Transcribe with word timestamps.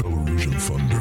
Belarusian 0.00 0.58
Thunder. 0.58 1.00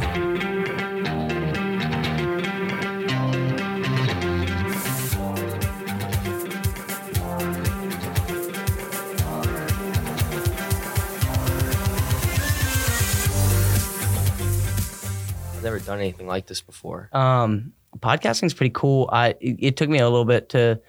I've 15.55 15.63
never 15.63 15.79
done 15.79 15.99
anything 15.99 16.27
like 16.27 16.45
this 16.45 16.61
before. 16.61 17.09
Um, 17.11 17.73
podcasting's 17.97 18.53
pretty 18.53 18.69
cool. 18.75 19.09
I 19.11 19.29
it, 19.41 19.57
it 19.59 19.77
took 19.77 19.89
me 19.89 19.97
a 19.97 20.07
little 20.07 20.25
bit 20.25 20.49
to 20.49 20.79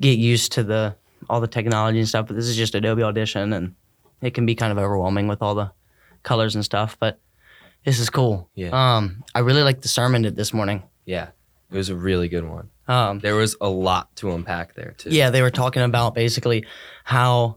get 0.00 0.18
used 0.18 0.52
to 0.52 0.62
the 0.62 0.94
all 1.30 1.40
the 1.40 1.48
technology 1.48 1.98
and 1.98 2.08
stuff, 2.08 2.26
but 2.26 2.36
this 2.36 2.46
is 2.46 2.56
just 2.56 2.74
Adobe 2.74 3.02
Audition, 3.02 3.54
and 3.54 3.74
it 4.22 4.32
can 4.34 4.46
be 4.46 4.54
kind 4.54 4.72
of 4.72 4.78
overwhelming 4.78 5.28
with 5.28 5.42
all 5.42 5.54
the 5.54 5.72
colors 6.22 6.54
and 6.54 6.64
stuff. 6.64 6.96
But 6.98 7.18
this 7.84 7.98
is 7.98 8.08
cool. 8.10 8.48
Yeah. 8.54 8.70
Um, 8.96 9.24
I 9.34 9.40
really 9.40 9.62
liked 9.62 9.82
the 9.82 9.88
sermon 9.88 10.22
this 10.34 10.52
morning. 10.54 10.82
Yeah, 11.04 11.28
it 11.70 11.76
was 11.76 11.88
a 11.90 11.96
really 11.96 12.28
good 12.28 12.44
one. 12.48 12.70
Um, 12.88 13.18
There 13.20 13.34
was 13.36 13.56
a 13.60 13.68
lot 13.68 14.14
to 14.16 14.32
unpack 14.32 14.74
there 14.74 14.92
too. 14.98 15.10
yeah, 15.10 15.30
they 15.30 15.42
were 15.42 15.50
talking 15.50 15.82
about 15.82 16.14
basically 16.14 16.64
how 17.04 17.56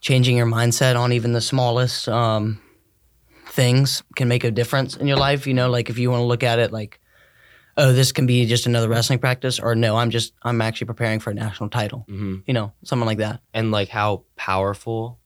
changing 0.00 0.36
your 0.36 0.46
mindset 0.46 0.96
on 0.98 1.12
even 1.12 1.32
the 1.32 1.40
smallest 1.40 2.08
um, 2.08 2.60
things 3.50 4.02
can 4.16 4.28
make 4.28 4.44
a 4.44 4.50
difference 4.50 4.96
in 4.96 5.06
your 5.06 5.16
life. 5.16 5.46
You 5.46 5.54
know, 5.54 5.70
like 5.70 5.90
if 5.90 5.98
you 5.98 6.10
want 6.10 6.20
to 6.20 6.24
look 6.26 6.42
at 6.42 6.58
it 6.58 6.72
like, 6.72 7.00
oh, 7.76 7.92
this 7.92 8.12
can 8.12 8.26
be 8.26 8.46
just 8.46 8.66
another 8.66 8.88
wrestling 8.88 9.18
practice, 9.18 9.58
or 9.58 9.74
no, 9.74 9.96
I'm 9.96 10.10
just 10.10 10.34
I'm 10.42 10.60
actually 10.60 10.86
preparing 10.86 11.20
for 11.20 11.30
a 11.30 11.34
national 11.34 11.70
title. 11.70 12.04
hmm 12.08 12.36
You 12.46 12.54
know, 12.54 12.72
something 12.84 13.06
like 13.06 13.18
that. 13.18 13.40
and 13.54 13.70
like 13.70 13.88
how 13.88 14.22
powerful. 14.36 15.17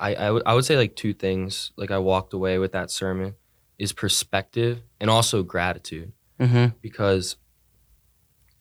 I 0.00 0.14
I 0.14 0.30
would 0.30 0.42
I 0.46 0.54
would 0.54 0.64
say 0.64 0.76
like 0.76 0.96
two 0.96 1.12
things. 1.12 1.70
Like 1.76 1.90
I 1.90 1.98
walked 1.98 2.32
away 2.32 2.58
with 2.58 2.72
that 2.72 2.90
sermon 2.90 3.34
is 3.78 3.92
perspective 3.92 4.82
and 5.00 5.08
also 5.10 5.42
gratitude 5.42 6.12
Mm-hmm. 6.40 6.76
because 6.80 7.36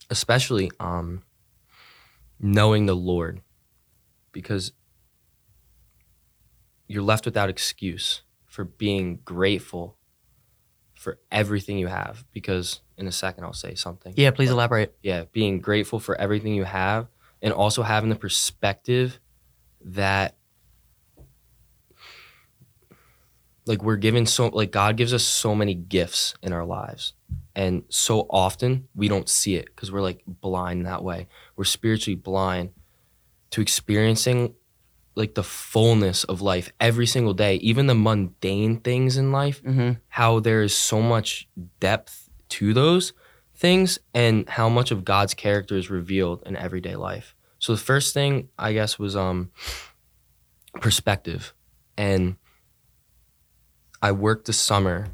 especially 0.09 0.69
um 0.81 1.23
knowing 2.39 2.85
the 2.87 2.95
Lord 2.95 3.41
because 4.33 4.73
you're 6.87 7.03
left 7.03 7.25
without 7.25 7.49
excuse 7.49 8.23
for 8.45 8.63
being 8.65 9.19
grateful 9.23 9.97
for 10.93 11.19
everything 11.31 11.77
you 11.77 11.87
have 11.87 12.25
because 12.33 12.81
in 12.97 13.07
a 13.07 13.11
second 13.11 13.43
I'll 13.45 13.53
say 13.53 13.75
something. 13.75 14.13
Yeah, 14.17 14.31
please 14.31 14.49
elaborate. 14.49 14.95
yeah, 15.01 15.25
being 15.31 15.59
grateful 15.61 15.99
for 15.99 16.15
everything 16.19 16.53
you 16.55 16.65
have 16.65 17.07
and 17.41 17.53
also 17.53 17.83
having 17.83 18.09
the 18.09 18.15
perspective 18.17 19.19
that 19.81 20.35
like 23.69 23.83
we're 23.83 23.97
given 23.97 24.25
so 24.25 24.47
like 24.47 24.71
God 24.71 24.97
gives 24.97 25.13
us 25.13 25.23
so 25.23 25.53
many 25.53 25.75
gifts 25.75 26.33
in 26.41 26.51
our 26.53 26.65
lives. 26.65 27.13
And 27.55 27.83
so 27.89 28.25
often 28.29 28.87
we 28.95 29.07
don't 29.07 29.29
see 29.29 29.55
it 29.55 29.65
because 29.67 29.91
we're 29.91 30.01
like 30.01 30.23
blind 30.25 30.85
that 30.87 31.03
way. 31.03 31.27
We're 31.55 31.65
spiritually 31.65 32.15
blind 32.15 32.71
to 33.51 33.61
experiencing 33.61 34.55
like 35.15 35.35
the 35.35 35.43
fullness 35.43 36.23
of 36.23 36.41
life 36.41 36.71
every 36.79 37.05
single 37.05 37.33
day, 37.35 37.55
even 37.57 37.85
the 37.87 37.95
mundane 37.95 38.79
things 38.79 39.17
in 39.17 39.31
life 39.31 39.61
Mm-hmm. 39.63 39.91
how 40.07 40.39
there 40.39 40.63
is 40.63 40.73
so 40.75 41.01
much 41.01 41.47
depth 41.79 42.29
to 42.49 42.73
those 42.73 43.13
things 43.55 43.99
and 44.13 44.49
how 44.49 44.69
much 44.69 44.89
of 44.91 45.05
God's 45.05 45.33
character 45.35 45.75
is 45.75 45.89
revealed 45.91 46.41
in 46.45 46.55
everyday 46.55 46.95
life. 46.95 47.35
So 47.59 47.73
the 47.73 47.81
first 47.81 48.13
thing 48.15 48.49
I 48.57 48.73
guess 48.73 48.97
was 48.97 49.15
um 49.15 49.51
perspective. 50.81 51.53
And 51.97 52.37
I 54.01 54.11
worked 54.11 54.45
this 54.47 54.59
summer 54.59 55.07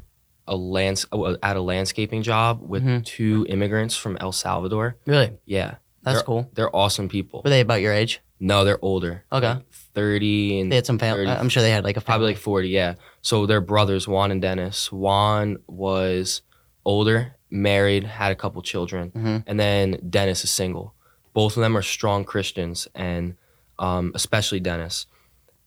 a 0.48 0.54
lands 0.56 1.06
at 1.42 1.56
a 1.56 1.60
landscaping 1.60 2.22
job 2.22 2.60
with 2.62 2.84
Mhm. 2.84 3.04
two 3.04 3.46
immigrants 3.48 3.96
from 3.96 4.16
El 4.20 4.30
Salvador. 4.32 4.96
Really, 5.04 5.32
Yeah. 5.44 5.76
that's 6.02 6.18
they're, 6.18 6.22
cool. 6.24 6.50
They're 6.54 6.74
awesome 6.76 7.08
people. 7.08 7.42
Were 7.42 7.50
they 7.50 7.60
about 7.60 7.80
your 7.80 7.92
age? 7.92 8.20
No, 8.38 8.64
they're 8.64 8.78
older. 8.82 9.24
Okay. 9.32 9.54
Like 9.54 9.64
30 9.94 10.60
and 10.60 10.70
They 10.70 10.76
had 10.76 10.86
some 10.86 10.98
family. 11.00 11.26
I'm 11.26 11.48
sure 11.48 11.62
they 11.64 11.70
had 11.70 11.82
like 11.84 11.96
a 11.96 12.00
Probably 12.00 12.28
like 12.28 12.36
40, 12.36 12.68
yeah. 12.68 12.94
So 13.22 13.46
they're 13.46 13.60
brothers, 13.60 14.06
Juan 14.06 14.30
and 14.30 14.40
Dennis. 14.40 14.92
Juan 14.92 15.56
was 15.66 16.42
older, 16.84 17.34
married, 17.50 18.04
had 18.04 18.30
a 18.30 18.36
couple 18.36 18.62
children, 18.62 19.10
Mhm. 19.16 19.42
and 19.48 19.58
then 19.58 19.98
Dennis 20.08 20.44
is 20.44 20.50
single. 20.50 20.94
Both 21.32 21.56
of 21.56 21.62
them 21.62 21.76
are 21.76 21.82
strong 21.82 22.24
Christians, 22.24 22.86
and 22.94 23.34
um, 23.78 24.12
especially 24.14 24.60
Dennis. 24.60 25.06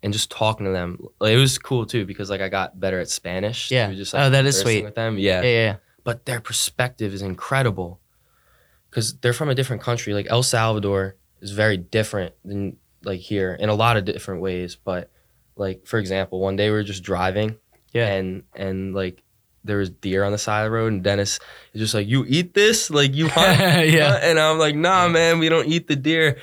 And 0.01 0.13
just 0.13 0.31
talking 0.31 0.65
to 0.65 0.71
them, 0.71 0.97
like, 1.19 1.33
it 1.33 1.37
was 1.37 1.57
cool 1.57 1.85
too 1.85 2.05
because 2.05 2.29
like 2.29 2.39
I 2.41 2.47
got 2.47 2.79
better 2.79 2.99
at 2.99 3.09
Spanish. 3.09 3.69
Yeah. 3.69 3.91
Just, 3.93 4.15
Oh, 4.15 4.29
that 4.29 4.45
is 4.45 4.57
sweet. 4.59 4.83
With 4.85 4.95
them, 4.95 5.17
yeah, 5.17 5.41
yeah, 5.41 5.47
yeah. 5.49 5.75
but 6.05 6.25
their 6.25 6.39
perspective 6.39 7.13
is 7.13 7.21
incredible 7.21 7.99
because 8.89 9.17
they're 9.17 9.33
from 9.33 9.49
a 9.49 9.55
different 9.55 9.81
country. 9.81 10.13
Like 10.13 10.27
El 10.29 10.41
Salvador 10.43 11.15
is 11.41 11.51
very 11.51 11.75
different 11.77 12.33
than 12.45 12.77
like 13.03 13.19
here 13.19 13.53
in 13.59 13.67
a 13.69 13.73
lot 13.75 13.97
of 13.97 14.05
different 14.05 14.41
ways. 14.41 14.77
But 14.81 15.09
like 15.57 15.85
for 15.85 15.99
example, 15.99 16.39
one 16.39 16.55
day 16.55 16.69
we 16.69 16.75
were 16.77 16.83
just 16.83 17.03
driving, 17.03 17.57
Yeah. 17.91 18.07
and 18.07 18.43
and 18.55 18.95
like 18.95 19.21
there 19.65 19.77
was 19.77 19.89
deer 19.89 20.23
on 20.23 20.31
the 20.31 20.37
side 20.37 20.61
of 20.61 20.71
the 20.71 20.71
road, 20.71 20.93
and 20.93 21.03
Dennis 21.03 21.39
is 21.73 21.81
just 21.81 21.93
like, 21.93 22.07
"You 22.07 22.23
eat 22.25 22.53
this? 22.53 22.89
Like 22.89 23.13
you 23.13 23.27
hunt?" 23.37 23.59
Yeah. 23.89 24.17
and 24.21 24.39
I'm 24.39 24.57
like, 24.57 24.75
"Nah, 24.75 25.09
man, 25.09 25.39
we 25.39 25.49
don't 25.49 25.67
eat 25.67 25.87
the 25.89 25.97
deer." 25.97 26.37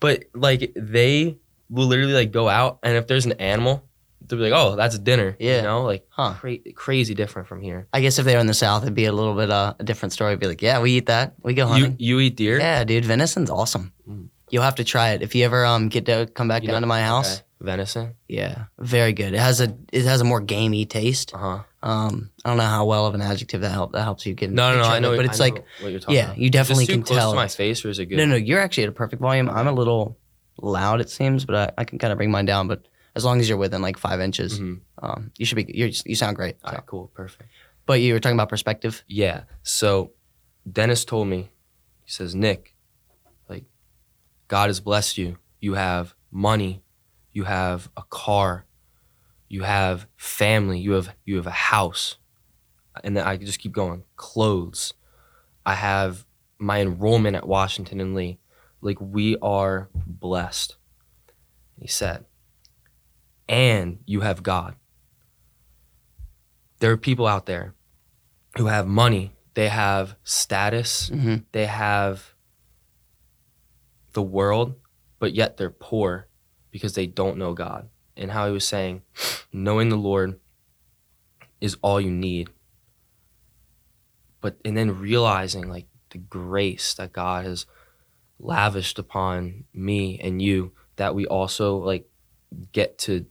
But 0.00 0.24
like 0.34 0.72
they 0.74 1.36
will 1.72 1.86
literally 1.86 2.12
like 2.12 2.30
go 2.30 2.48
out, 2.48 2.78
and 2.84 2.96
if 2.96 3.06
there's 3.08 3.26
an 3.26 3.32
animal, 3.40 3.82
they'll 4.26 4.38
be 4.38 4.50
like, 4.50 4.52
"Oh, 4.54 4.76
that's 4.76 4.96
dinner." 4.98 5.36
Yeah. 5.40 5.56
you 5.56 5.62
know, 5.62 5.82
like 5.84 6.06
Huh. 6.10 6.34
cra- 6.34 6.58
crazy 6.74 7.14
different 7.14 7.48
from 7.48 7.60
here. 7.62 7.88
I 7.92 8.00
guess 8.00 8.18
if 8.18 8.24
they 8.24 8.34
were 8.34 8.40
in 8.40 8.46
the 8.46 8.54
South, 8.54 8.82
it'd 8.82 8.94
be 8.94 9.06
a 9.06 9.12
little 9.12 9.34
bit 9.34 9.50
uh, 9.50 9.74
a 9.80 9.84
different 9.84 10.12
story. 10.12 10.30
It'd 10.32 10.40
be 10.40 10.46
like, 10.46 10.62
yeah, 10.62 10.80
we 10.80 10.92
eat 10.92 11.06
that. 11.06 11.34
We 11.42 11.54
go 11.54 11.66
hunting. 11.66 11.96
You 11.98 12.16
you 12.18 12.20
eat 12.20 12.36
deer? 12.36 12.58
Yeah, 12.58 12.84
dude, 12.84 13.04
venison's 13.04 13.50
awesome. 13.50 13.92
Mm. 14.08 14.28
You'll 14.50 14.62
have 14.64 14.76
to 14.76 14.84
try 14.84 15.10
it 15.12 15.22
if 15.22 15.34
you 15.34 15.44
ever 15.46 15.64
um 15.64 15.88
get 15.88 16.06
to 16.06 16.26
come 16.34 16.46
back 16.46 16.62
You 16.62 16.68
down 16.68 16.76
know- 16.76 16.80
to 16.82 16.86
my 16.88 17.02
house. 17.02 17.36
Okay. 17.38 17.42
Venison. 17.62 18.16
Yeah, 18.26 18.64
very 18.80 19.12
good. 19.12 19.34
It 19.34 19.38
has 19.38 19.60
a 19.60 19.72
it 19.92 20.04
has 20.04 20.20
a 20.20 20.24
more 20.24 20.40
gamey 20.40 20.84
taste. 20.84 21.32
Uh 21.32 21.38
huh. 21.38 21.58
Um, 21.84 22.30
I 22.44 22.48
don't 22.48 22.56
know 22.58 22.64
how 22.64 22.84
well 22.86 23.06
of 23.06 23.14
an 23.14 23.22
adjective 23.22 23.60
that 23.60 23.70
help 23.70 23.92
that 23.92 24.02
helps 24.02 24.26
you 24.26 24.34
get. 24.34 24.50
No, 24.50 24.72
no, 24.74 24.82
no. 24.82 24.88
I 24.88 24.98
know, 24.98 25.12
it, 25.12 25.16
but 25.18 25.26
it's 25.26 25.38
I 25.40 25.44
like 25.44 25.54
know 25.54 25.62
what 25.80 25.90
you're 25.92 26.00
talking 26.00 26.16
yeah, 26.16 26.24
about. 26.26 26.38
you 26.38 26.50
definitely 26.50 26.86
can 26.86 27.04
close 27.04 27.16
tell. 27.20 27.30
to 27.30 27.36
my 27.36 27.46
face, 27.46 27.84
or 27.84 27.90
is 27.90 28.00
it 28.00 28.06
good? 28.06 28.18
No, 28.18 28.24
no, 28.26 28.34
you're 28.34 28.58
actually 28.58 28.82
at 28.82 28.88
a 28.88 28.92
perfect 28.92 29.22
volume. 29.22 29.48
I'm 29.48 29.68
a 29.68 29.72
little 29.72 30.18
loud, 30.60 31.00
it 31.00 31.10
seems, 31.10 31.44
but 31.44 31.54
I, 31.78 31.82
I 31.82 31.84
can 31.84 31.98
kind 31.98 32.12
of 32.12 32.16
bring 32.18 32.30
mine 32.30 32.44
down. 32.46 32.68
But 32.68 32.86
as 33.14 33.24
long 33.24 33.40
as 33.40 33.48
you're 33.48 33.58
within 33.58 33.82
like 33.82 33.98
five 33.98 34.20
inches, 34.20 34.58
Mhm. 34.60 34.80
um, 35.02 35.32
you 35.38 35.44
should 35.46 35.56
be. 35.56 35.66
You're, 35.74 35.90
you 36.06 36.14
sound 36.14 36.36
great. 36.36 36.56
So. 36.64 36.72
right, 36.72 36.86
cool, 36.86 37.10
perfect. 37.14 37.48
But 37.86 38.00
you 38.00 38.14
were 38.14 38.20
talking 38.20 38.36
about 38.36 38.48
perspective. 38.48 39.02
Yeah. 39.08 39.42
So 39.62 40.12
Dennis 40.70 41.04
told 41.04 41.28
me, 41.28 41.50
he 42.04 42.10
says, 42.10 42.34
Nick, 42.34 42.74
like, 43.48 43.64
God 44.48 44.68
has 44.68 44.80
blessed 44.80 45.18
you. 45.18 45.38
You 45.60 45.74
have 45.74 46.14
money, 46.30 46.82
you 47.32 47.44
have 47.44 47.88
a 47.96 48.02
car, 48.08 48.66
you 49.48 49.62
have 49.62 50.06
family, 50.16 50.78
you 50.78 50.92
have 50.92 51.14
you 51.24 51.36
have 51.36 51.46
a 51.46 51.50
house. 51.50 52.16
And 53.04 53.16
then 53.16 53.24
I 53.26 53.36
just 53.36 53.58
keep 53.58 53.72
going. 53.72 54.04
Clothes. 54.16 54.94
I 55.64 55.74
have 55.74 56.26
my 56.58 56.80
enrollment 56.80 57.36
at 57.36 57.46
Washington 57.48 58.00
and 58.00 58.14
Lee. 58.14 58.38
Like 58.82 59.00
we 59.00 59.36
are 59.40 59.88
blessed. 59.94 60.76
He 61.80 61.88
said, 61.88 62.26
and 63.48 64.00
you 64.06 64.20
have 64.20 64.42
God. 64.42 64.74
There 66.80 66.90
are 66.90 66.96
people 66.96 67.26
out 67.26 67.46
there 67.46 67.74
who 68.56 68.66
have 68.66 68.86
money, 68.86 69.32
they 69.54 69.68
have 69.68 70.16
status, 70.24 71.08
hmm 71.08 71.36
they 71.52 71.66
have 71.66 72.34
the 74.12 74.22
world, 74.22 74.74
but 75.18 75.32
yet 75.32 75.56
they're 75.56 75.70
poor 75.70 76.28
because 76.70 76.94
they 76.94 77.06
don't 77.06 77.38
know 77.38 77.54
God. 77.54 77.88
And 78.16 78.30
how 78.30 78.46
he 78.46 78.52
was 78.52 78.66
saying, 78.66 79.02
knowing 79.52 79.88
the 79.88 79.96
Lord 79.96 80.38
is 81.60 81.76
all 81.82 82.00
you 82.00 82.10
need. 82.10 82.50
But 84.40 84.56
and 84.64 84.76
then 84.76 84.98
realizing 84.98 85.68
like 85.68 85.86
the 86.10 86.18
grace 86.18 86.94
that 86.94 87.12
God 87.12 87.46
has 87.46 87.64
lavished 88.42 88.98
upon 88.98 89.64
me 89.72 90.18
and 90.20 90.42
you 90.42 90.72
that 90.96 91.14
we 91.14 91.26
also 91.26 91.76
like 91.76 92.08
get 92.72 92.98
to 92.98 93.24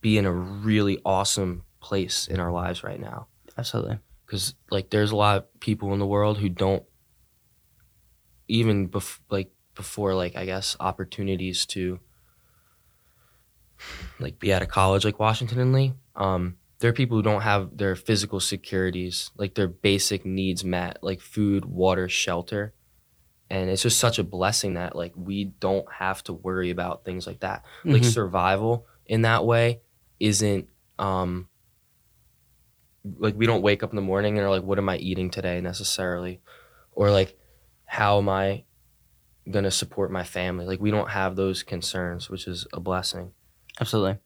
be 0.00 0.16
in 0.16 0.24
a 0.24 0.32
really 0.32 1.00
awesome 1.04 1.64
place 1.80 2.28
in 2.28 2.38
our 2.40 2.52
lives 2.52 2.84
right 2.84 3.00
now 3.00 3.26
Absolutely. 3.58 3.98
because 4.24 4.54
like 4.70 4.90
there's 4.90 5.10
a 5.10 5.16
lot 5.16 5.36
of 5.36 5.60
people 5.60 5.92
in 5.92 5.98
the 5.98 6.06
world 6.06 6.38
who 6.38 6.48
don't 6.48 6.84
even 8.48 8.88
bef- 8.88 9.20
like 9.28 9.50
before 9.74 10.14
like 10.14 10.36
i 10.36 10.44
guess 10.44 10.76
opportunities 10.78 11.66
to 11.66 11.98
like 14.20 14.38
be 14.38 14.52
at 14.52 14.62
a 14.62 14.66
college 14.66 15.04
like 15.04 15.18
washington 15.18 15.58
and 15.58 15.72
lee 15.72 15.92
um 16.16 16.56
there 16.78 16.90
are 16.90 16.94
people 16.94 17.16
who 17.16 17.22
don't 17.22 17.42
have 17.42 17.76
their 17.76 17.96
physical 17.96 18.40
securities 18.40 19.30
like 19.36 19.54
their 19.54 19.68
basic 19.68 20.24
needs 20.24 20.64
met 20.64 20.98
like 21.02 21.20
food 21.20 21.64
water 21.64 22.08
shelter 22.08 22.72
and 23.50 23.68
it's 23.70 23.82
just 23.82 23.98
such 23.98 24.18
a 24.18 24.24
blessing 24.24 24.74
that 24.74 24.96
like 24.96 25.12
we 25.16 25.44
don't 25.44 25.90
have 25.92 26.22
to 26.24 26.32
worry 26.32 26.70
about 26.70 27.04
things 27.04 27.26
like 27.26 27.40
that 27.40 27.64
like 27.84 28.02
Mhm. 28.02 28.12
survival 28.12 28.86
in 29.06 29.22
that 29.22 29.44
way 29.44 29.80
isn't 30.18 30.68
um 30.98 31.48
like 33.18 33.34
we 33.36 33.46
don't 33.46 33.62
wake 33.62 33.82
up 33.82 33.90
in 33.90 33.96
the 33.96 34.02
morning 34.02 34.38
and 34.38 34.46
are 34.46 34.50
like 34.50 34.62
what 34.62 34.78
am 34.78 34.88
i 34.88 34.96
eating 34.96 35.28
today 35.30 35.60
necessarily 35.60 36.40
or 36.92 37.10
like 37.10 37.36
how 37.84 38.18
am 38.18 38.28
i 38.28 38.64
going 39.50 39.64
to 39.64 39.70
support 39.70 40.10
my 40.10 40.24
family 40.24 40.64
like 40.64 40.80
we 40.80 40.90
don't 40.90 41.10
have 41.10 41.36
those 41.36 41.62
concerns 41.62 42.30
which 42.30 42.46
is 42.46 42.66
a 42.72 42.80
blessing 42.80 43.32
Absolutely. 43.80 44.18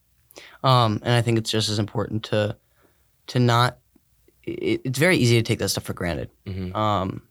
Um, 0.63 1.01
and 1.03 1.15
I 1.15 1.23
think 1.23 1.39
it's 1.39 1.51
just 1.51 1.71
as 1.71 1.79
important 1.79 2.23
to 2.25 2.59
to 3.29 3.39
not. 3.39 3.79
It, 4.45 4.83
it's 4.85 4.99
very 4.99 5.17
easy 5.17 5.37
to 5.37 5.43
take 5.43 5.59
that 5.61 5.71
stuff 5.71 5.85
for 5.85 5.95
granted. 5.95 6.29
hmm 6.47 6.77
Um, 6.77 7.23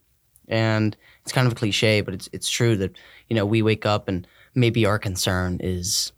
and 0.48 0.96
it's 1.22 1.32
kind 1.32 1.46
of 1.46 1.52
a 1.52 1.56
cliche, 1.56 2.00
but 2.00 2.14
it's 2.14 2.28
it's 2.32 2.48
true 2.48 2.76
that 2.76 2.96
you 3.28 3.36
know 3.36 3.46
we 3.46 3.62
wake 3.62 3.86
up 3.86 4.08
and 4.08 4.26
maybe 4.54 4.86
our 4.86 4.98
concern 4.98 5.58
is, 5.62 6.12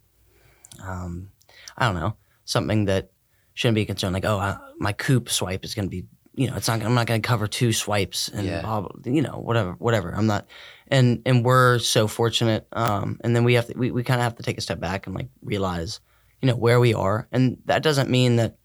um, 0.82 1.30
I 1.76 1.86
don't 1.86 1.94
know, 2.00 2.16
something 2.44 2.86
that 2.86 3.10
shouldn't 3.54 3.74
be 3.74 3.82
a 3.82 3.86
concern. 3.86 4.12
Like, 4.12 4.24
oh, 4.24 4.38
I, 4.38 4.56
my 4.78 4.92
coop 4.92 5.28
swipe 5.28 5.64
is 5.64 5.74
going 5.74 5.86
to 5.86 5.90
be, 5.90 6.04
you 6.34 6.48
know, 6.48 6.56
it's 6.56 6.68
not. 6.68 6.82
I'm 6.82 6.94
not 6.94 7.06
going 7.06 7.20
to 7.20 7.26
cover 7.26 7.46
two 7.46 7.72
swipes 7.72 8.28
and 8.28 8.46
Yeah. 8.46 8.62
blah, 8.62 8.80
blah, 8.82 9.12
you 9.12 9.22
know, 9.22 9.38
whatever, 9.38 9.72
whatever. 9.72 10.10
I'm 10.14 10.26
not. 10.26 10.46
And 10.88 11.22
and 11.26 11.44
we're 11.44 11.78
so 11.78 12.06
fortunate. 12.06 12.66
Um, 12.72 13.18
and 13.22 13.34
then 13.36 13.44
we 13.44 13.54
have 13.54 13.66
to 13.66 13.74
we, 13.76 13.90
we 13.90 14.02
kind 14.02 14.20
of 14.20 14.24
have 14.24 14.36
to 14.36 14.42
take 14.42 14.58
a 14.58 14.60
step 14.62 14.80
back 14.80 15.06
and 15.06 15.14
like 15.14 15.28
realize, 15.42 16.00
you 16.40 16.46
know, 16.48 16.56
where 16.56 16.80
we 16.80 16.94
are, 16.94 17.28
and 17.32 17.58
that 17.66 17.82
doesn't 17.82 18.08
mean 18.10 18.36
that 18.36 18.56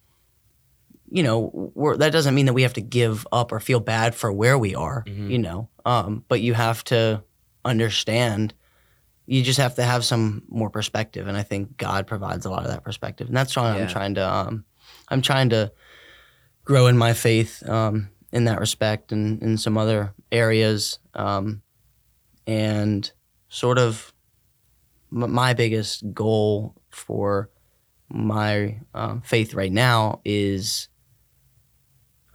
you 1.15 1.23
know, 1.23 1.49
we're, 1.75 1.95
that 1.95 2.11
doesn't 2.11 2.35
mean 2.35 2.45
that 2.45 2.51
we 2.53 2.63
have 2.63 2.73
to 2.73 2.81
give 2.81 3.25
up 3.31 3.53
or 3.53 3.59
feel 3.61 3.79
bad 3.79 4.13
for 4.13 4.33
where 4.33 4.57
we 4.57 4.75
are, 4.75 5.05
Mhm. 5.07 5.29
you 5.29 5.37
know. 5.39 5.69
Um, 5.85 6.25
but 6.27 6.41
you 6.41 6.53
have 6.53 6.83
to 6.85 7.23
understand. 7.63 8.53
You 9.25 9.41
just 9.41 9.57
have 9.59 9.75
to 9.75 9.83
have 9.83 10.03
some 10.03 10.43
more 10.49 10.69
perspective, 10.69 11.27
and 11.29 11.37
I 11.37 11.43
think 11.43 11.77
God 11.77 12.05
provides 12.05 12.45
a 12.45 12.49
lot 12.49 12.63
of 12.65 12.71
that 12.71 12.83
perspective, 12.83 13.27
and 13.27 13.37
that's 13.37 13.55
why 13.55 13.75
Yeah. 13.75 13.83
I'm 13.83 13.87
trying 13.87 14.15
to. 14.15 14.27
Um, 14.29 14.65
I'm 15.07 15.21
trying 15.21 15.49
to 15.51 15.71
grow 16.65 16.87
in 16.87 16.97
my 16.97 17.13
faith 17.13 17.63
um, 17.69 18.09
in 18.33 18.43
that 18.45 18.59
respect, 18.59 19.13
and 19.13 19.41
in 19.41 19.57
some 19.57 19.77
other 19.77 20.13
areas, 20.33 20.99
um, 21.13 21.61
and 22.45 23.09
sort 23.47 23.77
of 23.77 24.13
m- 25.13 25.31
my 25.31 25.53
biggest 25.53 26.03
goal 26.13 26.75
for 26.89 27.49
my 28.09 28.81
um, 28.93 29.21
faith 29.21 29.53
right 29.53 29.71
now 29.71 30.19
is 30.25 30.89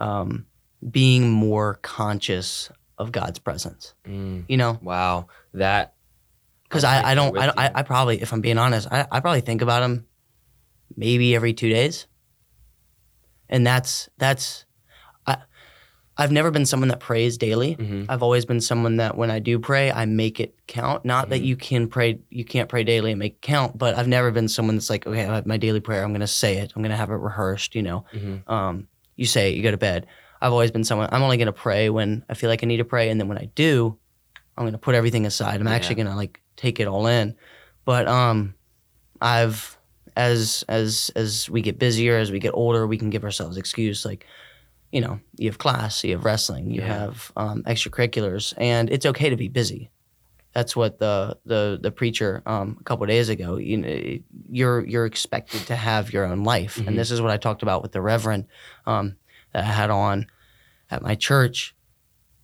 um, 0.00 0.46
being 0.90 1.30
more 1.30 1.74
conscious 1.82 2.70
of 2.98 3.12
God's 3.12 3.38
presence. 3.38 3.94
mm, 4.06 4.44
You 4.48 4.56
know, 4.56 4.78
wow 4.82 5.26
that 5.54 5.94
because 6.64 6.84
I, 6.84 7.10
I 7.10 7.14
don't, 7.14 7.36
I, 7.38 7.46
don't- 7.46 7.58
I. 7.58 7.70
I 7.74 7.82
probably, 7.82 8.20
if 8.22 8.32
I'm 8.32 8.40
being 8.40 8.58
honest, 8.58 8.86
I, 8.90 9.06
I 9.10 9.20
probably 9.20 9.40
think 9.40 9.60
about 9.62 9.82
him 9.82 10.06
maybe 10.96 11.34
every 11.34 11.52
two 11.52 11.68
days, 11.68 12.06
and 13.48 13.66
that's 13.66 14.08
that's. 14.18 14.64
I, 15.26 15.38
I've 16.16 16.32
never 16.32 16.50
been 16.50 16.66
someone 16.66 16.88
that 16.88 17.00
prays 17.00 17.38
daily. 17.38 17.76
mhm. 17.76 18.04
I've 18.08 18.22
always 18.22 18.44
been 18.44 18.60
someone 18.60 18.96
that 18.98 19.16
when 19.16 19.30
I 19.30 19.38
do 19.38 19.58
pray, 19.58 19.90
I 19.90 20.04
make 20.04 20.38
it 20.38 20.54
count. 20.66 21.04
Not 21.04 21.30
that 21.30 21.40
Mhm. 21.40 21.46
you 21.46 21.56
can 21.56 21.88
pray, 21.88 22.18
you 22.28 22.44
can't 22.44 22.68
pray 22.68 22.84
daily 22.84 23.10
and 23.12 23.18
make 23.18 23.34
it 23.34 23.42
count, 23.42 23.78
but 23.78 23.96
I've 23.96 24.08
never 24.08 24.30
been 24.30 24.46
someone 24.48 24.76
that's 24.76 24.90
like, 24.90 25.06
okay, 25.06 25.24
I 25.24 25.34
have 25.36 25.46
my 25.46 25.56
daily 25.56 25.80
prayer. 25.80 26.02
I'm 26.04 26.10
going 26.10 26.20
to 26.20 26.26
say 26.26 26.58
it. 26.58 26.72
I'm 26.76 26.82
going 26.82 26.90
to 26.90 26.96
have 26.96 27.10
it 27.10 27.14
rehearsed. 27.14 27.74
You 27.74 27.82
know, 27.82 28.04
Mhm. 28.14 28.48
um, 28.50 28.88
you 29.20 29.26
say 29.26 29.50
it, 29.52 29.56
you 29.56 29.62
go 29.62 29.70
to 29.70 29.76
bed. 29.76 30.06
I've 30.40 30.52
always 30.52 30.70
been 30.70 30.84
someone. 30.84 31.08
I'm 31.12 31.22
only 31.22 31.36
going 31.36 31.46
to 31.46 31.52
pray 31.52 31.90
when 31.90 32.24
I 32.30 32.34
feel 32.34 32.48
like 32.48 32.62
I 32.64 32.66
need 32.66 32.78
to 32.78 32.84
pray, 32.84 33.10
and 33.10 33.20
then 33.20 33.28
when 33.28 33.36
I 33.38 33.50
do, 33.54 33.98
I'm 34.56 34.64
going 34.64 34.72
to 34.72 34.78
put 34.78 34.94
everything 34.94 35.26
aside. 35.26 35.60
I'm 35.60 35.66
actually 35.68 35.96
going 35.96 36.08
to 36.08 36.14
like 36.16 36.40
take 36.56 36.80
it 36.80 36.88
all 36.88 37.06
in. 37.06 37.36
But 37.84 38.08
um, 38.08 38.54
I've 39.20 39.76
as 40.16 40.64
as 40.68 41.10
as 41.14 41.48
we 41.50 41.60
get 41.60 41.78
busier, 41.78 42.16
as 42.16 42.32
we 42.32 42.38
get 42.38 42.54
older, 42.54 42.86
we 42.86 42.96
can 42.98 43.10
give 43.10 43.22
ourselves 43.24 43.56
excuse 43.58 44.04
like, 44.06 44.26
you 44.92 45.00
know, 45.02 45.20
you 45.36 45.48
have 45.50 45.58
class, 45.58 46.02
you 46.04 46.12
have 46.12 46.24
wrestling, 46.24 46.70
you 46.70 46.80
Yeah. 46.80 46.98
have 47.00 47.32
um, 47.36 47.62
extracurriculars, 47.64 48.54
and 48.56 48.90
it's 48.90 49.04
okay 49.06 49.28
to 49.30 49.36
be 49.36 49.48
busy. 49.48 49.90
That's 50.52 50.74
what 50.74 50.98
the 50.98 51.38
the 51.46 51.78
the 51.80 51.90
preacher 51.92 52.42
um, 52.46 52.76
a 52.80 52.84
couple 52.84 53.04
of 53.04 53.08
days 53.08 53.28
ago. 53.28 53.56
You 53.56 53.76
know, 53.76 54.18
you're 54.50 54.84
you're 54.86 55.06
expected 55.06 55.60
to 55.68 55.76
have 55.76 56.12
your 56.12 56.24
own 56.24 56.42
life, 56.42 56.76
Mhm. 56.76 56.88
and 56.88 56.98
this 56.98 57.10
is 57.12 57.20
what 57.20 57.30
I 57.30 57.36
talked 57.36 57.62
about 57.62 57.82
with 57.82 57.92
the 57.92 58.00
Reverend 58.00 58.46
um, 58.86 59.16
that 59.52 59.62
I 59.64 59.66
had 59.66 59.90
on 59.90 60.26
at 60.90 61.02
my 61.02 61.14
church. 61.14 61.74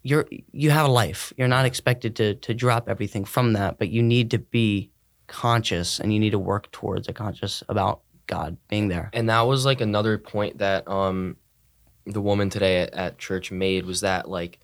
You're 0.03 0.27
you 0.53 0.71
have 0.71 0.87
a 0.89 0.93
life. 0.93 1.33
You're 1.37 1.49
not 1.49 1.67
expected 1.67 2.15
to 2.17 2.35
to 2.37 2.55
drop 2.55 2.89
everything 2.89 3.25
from 3.25 3.55
that, 3.55 3.77
but 3.79 3.89
you 3.89 4.03
need 4.03 4.31
to 4.31 4.39
be 4.39 4.91
conscious, 5.27 5.99
and 5.99 6.13
you 6.13 6.21
need 6.21 6.31
to 6.31 6.39
work 6.39 6.71
towards 6.71 7.09
a 7.09 7.13
conscious 7.13 7.65
about 7.69 8.03
God 8.29 8.57
being 8.69 8.87
there. 8.89 9.11
and 9.13 9.29
that 9.29 9.41
was 9.43 9.65
like 9.65 9.81
another 9.81 10.17
point 10.19 10.59
that 10.59 10.87
um 10.89 11.37
the 12.05 12.21
woman 12.21 12.51
today 12.51 12.83
at, 12.83 12.95
at 12.95 13.19
church 13.19 13.51
made 13.51 13.85
was 13.85 14.01
that 14.03 14.29
like 14.31 14.61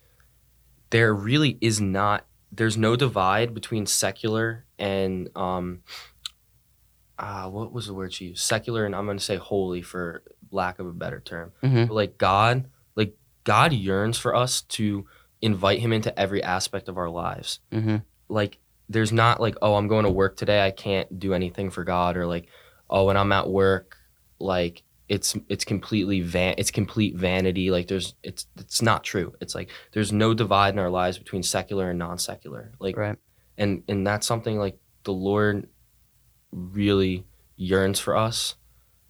there 0.91 1.13
really 1.13 1.57
is 1.59 1.81
not 1.81 2.25
there's 2.55 2.77
no 2.77 2.95
divide 2.95 3.53
between 3.53 3.85
secular 3.85 4.65
and 4.77 5.29
um 5.35 5.81
uh 7.19 7.47
what 7.49 7.71
was 7.71 7.87
the 7.87 7.93
word 7.93 8.13
she 8.13 8.25
used? 8.25 8.41
Secular 8.43 8.85
and 8.85 8.95
i'm 8.95 9.05
going 9.05 9.17
to 9.17 9.23
say 9.23 9.35
holy 9.37 9.81
for 9.81 10.23
lack 10.51 10.79
of 10.79 10.87
a 10.87 10.91
better 10.93 11.19
term. 11.19 11.51
Mhm. 11.63 11.87
but 11.87 11.93
like 11.93 12.17
god 12.17 12.69
like 12.95 13.15
god 13.43 13.73
yearns 13.73 14.17
for 14.17 14.35
us 14.35 14.61
to 14.61 15.05
invite 15.41 15.79
him 15.79 15.91
into 15.93 16.17
every 16.17 16.41
aspect 16.43 16.87
of 16.89 16.97
our 16.97 17.09
lives. 17.09 17.59
Hmm 17.71 17.97
like 18.29 18.57
there's 18.89 19.11
not 19.11 19.39
like 19.41 19.55
oh 19.61 19.75
i'm 19.75 19.87
going 19.87 20.05
to 20.05 20.09
work 20.11 20.35
today 20.37 20.65
i 20.65 20.71
can't 20.71 21.19
do 21.19 21.33
anything 21.33 21.69
for 21.69 21.83
god 21.83 22.15
or 22.17 22.25
like 22.25 22.47
oh 22.89 23.05
when 23.05 23.17
i'm 23.17 23.31
at 23.31 23.49
work 23.49 23.97
like 24.39 24.81
it's 25.09 25.35
it's 25.49 25.65
completely 25.65 26.21
van 26.21 26.55
it's 26.57 26.71
complete 26.71 27.15
vanity 27.15 27.69
like 27.71 27.87
there's 27.87 28.15
it's 28.23 28.47
it's 28.57 28.81
not 28.81 29.03
true. 29.03 29.33
It's 29.41 29.53
like 29.53 29.69
there's 29.91 30.11
no 30.11 30.33
divide 30.33 30.73
in 30.73 30.79
our 30.79 30.89
lives 30.89 31.17
between 31.17 31.43
secular 31.43 31.89
and 31.89 31.99
non-secular 31.99 32.71
like 32.79 32.95
Right. 32.97 33.17
and 33.57 33.83
and 33.87 34.07
that's 34.07 34.25
something 34.25 34.57
like 34.57 34.77
the 35.03 35.13
lord 35.13 35.67
really 36.51 37.25
yearns 37.55 37.99
for 37.99 38.15
us 38.15 38.55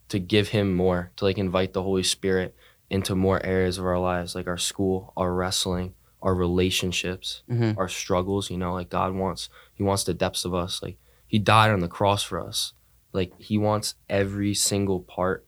to 0.09 0.19
give 0.19 0.49
him 0.49 0.73
more 0.73 1.11
to 1.17 1.25
like 1.25 1.37
invite 1.37 1.73
the 1.73 1.83
holy 1.83 2.03
spirit 2.03 2.55
into 2.89 3.15
more 3.15 3.43
areas 3.45 3.77
of 3.77 3.85
our 3.85 3.99
lives 3.99 4.35
like 4.35 4.47
our 4.47 4.57
school 4.57 5.13
our 5.17 5.33
wrestling 5.33 5.93
our 6.21 6.33
relationships 6.35 7.43
hmm 7.47 7.71
our 7.77 7.89
struggles 7.89 8.49
you 8.49 8.57
know 8.57 8.73
like 8.73 8.89
god 8.89 9.13
wants 9.13 9.49
he 9.73 9.83
wants 9.83 10.03
the 10.03 10.13
depths 10.13 10.45
of 10.45 10.53
us 10.53 10.81
like 10.81 10.97
he 11.27 11.39
died 11.39 11.71
on 11.71 11.79
the 11.79 11.87
cross 11.87 12.21
for 12.21 12.39
us. 12.39 12.73
Like 13.11 13.33
he 13.39 13.57
wants 13.57 13.95
every 14.07 14.53
single 14.53 14.99
part 14.99 15.43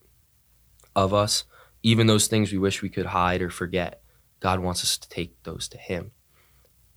of 0.96 1.14
us 1.14 1.44
even 1.84 2.08
those 2.08 2.26
things 2.26 2.50
we 2.50 2.58
wish 2.58 2.82
we 2.82 2.88
could 2.88 3.06
hide 3.06 3.40
or 3.40 3.50
forget 3.50 4.02
god 4.40 4.58
wants 4.60 4.82
us 4.82 4.98
to 4.98 5.08
take 5.08 5.40
those 5.44 5.68
to 5.68 5.78
him. 5.78 6.10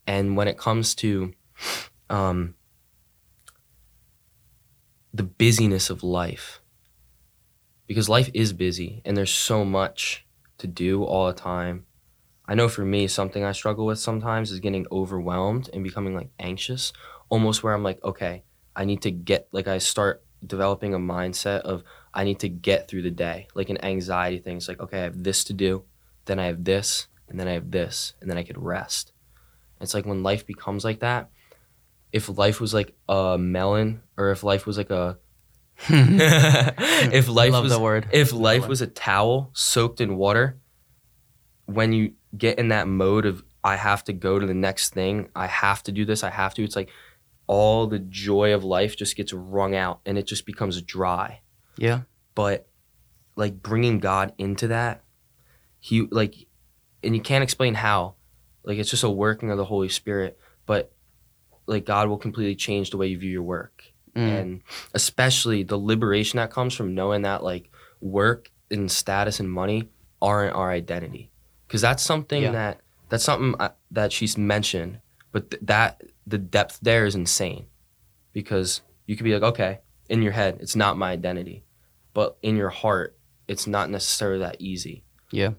And 0.07 0.35
when 0.35 0.47
it 0.47 0.57
comes 0.57 0.95
to 0.95 1.33
um 2.09 2.55
the 5.13 5.23
busyness 5.23 5.89
of 5.89 6.03
life 6.03 6.61
because 7.87 8.07
life 8.07 8.29
is 8.33 8.53
busy 8.53 9.01
and 9.03 9.17
there's 9.17 9.33
so 9.33 9.65
much 9.65 10.25
to 10.59 10.67
do 10.67 11.03
all 11.03 11.25
the 11.27 11.33
time. 11.33 11.85
I 12.47 12.53
know 12.53 12.69
for 12.69 12.85
me, 12.85 13.07
something 13.07 13.43
I 13.43 13.51
struggle 13.51 13.87
with 13.87 13.99
sometimes 13.99 14.51
is 14.51 14.59
getting 14.59 14.85
overwhelmed 14.91 15.69
and 15.73 15.83
becoming 15.83 16.15
like 16.15 16.29
anxious, 16.39 16.93
almost 17.29 17.63
where 17.63 17.73
I'm 17.73 17.83
like, 17.83 18.03
okay, 18.03 18.43
I 18.75 18.85
need 18.85 19.01
to 19.03 19.11
get, 19.11 19.47
like, 19.51 19.67
I 19.67 19.79
start 19.79 20.23
developing 20.45 20.93
a 20.93 20.99
mindset 20.99 21.61
of 21.61 21.83
I 22.13 22.23
need 22.23 22.39
to 22.39 22.49
get 22.49 22.87
through 22.87 23.03
the 23.03 23.11
day, 23.11 23.47
like 23.53 23.69
an 23.69 23.83
anxiety 23.83 24.39
thing. 24.39 24.57
It's 24.57 24.67
like, 24.67 24.79
okay, 24.79 24.99
I 24.99 25.03
have 25.03 25.23
this 25.23 25.43
to 25.45 25.53
do, 25.53 25.83
then 26.25 26.39
I 26.39 26.45
have 26.45 26.63
this, 26.63 27.07
and 27.27 27.39
then 27.39 27.47
I 27.47 27.53
have 27.53 27.71
this, 27.71 28.13
and 28.21 28.29
then 28.29 28.37
I 28.37 28.43
could 28.43 28.57
rest. 28.57 29.13
It's 29.79 29.93
like 29.93 30.05
when 30.05 30.23
life 30.23 30.45
becomes 30.45 30.83
like 30.83 30.99
that, 30.99 31.29
if 32.11 32.27
life 32.37 32.59
was 32.59 32.73
like 32.73 32.95
a 33.07 33.37
melon, 33.37 34.01
or 34.17 34.31
if 34.31 34.43
life 34.43 34.65
was 34.65 34.77
like 34.77 34.89
a, 34.89 35.17
if 35.89 37.29
life 37.29 37.53
was 37.53 38.03
if 38.11 38.33
life 38.33 38.67
was 38.67 38.81
a 38.81 38.87
towel 38.87 39.51
soaked 39.53 40.01
in 40.01 40.17
water, 40.17 40.59
when 41.65 41.93
you 41.93 42.13
get 42.37 42.59
in 42.59 42.69
that 42.69 42.87
mode 42.87 43.25
of 43.25 43.43
I 43.63 43.75
have 43.75 44.03
to 44.05 44.13
go 44.13 44.39
to 44.39 44.45
the 44.45 44.53
next 44.53 44.93
thing, 44.93 45.29
I 45.35 45.47
have 45.47 45.83
to 45.83 45.91
do 45.91 46.05
this, 46.05 46.23
I 46.23 46.29
have 46.29 46.53
to, 46.55 46.63
it's 46.63 46.75
like 46.75 46.89
all 47.47 47.87
the 47.87 47.99
joy 47.99 48.53
of 48.53 48.63
life 48.63 48.95
just 48.95 49.15
gets 49.15 49.33
wrung 49.33 49.75
out 49.75 50.01
and 50.05 50.17
it 50.17 50.27
just 50.27 50.45
becomes 50.45 50.81
dry. 50.81 51.41
Yeah. 51.79 52.01
But 52.35 52.67
like 53.35 53.61
bringing 53.61 53.99
God 53.99 54.33
into 54.37 54.67
that, 54.67 55.03
he 55.79 56.01
like, 56.11 56.35
and 57.03 57.15
you 57.15 57.21
can't 57.21 57.43
explain 57.43 57.73
how. 57.73 58.15
Like 58.63 58.77
it's 58.77 58.89
just 58.89 59.03
a 59.03 59.09
working 59.09 59.49
of 59.51 59.57
the 59.57 59.65
Holy 59.65 59.89
Spirit, 59.89 60.37
but 60.65 60.91
like 61.65 61.85
God 61.85 62.07
will 62.09 62.17
completely 62.17 62.55
change 62.55 62.89
the 62.91 62.97
way 62.97 63.07
you 63.07 63.17
view 63.17 63.31
your 63.31 63.43
work 63.43 63.83
Mm. 64.15 64.39
and 64.41 64.61
especially 64.95 65.61
the 65.61 65.77
liberation 65.77 66.37
that 66.37 66.49
comes 66.49 66.73
from 66.73 66.95
knowing 66.95 67.21
that 67.21 67.43
like 67.43 67.69
work 68.01 68.49
and 68.71 68.91
status 68.91 69.39
and 69.39 69.49
money 69.51 69.87
aren't 70.19 70.55
our 70.55 70.71
identity 70.71 71.29
because 71.67 71.81
that's 71.81 72.01
something 72.01 72.41
Yeah. 72.41 72.51
that 72.53 72.81
that's 73.09 73.23
something 73.23 73.53
I, 73.61 73.69
that 73.91 74.11
she's 74.11 74.35
mentioned 74.35 74.99
But 75.31 75.51
th- 75.51 75.61
that 75.65 76.01
the 76.25 76.39
depth 76.39 76.79
there 76.81 77.05
is 77.05 77.13
insane 77.13 77.67
because 78.33 78.81
you 79.05 79.15
could 79.15 79.25
be 79.25 79.33
like, 79.35 79.43
okay, 79.43 79.79
in 80.09 80.23
your 80.23 80.31
head, 80.33 80.57
it's 80.59 80.75
not 80.75 80.97
my 80.97 81.11
identity, 81.11 81.63
but 82.19 82.37
in 82.41 82.57
your 82.57 82.69
heart, 82.69 83.17
it's 83.47 83.65
not 83.65 83.89
necessarily 83.89 84.39
that 84.39 84.57
easy. 84.59 85.05
Yeah. 85.31 85.51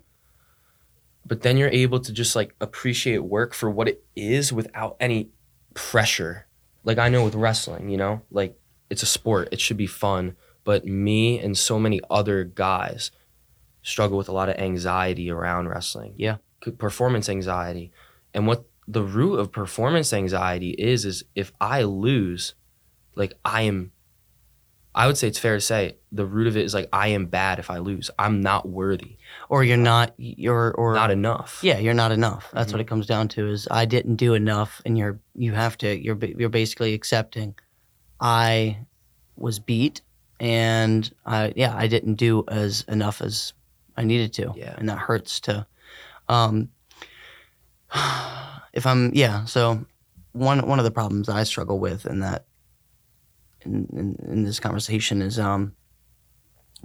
But 1.25 1.41
then 1.41 1.57
you're 1.57 1.71
able 1.71 2.01
to 2.01 2.13
just 2.13 2.37
like 2.37 2.55
appreciate 2.61 3.21
work 3.21 3.55
for 3.55 3.71
what 3.71 3.89
it 3.89 4.05
is 4.15 4.53
without 4.53 4.95
any 5.01 5.31
pressure. 5.73 6.49
Like 6.85 6.99
I 6.99 7.09
know 7.09 7.25
with 7.25 7.35
wrestling, 7.35 7.89
you 7.89 7.97
know, 7.97 8.21
like 8.31 8.61
it's 8.91 9.03
a 9.03 9.07
sport, 9.07 9.49
it 9.53 9.59
should 9.59 9.79
be 9.79 9.87
fun. 9.87 10.37
But 10.63 10.85
me 10.85 11.39
and 11.39 11.57
so 11.57 11.79
many 11.79 12.03
other 12.11 12.45
guys 12.45 13.11
struggle 13.81 14.19
with 14.19 14.29
a 14.29 14.33
lot 14.33 14.51
of 14.51 14.57
anxiety 14.57 15.31
around 15.31 15.67
wrestling. 15.67 16.13
Yeah. 16.19 16.37
Performance 16.77 17.31
anxiety. 17.31 17.91
And 18.35 18.47
what 18.47 18.67
the 18.87 19.03
root 19.03 19.37
of 19.37 19.51
performance 19.51 20.13
anxiety 20.13 20.73
is, 20.73 21.07
is 21.07 21.25
if 21.35 21.53
I 21.59 21.85
lose, 21.85 22.53
like 23.15 23.33
I 23.47 23.63
am, 23.63 23.93
I 24.95 25.07
would 25.07 25.17
say 25.17 25.29
it's 25.29 25.39
fair 25.39 25.55
to 25.55 25.61
say 25.61 25.97
the 26.11 26.27
root 26.27 26.49
of 26.49 26.57
it 26.57 26.65
is 26.65 26.75
like 26.75 26.89
I 26.93 27.09
am 27.09 27.27
bad 27.27 27.59
if 27.61 27.71
I 27.71 27.79
lose. 27.79 28.11
I'm 28.19 28.41
not 28.41 28.69
worthy, 28.69 29.17
Or 29.49 29.63
you're 29.63 29.77
not 29.77 30.15
you're 30.19 30.73
or 30.73 30.95
not 30.95 31.11
enough. 31.13 31.61
Yeah, 31.63 31.79
you're 31.79 31.95
not 31.95 32.11
enough. 32.13 32.51
That's 32.53 32.71
Mhm. 32.71 32.75
what 32.75 32.81
it 32.81 32.89
comes 32.89 33.07
down 33.07 33.29
to. 33.29 33.49
Is 33.49 33.69
I 33.71 33.85
didn't 33.85 34.17
do 34.17 34.35
enough, 34.35 34.83
and 34.85 34.99
you're 34.99 35.21
you 35.37 35.53
have 35.53 35.79
to 35.79 35.97
you're 35.97 36.19
you're 36.25 36.49
basically 36.49 36.95
accepting 36.95 37.55
I 38.21 38.79
was 39.37 39.59
beat, 39.61 40.01
and 40.41 41.09
I 41.25 41.53
yeah 41.55 41.75
I 41.77 41.87
didn't 41.87 42.15
do 42.15 42.45
as 42.49 42.85
enough 42.89 43.23
as 43.23 43.53
I 43.97 44.03
needed 44.05 44.33
to. 44.35 44.53
Yeah. 44.57 44.75
and 44.77 44.89
that 44.89 44.99
hurts 44.99 45.39
to. 45.41 45.67
Um, 46.29 46.69
if 48.73 48.87
I'm 48.87 49.13
yeah, 49.15 49.45
so 49.45 49.85
one 50.33 50.67
one 50.67 50.79
of 50.79 50.85
the 50.85 50.91
problems 50.91 51.29
I 51.29 51.45
struggle 51.45 51.79
with 51.79 52.07
in 52.07 52.21
that 52.21 52.45
in 53.65 53.87
in, 53.93 54.17
in 54.33 54.45
this 54.45 54.61
conversation 54.61 55.23
is 55.23 55.39
um 55.39 55.73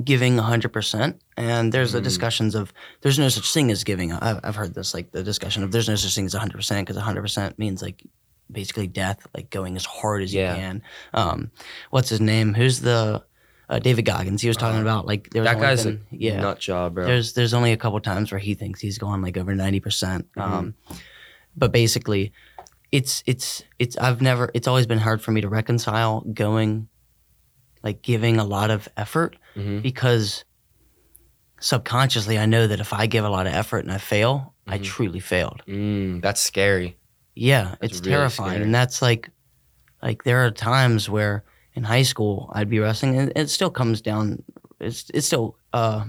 giving 0.03 0.35
100% 0.35 1.19
and 1.37 1.71
there's 1.71 1.93
the 1.93 1.99
Mhm. 2.01 2.03
discussions 2.03 2.53
of 2.53 2.73
there's 3.01 3.17
no 3.17 3.29
such 3.29 3.51
thing 3.53 3.71
as 3.71 3.85
giving 3.85 4.11
I've, 4.11 4.41
I've 4.43 4.55
heard 4.55 4.73
this 4.73 4.93
like 4.93 5.11
the 5.11 5.23
discussion 5.23 5.63
of 5.63 5.71
there's 5.71 5.87
no 5.87 5.95
such 5.95 6.13
thing 6.13 6.25
as 6.25 6.33
100% 6.35 6.85
because 6.85 6.97
100% 7.01 7.57
means 7.57 7.81
like 7.81 8.03
basically 8.51 8.87
death 8.87 9.25
like 9.33 9.49
going 9.49 9.77
as 9.77 9.85
hard 9.85 10.21
as 10.21 10.33
Yeah. 10.33 10.51
you 10.53 10.59
can 10.61 10.81
um 11.13 11.49
what's 11.91 12.09
his 12.09 12.19
name 12.19 12.53
who's 12.53 12.81
the 12.81 13.23
uh, 13.69 13.79
david 13.79 14.03
goggins 14.05 14.41
he 14.41 14.49
was 14.49 14.57
talking 14.57 14.79
Uh, 14.79 14.81
about 14.81 15.07
like 15.07 15.29
there 15.29 15.41
was 15.43 15.49
that 15.51 15.59
guy's 15.61 15.85
been- 15.85 16.01
a 16.11 16.15
yeah 16.15 16.41
nut 16.41 16.59
job, 16.59 16.93
bro. 16.95 17.05
there's 17.05 17.31
there's 17.33 17.53
only 17.53 17.71
a 17.71 17.77
couple 17.77 17.99
times 18.01 18.31
where 18.31 18.39
he 18.39 18.53
thinks 18.53 18.81
he's 18.81 18.97
gone 18.97 19.21
like 19.21 19.37
over 19.37 19.55
90%. 19.55 19.81
percent 19.81 20.27
Um, 20.35 20.75
but 21.55 21.71
basically, 21.71 22.33
it's 22.97 23.13
it's 23.31 23.47
it's 23.79 23.95
I've 23.97 24.21
never 24.21 24.43
it's 24.53 24.67
always 24.67 24.87
been 24.91 24.99
hard 25.07 25.19
for 25.21 25.31
me 25.31 25.41
to 25.41 25.49
reconcile 25.49 26.21
going 26.21 26.87
like 27.83 28.01
giving 28.01 28.35
a 28.37 28.43
lot 28.57 28.69
of 28.71 28.87
effort 28.97 29.35
Mhm. 29.55 29.81
because 29.81 30.45
subconsciously 31.59 32.37
I 32.37 32.45
know 32.45 32.67
that 32.67 32.79
if 32.79 32.93
I 32.93 33.07
give 33.07 33.25
a 33.25 33.29
lot 33.29 33.47
of 33.47 33.53
effort 33.53 33.79
and 33.79 33.91
I 33.91 33.97
fail, 33.97 34.53
I 34.67 34.77
Mhm. 34.77 34.83
truly 34.83 35.19
failed. 35.19 35.61
Mm, 35.67 36.21
that's 36.21 36.41
scary. 36.41 36.97
Yeah, 37.35 37.75
it's 37.81 37.99
really 37.99 38.11
terrifying, 38.11 38.51
scary. 38.51 38.63
and 38.65 38.73
that's 38.75 39.01
like, 39.01 39.29
like 40.01 40.23
there 40.23 40.45
are 40.45 40.51
times 40.51 41.09
where 41.09 41.43
in 41.73 41.83
high 41.83 42.03
school 42.03 42.49
I'd 42.53 42.69
be 42.69 42.79
wrestling, 42.79 43.17
and 43.17 43.31
it 43.35 43.49
still 43.49 43.69
comes 43.69 44.01
down. 44.01 44.43
It's 44.79 45.09
it 45.13 45.21
still 45.21 45.57
uh, 45.73 46.05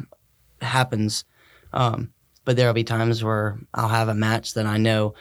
happens, 0.61 1.25
um, 1.73 2.13
but 2.45 2.57
there'll 2.57 2.75
be 2.75 2.85
times 2.85 3.23
where 3.25 3.59
I'll 3.75 3.89
have 3.89 4.09
a 4.09 4.15
match 4.15 4.55
that 4.55 4.67
I 4.67 4.77
know 4.77 5.15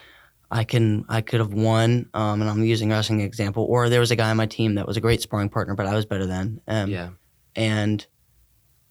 I 0.56 0.64
can 0.64 1.04
I 1.10 1.20
could 1.22 1.42
have 1.42 1.54
won, 1.54 2.10
um, 2.14 2.42
and 2.42 2.50
I'm 2.50 2.64
using 2.64 2.90
wrestling 2.90 3.20
example. 3.22 3.66
Or 3.70 3.90
there 3.90 4.00
was 4.00 4.12
a 4.12 4.16
guy 4.16 4.30
on 4.30 4.38
my 4.38 4.46
team 4.46 4.76
that 4.76 4.88
was 4.88 4.96
a 4.98 5.02
great 5.02 5.22
sparring 5.22 5.50
partner, 5.50 5.76
but 5.76 5.86
I 5.86 5.94
was 5.96 6.06
better 6.06 6.26
than. 6.26 6.62
Um, 6.68 6.90
yeah. 6.90 7.10
and 7.56 8.06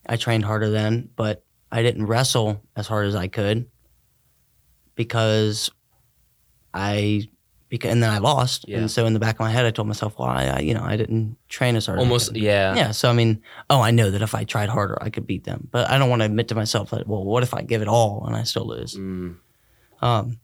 I 0.06 0.16
trained 0.16 0.44
harder 0.44 0.68
then, 0.70 1.08
but 1.16 1.42
I 1.72 1.82
didn't 1.82 2.06
wrestle 2.06 2.62
as 2.76 2.86
hard 2.86 3.06
as 3.06 3.14
I 3.14 3.28
could 3.28 3.66
because 4.94 5.70
I 6.72 7.28
because 7.68 7.90
and 7.90 8.02
then 8.02 8.10
I 8.10 8.18
lost, 8.18 8.66
Yeah. 8.68 8.78
and 8.78 8.90
so 8.90 9.06
in 9.06 9.14
the 9.14 9.18
back 9.18 9.36
of 9.36 9.40
my 9.40 9.50
head, 9.50 9.64
I 9.66 9.70
told 9.70 9.88
myself, 9.88 10.18
well, 10.18 10.28
I, 10.28 10.44
I 10.44 10.58
you 10.60 10.74
know 10.74 10.82
I 10.84 10.96
didn't 10.96 11.36
train 11.48 11.76
as 11.76 11.86
hard. 11.86 11.98
as 11.98 12.02
I 12.02 12.04
Almost, 12.04 12.36
yeah. 12.36 12.74
yeah. 12.76 12.90
So 12.92 13.08
I 13.10 13.12
mean, 13.14 13.42
oh, 13.70 13.80
I 13.80 13.90
know 13.90 14.10
that 14.10 14.22
if 14.22 14.34
I 14.34 14.44
tried 14.44 14.68
harder, 14.68 14.96
I 15.02 15.10
could 15.10 15.26
beat 15.26 15.44
them, 15.44 15.68
but 15.72 15.90
I 15.90 15.98
don't 15.98 16.10
want 16.10 16.20
to 16.20 16.26
admit 16.26 16.48
to 16.48 16.54
myself 16.54 16.90
that. 16.90 17.08
Well, 17.08 17.24
what 17.24 17.42
if 17.42 17.54
I 17.54 17.62
give 17.62 17.82
it 17.82 17.88
all 17.88 18.24
and 18.26 18.36
I 18.36 18.42
still 18.44 18.66
lose? 18.66 18.94
Mm. 18.96 19.36
Um, 20.02 20.38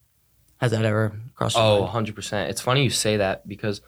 has 0.61 0.73
that 0.73 0.85
ever 0.85 1.19
crossed? 1.35 1.57
your 1.57 1.65
Oh, 1.65 1.87
mind? 1.93 2.07
100%. 2.09 2.49
It's 2.49 2.61
funny 2.61 2.83
you 2.85 2.91
say 2.91 3.17
that 3.19 3.47
because 3.49 3.81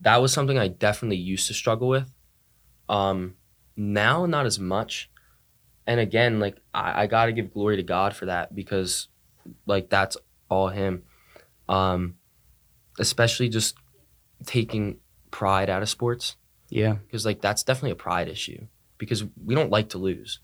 that 0.00 0.20
was 0.22 0.32
something 0.32 0.58
I 0.58 0.68
definitely 0.68 1.16
used 1.18 1.46
to 1.48 1.54
struggle 1.54 1.88
with. 1.88 2.10
Um, 2.88 3.34
now, 3.76 4.26
not 4.26 4.46
as 4.46 4.58
much. 4.58 5.10
And 5.86 6.00
again, 6.00 6.40
like, 6.40 6.56
I, 6.72 7.02
I 7.02 7.06
got 7.06 7.26
to 7.26 7.32
give 7.32 7.52
glory 7.52 7.76
to 7.76 7.82
God 7.82 8.14
for 8.16 8.26
that 8.26 8.54
because, 8.54 9.08
like, 9.66 9.90
that's 9.90 10.16
all 10.48 10.68
Him. 10.68 11.02
Um, 11.68 12.14
especially 12.98 13.48
just 13.48 13.76
taking 14.46 14.98
pride 15.30 15.68
out 15.70 15.82
of 15.82 15.88
sports 15.88 16.36
yeah, 16.70 16.94
because, 17.06 17.24
like, 17.26 17.40
that's 17.40 17.62
definitely 17.62 17.90
a 17.92 17.96
pride 17.96 18.28
issue 18.28 18.66
because 18.98 19.24
we 19.44 19.54
don't 19.54 19.70
like 19.70 19.90
to 19.90 19.98
lose. 19.98 20.40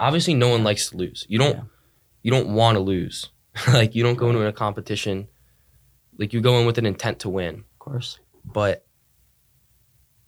Obviously, 0.00 0.34
no 0.34 0.48
one 0.48 0.64
likes 0.64 0.90
to 0.90 0.96
lose. 0.96 1.24
You 1.28 1.38
don't. 1.38 1.56
Yeah. 1.56 1.62
You 2.22 2.30
don't 2.30 2.54
want 2.54 2.76
to 2.76 2.80
lose. 2.80 3.30
like 3.72 3.94
you 3.94 4.02
don't 4.02 4.16
go 4.16 4.28
into 4.28 4.44
a 4.46 4.52
competition. 4.52 5.28
Like 6.18 6.32
you 6.32 6.40
go 6.40 6.58
in 6.60 6.66
with 6.66 6.78
an 6.78 6.86
intent 6.86 7.20
to 7.20 7.28
win 7.28 7.54
of 7.56 7.78
course. 7.78 8.18
but 8.44 8.84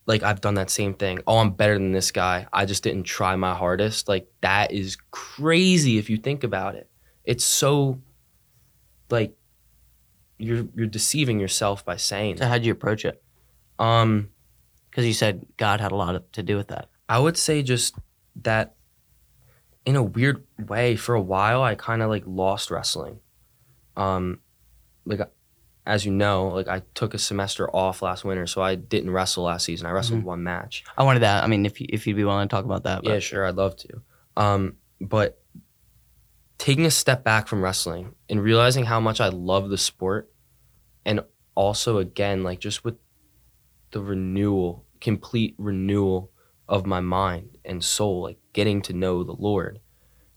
like 0.06 0.23
I've 0.23 0.40
done 0.40 0.54
that 0.54 0.71
same 0.71 0.95
thing. 0.95 1.18
Oh, 1.26 1.38
I'm 1.38 1.50
better 1.50 1.75
than 1.75 1.92
this 1.92 2.12
guy. 2.12 2.47
I 2.52 2.64
just 2.64 2.83
didn't 2.85 3.04
try 3.04 3.35
my 3.37 3.54
hardest. 3.54 4.09
Like 4.09 4.28
that 4.40 4.71
is 4.73 4.97
crazy 5.11 5.99
if 5.99 6.09
you 6.09 6.16
think 6.16 6.45
about 6.45 6.76
it. 6.76 6.88
It's 7.25 7.45
so 7.45 8.00
like 9.11 9.35
you're 10.38 10.66
you're 10.76 10.87
deceiving 10.87 11.40
yourself 11.40 11.85
by 11.85 11.97
saying 11.97 12.37
So 12.37 12.47
how'd 12.47 12.64
you 12.64 12.73
approach 12.73 13.04
it? 13.04 13.21
Um 13.80 14.30
Because 14.90 15.06
you 15.06 15.12
said 15.12 15.45
God 15.56 15.80
had 15.80 15.90
a 15.92 15.97
lot 15.97 16.14
of, 16.14 16.30
to 16.33 16.42
do 16.42 16.56
with 16.56 16.68
that. 16.68 16.88
I 17.09 17.18
would 17.18 17.37
say 17.37 17.62
just 17.62 17.97
that 18.42 18.75
in 19.87 19.97
a 19.97 20.02
weird 20.02 20.45
way 20.59 20.97
for 20.97 21.14
a 21.14 21.21
while 21.21 21.62
I 21.62 21.75
kind 21.75 22.02
of 22.02 22.11
like 22.11 22.25
lost 22.26 22.71
wrestling. 22.71 23.21
Um 23.97 24.40
like 25.07 25.21
as 25.87 26.05
you 26.05 26.11
know, 26.11 26.49
like 26.49 26.66
I 26.66 26.83
took 26.95 27.14
a 27.14 27.19
semester 27.19 27.71
off 27.71 28.02
last 28.02 28.25
winter, 28.25 28.47
so 28.49 28.61
I 28.61 28.75
didn't 28.75 29.11
wrestle 29.11 29.45
last 29.45 29.64
season. 29.64 29.87
I 29.87 29.93
wrestled 29.93 30.25
one 30.25 30.43
match. 30.43 30.83
I 30.99 31.05
wanted 31.05 31.21
that. 31.21 31.45
I 31.45 31.47
mean, 31.47 31.64
if 31.64 31.81
you, 31.81 31.87
if 31.88 32.07
you'd 32.07 32.16
be 32.16 32.25
willing 32.25 32.49
to 32.49 32.52
talk 32.52 32.64
about 32.64 32.83
that, 32.83 33.05
but 33.05 33.12
Yeah, 33.12 33.19
sure, 33.21 33.47
I'd 33.47 33.55
love 33.55 33.76
to. 33.76 34.02
Um, 34.37 34.76
but 35.00 35.40
taking 36.59 36.87
a 36.87 36.90
step 36.90 37.23
back 37.23 37.47
from 37.47 37.62
wrestling 37.62 38.16
and 38.28 38.43
realizing 38.43 38.85
how 38.85 38.99
much 38.99 39.21
I 39.21 39.28
love 39.28 39.69
the 39.71 39.78
sport, 39.78 40.28
and 41.05 41.21
also 41.55 41.99
again, 41.99 42.43
like 42.43 42.59
just 42.59 42.85
with 42.85 42.97
the 43.93 44.02
renewal, 44.02 44.85
complete 45.00 45.55
renewal 45.57 46.33
of 46.69 46.85
my 46.85 47.00
mind 47.00 47.59
and 47.64 47.83
soul, 47.85 48.23
like 48.23 48.38
getting 48.57 48.81
to 48.83 48.93
know 48.93 49.23
the 49.23 49.37
Lord, 49.39 49.79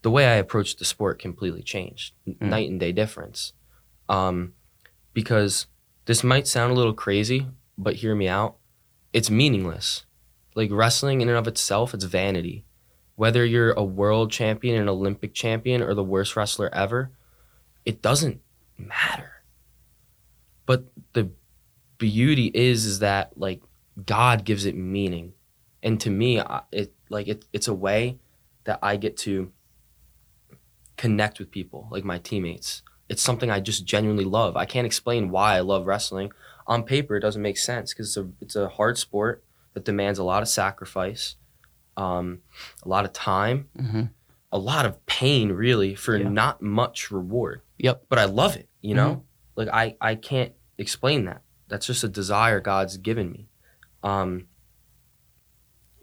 the 0.03 0.11
way 0.11 0.27
I 0.27 0.35
approached 0.35 0.77
the 0.77 0.85
sport 0.85 1.19
completely 1.19 1.63
changed, 1.63 2.13
mm. 2.27 2.39
night 2.41 2.69
and 2.69 2.79
day 2.79 2.91
difference. 2.91 3.53
Um, 4.09 4.53
because 5.13 5.67
this 6.05 6.23
might 6.23 6.47
sound 6.47 6.71
a 6.71 6.75
little 6.75 6.93
crazy, 6.93 7.47
but 7.77 7.95
hear 7.95 8.13
me 8.13 8.27
out. 8.27 8.57
It's 9.13 9.31
meaningless. 9.31 10.05
Like 10.53 10.69
wrestling 10.71 11.21
in 11.21 11.29
and 11.29 11.37
of 11.37 11.47
itself, 11.47 11.93
it's 11.93 12.03
vanity. 12.03 12.65
Whether 13.15 13.45
you're 13.45 13.71
a 13.71 13.83
world 13.83 14.31
champion, 14.31 14.81
an 14.81 14.89
Olympic 14.89 15.33
champion, 15.33 15.81
or 15.81 15.93
the 15.93 16.03
worst 16.03 16.35
wrestler 16.35 16.69
ever, 16.73 17.11
it 17.85 18.01
doesn't 18.01 18.41
matter. 18.77 19.31
But 20.65 20.85
the 21.13 21.29
beauty 21.97 22.51
is, 22.53 22.85
is 22.85 22.99
that 22.99 23.37
like 23.37 23.61
God 24.05 24.43
gives 24.43 24.65
it 24.65 24.75
meaning, 24.75 25.33
and 25.81 25.99
to 26.01 26.09
me, 26.09 26.41
it 26.71 26.93
like 27.09 27.27
it, 27.27 27.45
it's 27.53 27.67
a 27.67 27.73
way 27.73 28.19
that 28.65 28.79
I 28.81 28.97
get 28.97 29.17
to 29.17 29.51
connect 30.97 31.39
with 31.39 31.51
people, 31.51 31.87
like 31.91 32.03
my 32.03 32.17
teammates. 32.19 32.81
It's 33.07 33.21
something 33.21 33.49
I 33.49 33.59
just 33.59 33.85
genuinely 33.85 34.25
love. 34.25 34.55
I 34.55 34.65
can't 34.65 34.85
explain 34.85 35.29
why 35.29 35.55
I 35.55 35.61
love 35.61 35.85
wrestling. 35.87 36.31
On 36.67 36.83
paper, 36.83 37.15
it 37.15 37.21
doesn't 37.21 37.41
make 37.41 37.57
sense 37.57 37.93
because 37.93 38.09
it's 38.09 38.17
a 38.17 38.29
it's 38.41 38.55
a 38.55 38.69
hard 38.69 38.97
sport 38.97 39.43
that 39.73 39.85
demands 39.85 40.19
a 40.19 40.23
lot 40.23 40.43
of 40.43 40.47
sacrifice, 40.49 41.35
um, 41.97 42.39
a 42.83 42.89
lot 42.89 43.05
of 43.05 43.13
time, 43.13 43.67
hmm 43.77 44.01
a 44.51 44.57
lot 44.57 44.83
of 44.83 45.05
pain, 45.05 45.51
really, 45.51 45.93
for 45.93 46.17
Yeah. 46.17 46.27
not 46.27 46.59
much 46.59 47.11
reward. 47.11 47.61
Yep. 47.77 48.05
But 48.09 48.17
I 48.17 48.25
love 48.25 48.55
it. 48.55 48.67
You 48.81 48.95
know, 48.95 49.23
like 49.55 49.67
I 49.67 49.95
I 50.01 50.15
can't 50.15 50.53
explain 50.77 51.25
that. 51.25 51.43
That's 51.67 51.85
just 51.85 52.03
a 52.03 52.07
desire 52.07 52.59
God's 52.59 52.97
given 52.97 53.31
me. 53.31 53.47
Um, 54.01 54.47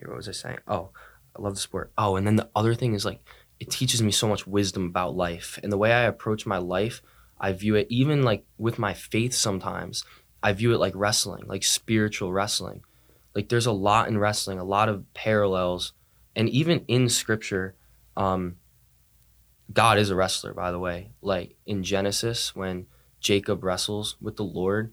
what 0.09 0.17
was 0.17 0.29
I 0.29 0.33
saying? 0.33 0.59
Oh, 0.67 0.91
I 1.37 1.43
love 1.43 1.55
the 1.55 1.61
sport. 1.61 1.93
Oh, 1.97 2.17
and 2.17 2.27
then 2.27 2.37
the 2.37 2.49
other 2.55 2.75
thing 2.75 2.95
is 2.95 3.05
like 3.05 3.21
it 3.61 3.71
teaches 3.71 4.03
me 4.03 4.13
so 4.13 4.29
much 4.29 4.47
wisdom 4.47 4.87
about 4.87 5.17
life 5.17 5.59
and 5.63 5.73
the 5.73 5.79
way 5.79 5.93
I 5.93 6.03
approach 6.03 6.47
my 6.47 6.59
life. 6.59 7.03
I 7.39 7.53
view 7.53 7.75
it 7.75 7.87
even 7.91 8.23
like 8.23 8.45
with 8.59 8.79
my 8.79 8.95
faith 8.95 9.35
sometimes. 9.35 10.05
I 10.43 10.53
view 10.53 10.73
it 10.73 10.79
like 10.79 10.93
wrestling, 10.95 11.45
like 11.47 11.65
spiritual 11.65 12.33
wrestling. 12.33 12.83
Like 13.35 13.49
there's 13.49 13.67
a 13.67 13.73
lot 13.73 14.09
in 14.09 14.19
wrestling, 14.19 14.59
a 14.59 14.65
lot 14.65 14.89
of 14.89 15.13
parallels, 15.13 15.93
and 16.35 16.49
even 16.49 16.85
in 16.89 17.09
scripture, 17.09 17.75
um, 18.17 18.57
God 19.73 19.99
is 19.99 20.11
a 20.11 20.15
wrestler, 20.15 20.55
by 20.55 20.71
the 20.71 20.79
way. 20.79 21.11
Like 21.21 21.57
in 21.67 21.83
Genesis, 21.83 22.55
when 22.55 22.87
Jacob 23.21 23.65
wrestles 23.65 24.17
with 24.21 24.37
the 24.37 24.45
Lord, 24.45 24.93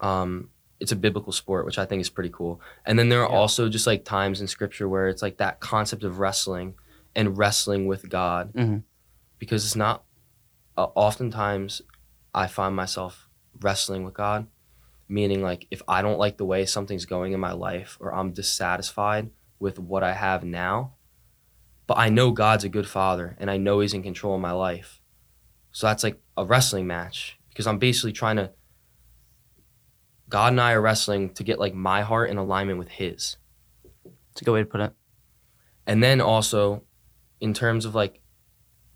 um, 0.00 0.50
it's 0.84 0.92
a 0.92 0.96
biblical 0.96 1.32
sport, 1.32 1.64
which 1.64 1.78
I 1.78 1.86
think 1.86 2.02
is 2.02 2.10
pretty 2.10 2.28
cool. 2.28 2.60
And 2.84 2.98
then 2.98 3.08
there 3.08 3.24
are 3.24 3.30
Yeah. 3.30 3.36
also 3.38 3.70
just 3.70 3.86
like 3.86 4.04
times 4.04 4.42
in 4.42 4.46
scripture 4.46 4.86
where 4.86 5.08
it's 5.08 5.22
like 5.22 5.38
that 5.38 5.58
concept 5.58 6.04
of 6.04 6.18
wrestling 6.18 6.74
and 7.16 7.38
wrestling 7.38 7.86
with 7.86 8.10
God, 8.10 8.52
Mhm. 8.52 8.82
because 9.38 9.64
it's 9.64 9.74
not. 9.76 10.04
Uh, 10.76 10.88
oftentimes, 10.94 11.80
I 12.34 12.46
find 12.48 12.76
myself 12.76 13.28
wrestling 13.62 14.04
with 14.04 14.12
God, 14.12 14.46
meaning 15.08 15.40
like 15.42 15.66
if 15.70 15.80
I 15.88 16.02
don't 16.02 16.18
like 16.18 16.36
the 16.36 16.44
way 16.44 16.66
something's 16.66 17.06
going 17.06 17.32
in 17.32 17.40
my 17.40 17.52
life 17.52 17.96
or 18.00 18.12
I'm 18.12 18.32
dissatisfied 18.32 19.30
with 19.58 19.78
what 19.78 20.02
I 20.02 20.12
have 20.12 20.44
now, 20.44 20.94
but 21.86 21.96
I 21.96 22.10
know 22.10 22.30
God's 22.30 22.64
a 22.64 22.68
good 22.68 22.88
father 22.88 23.36
and 23.40 23.50
I 23.50 23.56
know 23.56 23.80
He's 23.80 23.94
in 23.94 24.02
control 24.02 24.34
of 24.34 24.40
my 24.42 24.50
life. 24.52 25.00
So 25.72 25.86
that's 25.86 26.04
like 26.04 26.20
a 26.36 26.44
wrestling 26.44 26.86
match 26.86 27.38
because 27.48 27.66
I'm 27.66 27.78
basically 27.78 28.12
trying 28.12 28.36
to. 28.36 28.50
God 30.34 30.52
and 30.52 30.60
I 30.60 30.72
are 30.72 30.80
wrestling 30.80 31.32
to 31.34 31.44
get 31.44 31.60
like 31.60 31.74
my 31.74 32.02
heart 32.02 32.28
in 32.28 32.38
alignment 32.38 32.80
with 32.80 32.88
His. 32.88 33.36
It's 34.32 34.42
a 34.42 34.44
good 34.44 34.50
way 34.50 34.62
to 34.62 34.66
put 34.66 34.80
it. 34.80 34.92
And 35.86 36.02
then 36.02 36.20
also, 36.20 36.82
in 37.40 37.54
terms 37.54 37.84
of 37.84 37.94
like, 37.94 38.20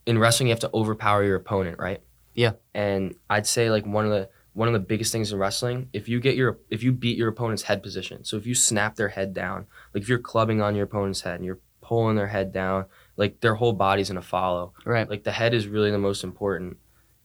in 0.04 0.18
wrestling, 0.18 0.48
you 0.48 0.52
have 0.52 0.58
to 0.62 0.70
overpower 0.74 1.22
your 1.22 1.36
opponent, 1.36 1.78
right? 1.78 2.02
Yeah. 2.34 2.54
And 2.74 3.14
I'd 3.30 3.46
say 3.46 3.70
like 3.70 3.86
one 3.86 4.04
of 4.04 4.10
the 4.10 4.28
one 4.54 4.66
of 4.66 4.72
the 4.74 4.80
biggest 4.80 5.12
things 5.12 5.32
in 5.32 5.38
wrestling, 5.38 5.90
if 5.92 6.08
you 6.08 6.18
get 6.18 6.34
your 6.34 6.58
if 6.70 6.82
you 6.82 6.90
beat 6.90 7.16
your 7.16 7.28
opponent's 7.28 7.62
head 7.62 7.84
position, 7.84 8.24
so 8.24 8.36
if 8.36 8.44
you 8.44 8.56
snap 8.56 8.96
their 8.96 9.10
head 9.10 9.32
down, 9.32 9.66
like 9.94 10.02
if 10.02 10.08
you're 10.08 10.18
clubbing 10.18 10.60
on 10.60 10.74
your 10.74 10.86
opponent's 10.86 11.20
head 11.20 11.36
and 11.36 11.44
you're 11.44 11.60
pulling 11.82 12.16
their 12.16 12.26
head 12.26 12.52
down, 12.52 12.86
like 13.16 13.40
their 13.42 13.54
whole 13.54 13.74
body's 13.74 14.08
gonna 14.08 14.22
follow. 14.22 14.72
Right. 14.84 15.08
Like 15.08 15.22
the 15.22 15.30
head 15.30 15.54
is 15.54 15.68
really 15.68 15.92
the 15.92 15.98
most 15.98 16.24
important. 16.24 16.78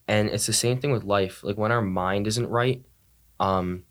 And 0.08 0.29
it's 0.29 0.46
the 0.46 0.53
same 0.53 0.79
thing 0.79 0.91
with 0.91 1.03
life. 1.03 1.43
Like 1.43 1.58
when 1.58 1.72
our 1.72 1.82
mind 1.82 2.27
isn't 2.27 2.48
right, 2.48 2.84
um 3.39 3.86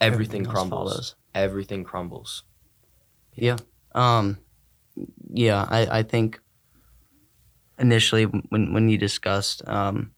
everything, 0.00 0.44
else 0.46 0.52
crumbles. 0.52 0.92
follows. 0.92 1.14
Everything 1.34 1.84
crumbles. 1.84 2.42
Yeah. 3.34 3.56
Um, 3.94 4.38
yeah, 5.32 5.66
I, 5.68 5.98
I 5.98 6.02
think 6.02 6.40
initially 7.78 8.24
when 8.24 8.72
when 8.72 8.88
you 8.88 8.98
discussed 8.98 9.66
um, 9.68 10.12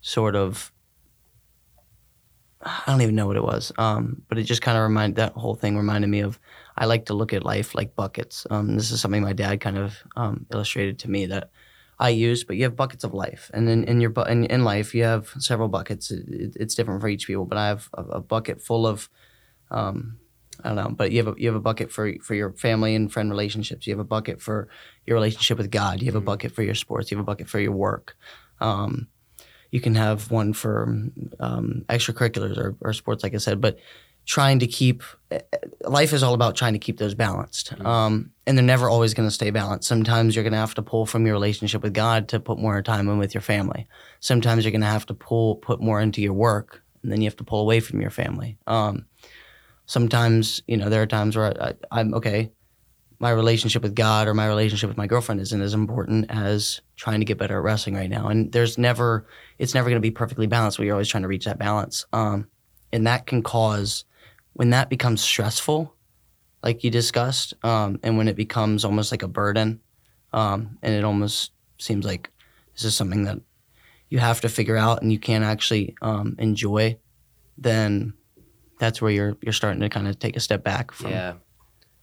sort 0.00 0.36
of, 0.36 0.72
I 2.60 2.82
don't 2.86 3.02
even 3.02 3.16
know 3.16 3.26
what 3.26 3.36
it 3.36 3.42
was, 3.42 3.72
um, 3.78 4.22
but 4.28 4.38
it 4.38 4.44
just 4.44 4.62
kind 4.62 4.78
of 4.78 4.82
reminded 4.82 5.16
that 5.16 5.32
whole 5.32 5.54
thing 5.54 5.76
reminded 5.76 6.08
me 6.08 6.20
of 6.20 6.38
I 6.76 6.86
like 6.86 7.06
to 7.06 7.14
look 7.14 7.32
at 7.32 7.44
life 7.44 7.74
like 7.74 7.96
buckets. 7.96 8.46
Um, 8.50 8.76
this 8.76 8.90
is 8.90 9.00
something 9.00 9.22
my 9.22 9.32
dad 9.32 9.60
kind 9.60 9.78
of 9.78 9.96
um, 10.16 10.46
illustrated 10.52 10.98
to 11.00 11.10
me 11.10 11.26
that 11.26 11.50
I 12.02 12.10
use, 12.10 12.44
but 12.44 12.56
you 12.56 12.64
have 12.64 12.76
buckets 12.76 13.04
of 13.04 13.14
life, 13.14 13.50
and 13.54 13.68
in, 13.68 13.84
in 13.84 14.00
your 14.00 14.10
bu- 14.10 14.30
in, 14.34 14.44
in 14.46 14.64
life 14.64 14.94
you 14.96 15.04
have 15.04 15.24
several 15.38 15.68
buckets. 15.68 16.10
It, 16.10 16.24
it- 16.28 16.56
it's 16.62 16.74
different 16.74 17.00
for 17.00 17.08
each 17.08 17.26
people, 17.28 17.46
but 17.46 17.58
I 17.58 17.68
have 17.68 17.88
a, 17.94 18.02
a 18.18 18.20
bucket 18.20 18.60
full 18.62 18.86
of. 18.86 19.08
Um, 19.70 20.18
I 20.64 20.68
don't 20.68 20.76
know, 20.76 20.90
but 20.90 21.10
you 21.12 21.18
have 21.24 21.34
a, 21.34 21.40
you 21.40 21.48
have 21.48 21.56
a 21.56 21.60
bucket 21.70 21.90
for 21.92 22.04
for 22.22 22.34
your 22.34 22.52
family 22.52 22.94
and 22.94 23.12
friend 23.12 23.30
relationships. 23.30 23.86
You 23.86 23.92
have 23.94 24.00
a 24.00 24.12
bucket 24.16 24.40
for 24.40 24.68
your 25.06 25.16
relationship 25.16 25.58
with 25.58 25.70
God. 25.70 26.00
You 26.02 26.06
have 26.06 26.14
a 26.16 26.20
Mhm. 26.20 26.32
bucket 26.32 26.52
for 26.52 26.62
your 26.62 26.74
sports. 26.76 27.10
You 27.10 27.16
have 27.18 27.24
a 27.24 27.30
bucket 27.32 27.48
for 27.48 27.60
your 27.60 27.72
work. 27.72 28.16
Um, 28.60 29.08
you 29.70 29.80
can 29.80 29.94
have 29.94 30.30
one 30.30 30.52
for 30.52 30.84
um, 31.40 31.84
extracurriculars 31.88 32.56
or, 32.58 32.76
or 32.80 32.92
sports, 32.92 33.22
like 33.22 33.34
I 33.34 33.38
said. 33.38 33.60
But 33.60 33.78
trying 34.24 34.58
to 34.60 34.66
keep 34.66 35.02
life 35.84 36.12
is 36.12 36.22
all 36.22 36.34
about 36.34 36.54
trying 36.56 36.74
to 36.74 36.78
keep 36.78 36.98
those 36.98 37.14
balanced, 37.14 37.74
Mhm. 37.76 37.86
um, 37.86 38.30
and 38.46 38.56
they're 38.56 38.64
never 38.64 38.88
always 38.88 39.14
going 39.14 39.26
to 39.26 39.34
stay 39.34 39.50
balanced. 39.50 39.88
Sometimes 39.88 40.34
you're 40.36 40.42
going 40.44 40.52
to 40.52 40.58
have 40.58 40.74
to 40.74 40.82
pull 40.82 41.06
from 41.06 41.24
your 41.26 41.34
relationship 41.34 41.82
with 41.82 41.94
God 41.94 42.28
to 42.28 42.38
put 42.38 42.58
more 42.58 42.80
time 42.82 43.08
in 43.08 43.18
with 43.18 43.34
your 43.34 43.40
family. 43.40 43.86
Sometimes 44.20 44.64
you're 44.64 44.70
going 44.72 44.82
to 44.82 44.86
have 44.86 45.06
to 45.06 45.14
pull 45.14 45.56
put 45.56 45.80
more 45.80 46.00
into 46.00 46.20
your 46.20 46.34
work, 46.34 46.82
and 47.02 47.10
then 47.10 47.20
you 47.20 47.26
have 47.26 47.36
to 47.36 47.44
pull 47.44 47.60
away 47.60 47.80
from 47.80 48.00
your 48.00 48.10
family. 48.10 48.58
Um, 48.66 49.06
sometimes 49.86 50.62
you 50.66 50.76
know 50.76 50.88
there 50.88 51.02
are 51.02 51.06
times 51.06 51.36
where 51.36 51.46
I, 51.62 51.68
I, 51.68 51.74
I'm 52.00 52.14
okay. 52.14 52.50
My 53.18 53.30
relationship 53.30 53.82
with 53.84 53.94
God 53.94 54.26
or 54.26 54.34
my 54.34 54.46
relationship 54.48 54.88
with 54.88 54.96
my 54.96 55.06
girlfriend 55.06 55.40
isn't 55.40 55.60
as 55.60 55.74
important 55.74 56.26
as 56.28 56.80
trying 56.96 57.20
to 57.20 57.24
get 57.24 57.38
better 57.38 57.56
at 57.56 57.62
wrestling 57.62 57.94
right 57.94 58.10
now. 58.10 58.26
And 58.26 58.50
there's 58.50 58.78
never, 58.78 59.26
it's 59.60 59.74
never 59.74 59.88
going 59.88 59.96
to 59.96 60.00
be 60.00 60.10
perfectly 60.10 60.48
balanced. 60.48 60.76
But 60.78 60.86
you're 60.86 60.94
always 60.94 61.06
trying 61.08 61.22
to 61.22 61.28
reach 61.28 61.44
that 61.44 61.58
balance, 61.58 62.04
um, 62.12 62.48
and 62.92 63.06
that 63.06 63.26
can 63.26 63.42
cause 63.42 64.04
when 64.54 64.70
that 64.70 64.90
becomes 64.90 65.22
stressful, 65.22 65.94
like 66.62 66.84
you 66.84 66.90
discussed, 66.90 67.54
um, 67.64 67.98
and 68.02 68.16
when 68.16 68.28
it 68.28 68.36
becomes 68.36 68.84
almost 68.84 69.10
like 69.10 69.22
a 69.22 69.28
burden, 69.28 69.80
um, 70.32 70.78
and 70.82 70.94
it 70.94 71.04
almost 71.04 71.52
seems 71.78 72.04
like 72.04 72.30
this 72.74 72.84
is 72.84 72.94
something 72.94 73.24
that 73.24 73.38
you 74.08 74.18
have 74.18 74.40
to 74.42 74.48
figure 74.48 74.76
out 74.76 75.02
and 75.02 75.12
you 75.12 75.18
can't 75.18 75.44
actually 75.44 75.94
um, 76.02 76.36
enjoy, 76.38 76.96
then 77.58 78.12
that's 78.78 79.00
where 79.00 79.10
you're 79.10 79.36
you're 79.40 79.52
starting 79.52 79.80
to 79.80 79.88
kind 79.88 80.08
of 80.08 80.18
take 80.18 80.36
a 80.36 80.40
step 80.40 80.62
back 80.62 80.92
from 80.92 81.10
yeah. 81.10 81.34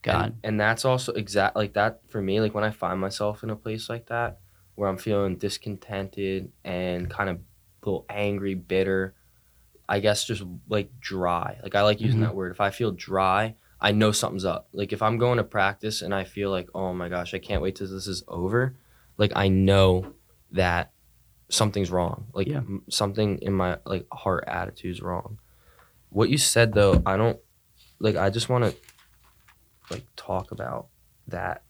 God. 0.02 0.24
And, 0.24 0.34
and 0.42 0.60
that's 0.60 0.84
also 0.84 1.12
exact 1.12 1.56
like 1.56 1.74
that 1.74 2.00
for 2.08 2.20
me, 2.20 2.40
like 2.40 2.54
when 2.54 2.64
I 2.64 2.70
find 2.70 3.00
myself 3.00 3.42
in 3.42 3.50
a 3.50 3.56
place 3.56 3.88
like 3.88 4.06
that 4.06 4.40
where 4.74 4.88
I'm 4.88 4.96
feeling 4.96 5.36
discontented 5.36 6.50
and 6.64 7.10
kind 7.10 7.28
of 7.28 7.36
a 7.36 7.86
little 7.86 8.06
angry, 8.08 8.54
bitter, 8.54 9.14
I 9.90 9.98
guess 10.00 10.24
just 10.24 10.42
like 10.68 10.88
dry. 11.00 11.58
Like 11.62 11.74
I 11.74 11.82
like 11.82 12.00
using 12.00 12.20
Mhm. 12.20 12.24
that 12.24 12.34
word. 12.34 12.52
If 12.52 12.60
I 12.60 12.70
feel 12.70 12.92
dry, 12.92 13.56
I 13.80 13.90
know 13.92 14.12
something's 14.12 14.44
up. 14.44 14.68
Like 14.72 14.92
if 14.92 15.02
I'm 15.02 15.18
going 15.18 15.38
to 15.38 15.44
practice 15.44 16.00
and 16.00 16.14
I 16.14 16.22
feel 16.24 16.50
like, 16.50 16.68
oh 16.74 16.94
my 16.94 17.08
gosh, 17.08 17.34
I 17.34 17.38
can't 17.40 17.60
wait 17.60 17.74
till 17.76 17.88
this 17.88 18.06
is 18.06 18.22
over, 18.28 18.76
like 19.18 19.32
I 19.34 19.48
know 19.48 20.14
that 20.52 20.92
something's 21.48 21.90
wrong. 21.90 22.28
Like 22.32 22.46
Yeah. 22.46 22.58
m- 22.58 22.84
something 22.88 23.38
in 23.42 23.52
my 23.52 23.78
like 23.84 24.06
heart 24.12 24.44
attitude's 24.46 25.02
wrong. 25.02 25.38
What 26.10 26.30
you 26.30 26.38
said 26.38 26.72
though, 26.72 27.02
I 27.04 27.16
don't 27.16 27.38
like 27.98 28.16
I 28.16 28.30
just 28.30 28.48
want 28.48 28.64
to 28.64 28.74
like 29.90 30.04
talk 30.14 30.52
about 30.52 30.86
that 31.26 31.62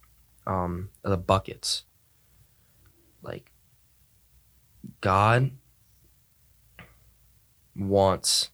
um 0.46 0.90
the 1.02 1.16
buckets 1.16 1.84
like 3.22 3.50
god 5.00 5.50
wants 7.80 8.50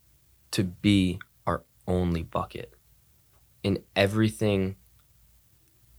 to 0.52 0.64
be 0.64 1.18
our 1.46 1.64
only 1.86 2.22
bucket 2.22 2.72
and 3.64 3.80
everything 3.94 4.76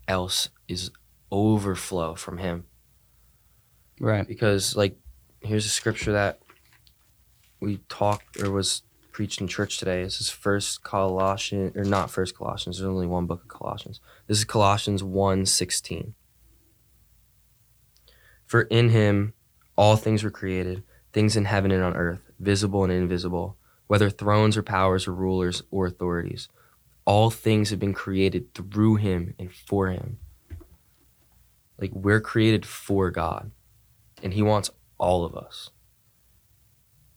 else 0.07 0.49
is 0.67 0.91
overflow 1.31 2.15
from 2.15 2.37
him 2.37 2.65
Right. 3.99 4.27
because 4.27 4.75
like 4.75 4.97
here's 5.41 5.65
a 5.65 5.69
scripture 5.69 6.13
that 6.13 6.39
we 7.59 7.77
talked 7.89 8.41
or 8.41 8.51
was 8.51 8.83
preached 9.11 9.41
in 9.41 9.47
church 9.47 9.79
today. 9.79 10.03
This 10.03 10.21
is 10.21 10.29
first 10.29 10.83
Colossians 10.83 11.75
or 11.75 11.83
not 11.83 12.11
first 12.11 12.37
Colossians, 12.37 12.77
there's 12.77 12.87
only 12.87 13.07
one 13.07 13.25
book 13.25 13.41
of 13.41 13.47
Colossians. 13.47 13.99
This 14.27 14.37
is 14.37 14.45
Colossians 14.45 15.03
1 15.03 15.45
16. 15.45 16.13
For 18.45 18.61
in 18.61 18.89
him 18.89 19.33
all 19.75 19.95
things 19.95 20.23
were 20.23 20.29
created, 20.31 20.83
things 21.13 21.35
in 21.35 21.45
heaven 21.45 21.71
and 21.71 21.83
on 21.83 21.95
earth, 21.95 22.26
visible 22.39 22.83
and 22.83 22.93
invisible, 22.93 23.57
whether 23.87 24.09
thrones 24.09 24.57
or 24.57 24.63
powers 24.63 25.07
or 25.07 25.13
rulers 25.13 25.63
or 25.71 25.85
authorities. 25.87 26.49
All 27.05 27.29
things 27.29 27.69
have 27.69 27.79
been 27.79 27.93
created 27.93 28.53
through 28.53 28.95
him 28.95 29.33
and 29.39 29.53
for 29.53 29.89
him. 29.89 30.19
Like 31.79 31.91
we're 31.93 32.21
created 32.21 32.65
for 32.65 33.11
God 33.11 33.51
and 34.23 34.33
he 34.33 34.41
wants 34.41 34.69
all 34.97 35.23
of 35.25 35.35
us 35.35 35.69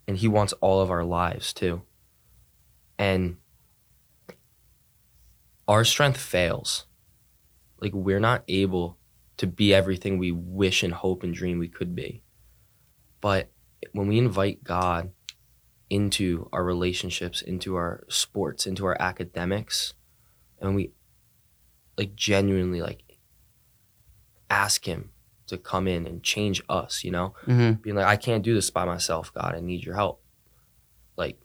and 0.06 0.18
he 0.18 0.28
wants 0.28 0.52
all 0.54 0.80
of 0.80 0.90
our 0.90 1.04
lives 1.04 1.52
too 1.52 1.82
and 2.98 3.36
our 5.66 5.84
strength 5.84 6.20
fails 6.20 6.86
like 7.80 7.92
we're 7.94 8.20
not 8.20 8.44
able 8.48 8.98
to 9.38 9.46
be 9.46 9.72
everything 9.72 10.18
we 10.18 10.30
wish 10.32 10.82
and 10.82 10.92
hope 10.92 11.22
and 11.22 11.32
dream 11.32 11.58
we 11.58 11.68
could 11.68 11.94
be 11.94 12.22
but 13.20 13.50
when 13.92 14.06
we 14.08 14.18
invite 14.18 14.62
god 14.64 15.10
into 15.88 16.48
our 16.52 16.62
relationships 16.64 17.42
into 17.42 17.74
our 17.76 18.04
sports 18.08 18.66
into 18.66 18.84
our 18.86 18.96
academics 19.00 19.94
and 20.60 20.74
we 20.74 20.92
like 21.98 22.14
genuinely 22.14 22.80
like 22.80 23.02
ask 24.48 24.84
him 24.86 25.10
to 25.46 25.58
come 25.58 25.88
in 25.88 26.06
and 26.06 26.22
change 26.22 26.62
us, 26.68 27.02
you 27.02 27.10
know? 27.10 27.34
hmm 27.44 27.72
Being 27.72 27.96
like, 27.96 28.06
I 28.06 28.16
can't 28.16 28.44
do 28.44 28.54
this 28.54 28.70
by 28.70 28.84
myself, 28.84 29.32
God. 29.34 29.54
I 29.56 29.60
need 29.60 29.84
your 29.84 29.96
help. 29.96 30.22
Like, 31.16 31.38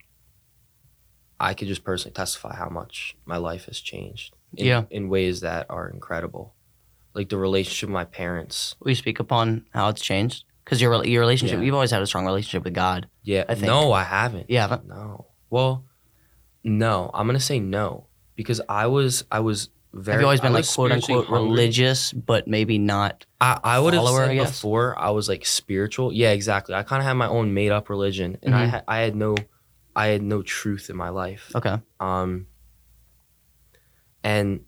I 1.40 1.54
could 1.56 1.68
just 1.68 1.84
personally 1.84 2.14
testify 2.14 2.56
how 2.56 2.70
much 2.70 3.16
my 3.26 3.38
life 3.38 3.66
has 3.66 3.80
changed 3.80 4.36
in, 4.56 4.66
Yeah. 4.68 4.84
in 4.92 5.10
ways 5.10 5.42
that 5.42 5.66
are 5.70 5.90
incredible. 5.90 6.54
Like 7.14 7.30
the 7.30 7.38
relationship 7.38 7.90
with 7.90 7.94
my 7.96 8.06
parents. 8.06 8.76
We 8.80 8.94
speak 8.96 9.20
upon 9.20 9.66
how 9.72 9.90
it's 9.90 10.02
changed. 10.02 10.46
Because 10.66 10.82
your 10.82 11.06
your 11.06 11.22
relationship, 11.22 11.60
Yeah. 11.60 11.66
you've 11.66 11.76
always 11.76 11.92
had 11.92 12.02
a 12.02 12.08
strong 12.08 12.26
relationship 12.26 12.64
with 12.66 12.74
God. 12.74 13.08
Yeah. 13.24 13.46
I 13.48 13.54
think. 13.56 13.68
No, 13.68 13.92
I 13.94 14.04
haven't. 14.04 14.50
You 14.50 14.58
haven't? 14.58 14.88
No. 14.88 15.28
Well, 15.50 15.86
no. 16.64 17.12
I'm 17.14 17.28
gonna 17.28 17.40
say 17.40 17.60
no 17.60 18.08
because 18.36 18.60
I 18.68 18.88
was 18.88 19.24
I 19.32 19.40
was 19.42 19.70
very. 19.94 20.14
Have 20.16 20.22
you 20.22 20.26
always 20.26 20.40
I 20.42 20.44
been 20.44 20.54
like 20.54 20.68
quote 20.68 20.92
unquote 20.92 21.28
hungry. 21.28 21.50
religious, 21.50 22.12
but 22.12 22.48
maybe 22.48 22.78
not? 22.80 23.26
I, 23.40 23.60
I 23.64 23.80
would 23.80 23.94
have 23.94 24.04
follower, 24.04 24.24
I 24.24 24.28
said 24.28 24.34
guess? 24.36 24.52
before 24.52 24.98
I 25.00 25.12
was 25.12 25.30
like 25.30 25.46
spiritual. 25.46 26.12
Yeah, 26.12 26.32
exactly. 26.32 26.74
I 26.76 26.82
kind 26.84 27.00
of 27.00 27.06
had 27.06 27.14
my 27.14 27.28
own 27.28 27.54
made 27.54 27.72
up 27.72 27.88
religion, 27.90 28.38
and 28.42 28.56
I 28.56 28.66
Mhm. 28.66 28.70
had 28.72 28.84
I 28.88 28.98
had 29.02 29.16
no 29.16 29.36
I 29.96 30.08
had 30.08 30.24
no 30.24 30.42
truth 30.42 30.90
in 30.90 30.98
my 30.98 31.10
life. 31.10 31.52
Okay. 31.56 31.78
Um, 32.00 32.48
and 34.24 34.62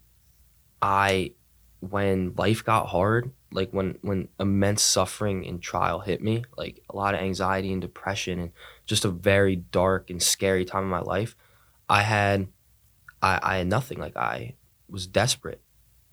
I, 0.82 1.34
when 1.80 2.34
life 2.38 2.64
got 2.64 2.86
hard, 2.88 3.32
like 3.52 3.72
when 3.72 3.98
when 4.02 4.28
immense 4.40 4.82
suffering 4.82 5.46
and 5.46 5.62
trial 5.62 6.00
hit 6.00 6.22
me, 6.22 6.44
like 6.58 6.84
a 6.90 6.96
lot 6.96 7.14
of 7.14 7.22
anxiety 7.22 7.72
and 7.72 7.82
depression, 7.82 8.40
and 8.40 8.52
just 8.86 9.06
a 9.06 9.10
very 9.10 9.56
dark 9.56 10.10
and 10.10 10.22
scary 10.22 10.66
time 10.66 10.84
in 10.84 10.90
my 10.90 11.00
life, 11.00 11.36
I 11.90 12.02
had, 12.02 12.48
I, 13.22 13.40
I 13.42 13.58
had 13.58 13.68
nothing. 13.68 14.00
Like 14.00 14.18
I 14.18 14.56
was 14.90 15.08
desperate, 15.08 15.62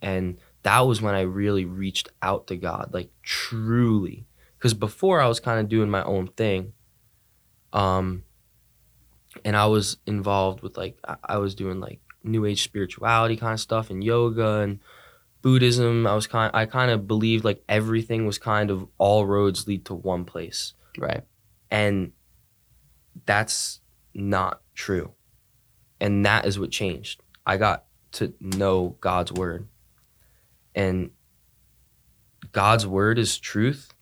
and 0.00 0.38
that 0.62 0.80
was 0.80 1.02
when 1.02 1.14
I 1.14 1.22
really 1.22 1.64
reached 1.64 2.08
out 2.22 2.46
to 2.48 2.56
God, 2.56 2.90
like 2.92 3.10
truly. 3.22 4.26
Because 4.58 4.74
before 4.74 5.20
I 5.20 5.28
was 5.28 5.40
kind 5.40 5.60
of 5.60 5.68
doing 5.68 5.90
my 5.90 6.02
own 6.04 6.28
thing, 6.28 6.72
um, 7.72 8.24
and 9.44 9.56
I 9.56 9.66
was 9.66 9.98
involved 10.06 10.62
with 10.62 10.76
like 10.76 10.98
I, 11.06 11.16
I 11.24 11.38
was 11.38 11.54
doing 11.54 11.80
like 11.80 12.00
new 12.22 12.46
age 12.46 12.62
spirituality 12.62 13.36
kind 13.36 13.52
of 13.52 13.60
stuff 13.60 13.90
and 13.90 14.02
yoga 14.02 14.60
and 14.60 14.80
Buddhism. 15.44 16.06
I 16.06 16.14
was 16.14 16.26
kind 16.26 16.50
I 16.54 16.64
kind 16.64 16.90
of 16.90 17.06
believed 17.06 17.44
like 17.44 17.62
everything 17.68 18.24
was 18.26 18.38
kind 18.38 18.70
of 18.70 18.88
all 18.98 19.26
roads 19.26 19.68
lead 19.68 19.84
to 19.84 19.94
one 19.94 20.24
place, 20.24 20.72
Right. 20.98 21.22
and 21.70 22.12
that's 23.26 23.80
not 24.14 24.62
true. 24.74 25.12
And 26.00 26.24
that 26.24 26.46
is 26.46 26.58
what 26.58 26.70
changed. 26.70 27.22
I 27.46 27.58
got 27.58 27.84
to 28.12 28.32
know 28.40 28.96
God's 29.00 29.32
word, 29.32 29.68
and 30.74 31.10
God's 32.52 32.86
word 32.86 33.18
is 33.18 33.38
truth, 33.38 33.92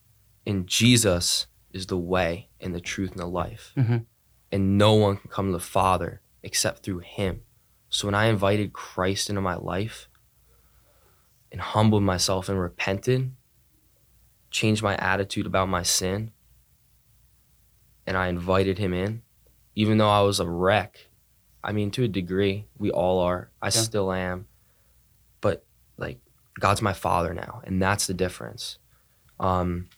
and 0.46 0.66
Jesus 0.66 1.46
is 1.72 1.86
the 1.86 1.98
way 1.98 2.48
and 2.60 2.72
the 2.74 2.80
truth 2.80 3.10
and 3.12 3.20
the 3.20 3.26
life 3.26 3.72
Mhm. 3.76 4.06
and 4.52 4.78
no 4.78 4.94
one 4.94 5.16
can 5.16 5.30
come 5.30 5.46
to 5.46 5.52
the 5.52 5.58
Father 5.60 6.20
except 6.42 6.82
through 6.84 6.98
Him. 7.00 7.42
So 7.88 8.06
when 8.06 8.14
I 8.14 8.26
invited 8.26 8.72
Christ 8.72 9.28
into 9.28 9.40
my 9.40 9.54
life 9.56 10.08
and 11.52 11.60
humbled 11.60 12.02
myself 12.02 12.48
and 12.48 12.58
repented, 12.58 13.30
changed 14.50 14.82
my 14.82 14.96
attitude 14.96 15.46
about 15.46 15.68
my 15.68 15.82
sin, 15.82 16.32
and 18.06 18.16
I 18.16 18.28
invited 18.28 18.78
Him 18.78 18.92
in, 18.92 19.22
even 19.76 19.98
though 19.98 20.10
I 20.10 20.22
was 20.22 20.40
a 20.40 20.48
wreck. 20.48 21.06
I 21.62 21.72
mean, 21.72 21.92
to 21.92 22.02
a 22.02 22.08
degree, 22.08 22.66
we 22.76 22.90
all 22.90 23.20
are. 23.20 23.50
I 23.60 23.68
still 23.68 24.12
am. 24.12 24.46
But 25.40 25.64
like, 25.96 26.18
God's 26.58 26.82
my 26.82 26.92
Father 26.92 27.32
now, 27.34 27.62
and 27.64 27.80
that's 27.80 28.06
the 28.08 28.14
difference. 28.14 28.78
Um, 29.38 29.88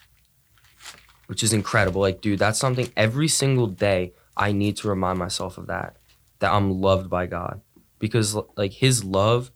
which 1.26 1.42
is 1.42 1.52
incredible. 1.52 2.00
Like, 2.00 2.20
dude, 2.20 2.38
that's 2.38 2.58
something 2.58 2.92
every 2.96 3.28
single 3.28 3.66
day 3.66 4.12
I 4.36 4.52
need 4.52 4.76
to 4.78 4.88
remind 4.88 5.18
myself 5.18 5.56
of 5.56 5.68
that. 5.68 5.96
That 6.40 6.52
I'm 6.52 6.80
loved 6.80 7.08
by 7.08 7.26
God. 7.26 7.60
Because 7.98 8.36
like 8.56 8.72
his 8.72 9.04
love 9.04 9.50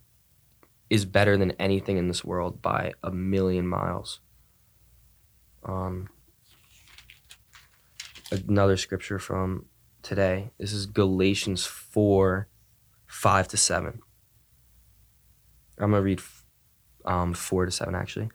is 0.90 1.04
better 1.04 1.36
than 1.36 1.52
anything 1.52 1.96
in 1.96 2.08
this 2.08 2.24
world 2.24 2.62
by 2.62 2.92
a 3.02 3.10
million 3.10 3.66
miles. 3.66 4.20
Um 5.64 6.08
another 8.30 8.76
scripture 8.76 9.18
from 9.18 9.66
today. 10.02 10.50
This 10.58 10.72
is 10.72 10.86
Galatians 10.86 11.66
4 11.66 12.48
5 13.06 13.48
to 13.48 13.56
7. 13.56 14.00
I'm 15.78 15.90
going 15.90 16.00
to 16.00 16.04
read 16.04 16.20
um, 17.04 17.34
4 17.34 17.66
to 17.66 17.70
7 17.70 17.94
actually. 17.94 18.30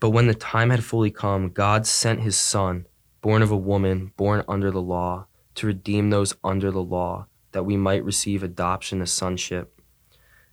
But 0.00 0.10
when 0.10 0.26
the 0.26 0.34
time 0.34 0.70
had 0.70 0.84
fully 0.84 1.10
come, 1.10 1.50
God 1.50 1.86
sent 1.86 2.20
his 2.20 2.36
son, 2.36 2.86
born 3.22 3.42
of 3.42 3.50
a 3.50 3.56
woman, 3.56 4.12
born 4.16 4.44
under 4.46 4.70
the 4.70 4.82
law, 4.82 5.26
to 5.56 5.66
redeem 5.66 6.10
those 6.10 6.34
under 6.44 6.70
the 6.70 6.82
law, 6.82 7.26
that 7.52 7.64
we 7.64 7.76
might 7.76 8.04
receive 8.04 8.42
adoption 8.42 9.00
as 9.00 9.12
sonship. 9.12 9.73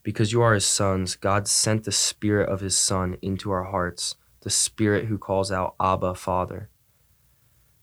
Because 0.03 0.31
you 0.31 0.41
are 0.41 0.53
his 0.53 0.65
sons, 0.65 1.15
God 1.15 1.47
sent 1.47 1.83
the 1.83 1.91
spirit 1.91 2.49
of 2.49 2.61
his 2.61 2.75
son 2.75 3.17
into 3.21 3.51
our 3.51 3.65
hearts, 3.65 4.15
the 4.41 4.49
spirit 4.49 5.05
who 5.05 5.17
calls 5.17 5.51
out, 5.51 5.75
Abba, 5.79 6.15
Father. 6.15 6.69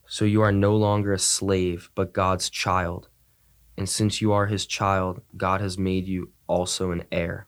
So 0.05 0.25
you 0.25 0.41
are 0.41 0.51
no 0.51 0.75
longer 0.75 1.13
a 1.13 1.19
slave, 1.19 1.89
but 1.95 2.13
God's 2.13 2.49
child. 2.49 3.09
And 3.77 3.87
since 3.87 4.21
you 4.21 4.33
are 4.33 4.47
his 4.47 4.65
child, 4.65 5.21
God 5.37 5.61
has 5.61 5.77
made 5.77 6.07
you 6.07 6.31
also 6.47 6.91
an 6.91 7.03
heir. 7.11 7.47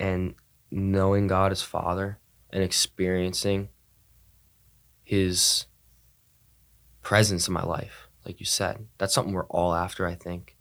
And 0.00 0.34
knowing 0.70 1.28
God 1.28 1.52
as 1.52 1.62
Father 1.62 2.18
and 2.50 2.64
experiencing 2.64 3.68
his 5.04 5.66
presence 7.02 7.46
in 7.46 7.54
my 7.54 7.62
life, 7.62 8.08
like 8.26 8.40
you 8.40 8.46
said, 8.46 8.86
that's 8.98 9.14
something 9.14 9.34
we're 9.34 9.46
all 9.46 9.74
after, 9.74 10.06
I 10.06 10.14
think. 10.14 10.53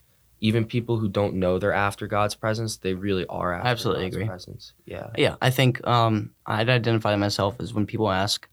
Even 0.43 0.65
people 0.65 0.99
who 0.99 1.08
don't 1.08 1.36
know 1.36 1.58
they're 1.58 1.71
after 1.89 2.06
God's 2.06 2.36
presence, 2.36 2.75
they 2.75 2.93
really 2.93 3.25
are 3.27 3.53
after 3.53 3.69
Absolutely 3.69 4.03
God's 4.03 4.15
agree. 4.15 4.27
presence. 4.27 4.73
Yeah. 4.86 5.08
Yeah, 5.17 5.36
I 5.41 5.49
think 5.51 5.86
um, 5.88 6.32
I'd 6.45 6.69
identify 6.69 7.15
myself 7.15 7.56
as 7.62 7.73
when 7.73 7.86
people 7.86 8.12
ask 8.12 8.47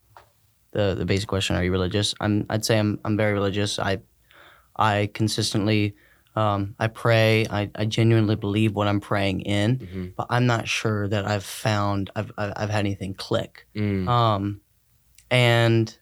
the 0.71 0.95
the 0.95 1.05
basic 1.05 1.29
question, 1.29 1.57
"Are 1.57 1.65
you 1.65 1.73
religious?" 1.73 2.15
I'm 2.21 2.47
I'd 2.49 2.65
say 2.65 2.79
I'm 2.79 3.01
I'm 3.05 3.17
very 3.17 3.33
religious. 3.33 3.79
I 3.81 3.99
I 4.77 5.11
consistently 5.13 5.97
um, 6.37 6.77
I 6.79 6.87
pray. 6.87 7.47
I, 7.51 7.71
I 7.75 7.87
genuinely 7.87 8.37
believe 8.37 8.77
what 8.77 8.87
I'm 8.87 9.01
praying 9.01 9.41
in, 9.41 9.79
hmm 9.81 10.07
but 10.17 10.29
I'm 10.31 10.47
not 10.47 10.69
sure 10.69 11.09
that 11.09 11.27
I've 11.27 11.45
found 11.45 12.11
I've 12.15 12.31
I've, 12.39 12.53
I've 12.57 12.71
had 12.71 12.87
anything 12.87 13.15
click. 13.15 13.67
Mm. 13.75 14.07
Um, 14.09 14.61
and 15.29 15.99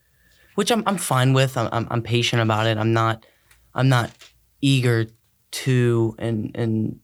which 0.55 0.71
I'm 0.71 0.83
I'm 0.87 0.99
fine 0.99 1.33
with. 1.33 1.57
I'm, 1.57 1.69
I'm 1.73 1.87
I'm 1.91 2.03
patient 2.03 2.43
about 2.43 2.67
it. 2.67 2.77
I'm 2.77 2.93
not 2.93 3.25
I'm 3.75 3.89
not 3.89 4.11
eager 4.61 5.07
to 5.51 6.15
and 6.19 6.51
and 6.55 7.01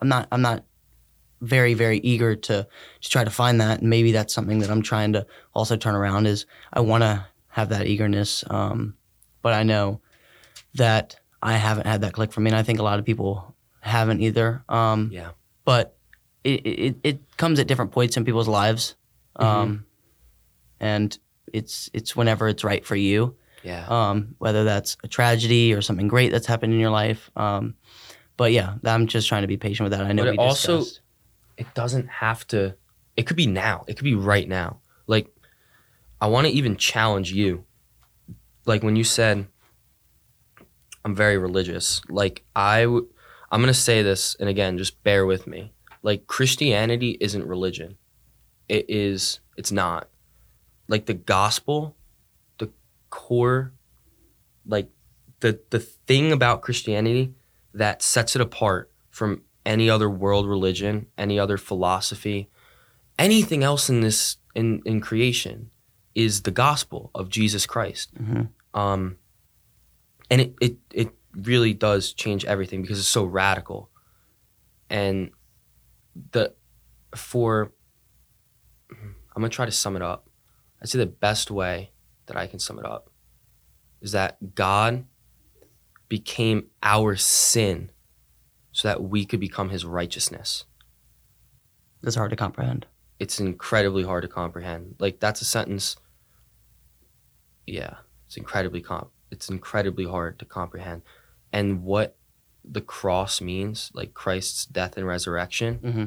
I'm 0.00 0.08
not 0.08 0.28
I'm 0.32 0.42
not 0.42 0.64
very 1.40 1.74
very 1.74 1.98
eager 1.98 2.36
to 2.36 2.66
to 3.00 3.08
try 3.10 3.24
to 3.24 3.30
find 3.30 3.60
that. 3.60 3.80
And 3.80 3.90
maybe 3.90 4.12
that's 4.12 4.32
something 4.34 4.58
that 4.60 4.70
I'm 4.70 4.82
trying 4.82 5.12
to 5.14 5.26
also 5.54 5.76
turn 5.76 5.94
around. 5.94 6.26
Is 6.26 6.46
I 6.72 6.80
want 6.80 7.02
to 7.02 7.26
have 7.48 7.70
that 7.70 7.86
eagerness, 7.86 8.44
um, 8.50 8.94
but 9.42 9.52
I 9.54 9.62
know 9.62 10.00
that 10.74 11.16
I 11.42 11.54
haven't 11.54 11.86
had 11.86 12.02
that 12.02 12.12
click 12.12 12.32
for 12.32 12.40
me, 12.40 12.50
and 12.50 12.56
I 12.56 12.62
think 12.62 12.78
a 12.78 12.82
lot 12.82 12.98
of 12.98 13.04
people 13.04 13.54
haven't 13.80 14.20
either. 14.20 14.62
Um, 14.68 15.10
Yeah. 15.12 15.30
but 15.64 15.96
it, 16.44 16.66
it 16.66 16.96
it 17.02 17.36
comes 17.36 17.58
at 17.58 17.66
different 17.66 17.92
points 17.92 18.16
in 18.16 18.24
people's 18.24 18.48
lives, 18.48 18.94
um, 19.36 19.84
and 20.78 21.18
it's 21.52 21.90
it's 21.92 22.14
whenever 22.14 22.48
it's 22.48 22.62
right 22.64 22.84
for 22.84 22.96
you. 22.96 23.36
Yeah. 23.62 23.86
Um, 23.88 24.36
whether 24.38 24.64
that's 24.64 24.96
a 25.02 25.08
tragedy 25.08 25.74
or 25.74 25.82
something 25.82 26.08
great 26.08 26.30
that's 26.32 26.46
happened 26.46 26.72
in 26.72 26.80
your 26.80 26.90
life. 26.90 27.30
Um, 27.36 27.74
but 28.40 28.52
yeah, 28.52 28.76
I'm 28.86 29.06
just 29.06 29.28
trying 29.28 29.42
to 29.42 29.46
be 29.48 29.58
patient 29.58 29.84
with 29.84 29.92
that. 29.98 30.06
I 30.06 30.12
know 30.12 30.24
But 30.24 30.30
we 30.30 30.38
it 30.38 30.40
also- 30.40 30.78
discussed. 30.78 31.00
it 31.58 31.66
doesn't 31.74 32.08
have 32.08 32.46
to 32.48 32.74
it 33.14 33.24
could 33.26 33.36
be 33.36 33.46
now 33.46 33.84
it 33.86 33.96
could 33.96 34.04
be 34.04 34.14
right 34.14 34.48
now. 34.48 34.80
Like 35.06 35.26
i 36.22 36.26
want 36.26 36.46
to 36.46 36.52
even 36.54 36.76
challenge 36.76 37.32
you. 37.32 37.64
Like 38.64 38.82
when 38.82 38.96
you 38.96 39.04
said 39.04 39.46
i'm 41.04 41.14
very 41.14 41.36
religious 41.38 42.00
like 42.08 42.44
i 42.56 42.82
w- 42.82 43.08
i'm 43.50 43.60
going 43.60 43.72
to 43.72 43.78
say 43.88 44.02
this 44.02 44.36
and 44.40 44.48
again 44.48 44.78
just 44.78 45.02
bear 45.02 45.26
with 45.26 45.46
me. 45.46 45.72
Like 46.02 46.26
christianity 46.26 47.18
isn't 47.20 47.46
religion. 47.46 47.98
It 48.70 48.86
is 48.88 49.40
it's 49.58 49.70
not. 49.72 50.08
Like 50.88 51.04
the 51.04 51.14
gospel 51.36 51.94
the 52.56 52.70
core 53.10 53.74
like 54.64 54.88
the 55.40 55.60
the 55.68 55.80
thing 56.08 56.32
about 56.32 56.62
christianity 56.62 57.34
that 57.74 58.02
sets 58.02 58.34
it 58.36 58.42
apart 58.42 58.90
from 59.10 59.42
any 59.66 59.88
other 59.90 60.08
world 60.08 60.46
religion, 60.48 61.06
any 61.18 61.38
other 61.38 61.56
philosophy, 61.58 62.48
anything 63.18 63.62
else 63.62 63.88
in 63.88 64.00
this 64.00 64.36
in 64.54 64.82
in 64.84 65.00
creation 65.00 65.70
is 66.14 66.42
the 66.42 66.50
gospel 66.50 67.10
of 67.14 67.28
Jesus 67.28 67.66
Christ. 67.66 68.12
Mhm. 68.14 68.48
Um, 68.74 69.16
and 70.30 70.40
it, 70.40 70.54
it 70.60 70.76
it 70.92 71.10
really 71.34 71.72
does 71.74 72.12
change 72.12 72.44
everything 72.44 72.82
because 72.82 72.98
it's 72.98 73.08
so 73.08 73.24
radical. 73.24 73.90
And 74.88 75.30
the 76.32 76.54
for 77.14 77.72
I'm 78.90 79.14
gonna 79.36 79.48
try 79.48 79.66
to 79.66 79.72
sum 79.72 79.96
it 79.96 80.02
up. 80.02 80.28
I'd 80.82 80.88
say 80.88 80.98
the 80.98 81.06
best 81.06 81.50
way 81.50 81.92
that 82.26 82.36
I 82.36 82.46
can 82.46 82.58
sum 82.58 82.78
it 82.78 82.84
up 82.86 83.10
is 84.00 84.12
that 84.12 84.54
God 84.54 85.04
became 86.10 86.66
our 86.82 87.16
sin 87.16 87.90
so 88.72 88.86
that 88.88 89.02
we 89.02 89.24
could 89.24 89.40
become 89.40 89.70
his 89.70 89.86
righteousness. 89.86 90.64
That's 92.02 92.16
hard 92.16 92.30
to 92.30 92.36
comprehend. 92.36 92.84
it's 93.18 93.40
incredibly 93.40 94.02
hard 94.02 94.22
to 94.22 94.28
comprehend. 94.28 94.96
Like 94.98 95.20
that's 95.20 95.40
a 95.40 95.44
sentence. 95.46 95.96
Yeah, 97.66 97.94
it's 98.26 98.36
incredibly 98.36 98.80
comp. 98.82 99.10
It's 99.30 99.48
incredibly 99.48 100.04
hard 100.04 100.38
to 100.40 100.44
comprehend, 100.44 101.02
and 101.52 101.82
what 101.84 102.16
the 102.64 102.80
cross 102.80 103.40
means, 103.40 103.90
like 103.94 104.12
Christ's 104.12 104.66
death 104.66 104.96
and 104.96 105.06
resurrection, 105.06 105.78
Mm-hmm. 105.78 106.04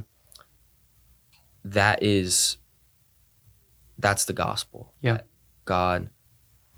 that 1.66 2.04
is. 2.04 2.58
That's 3.98 4.26
the 4.26 4.34
gospel. 4.34 4.92
Yeah. 5.02 5.22
God 5.66 6.10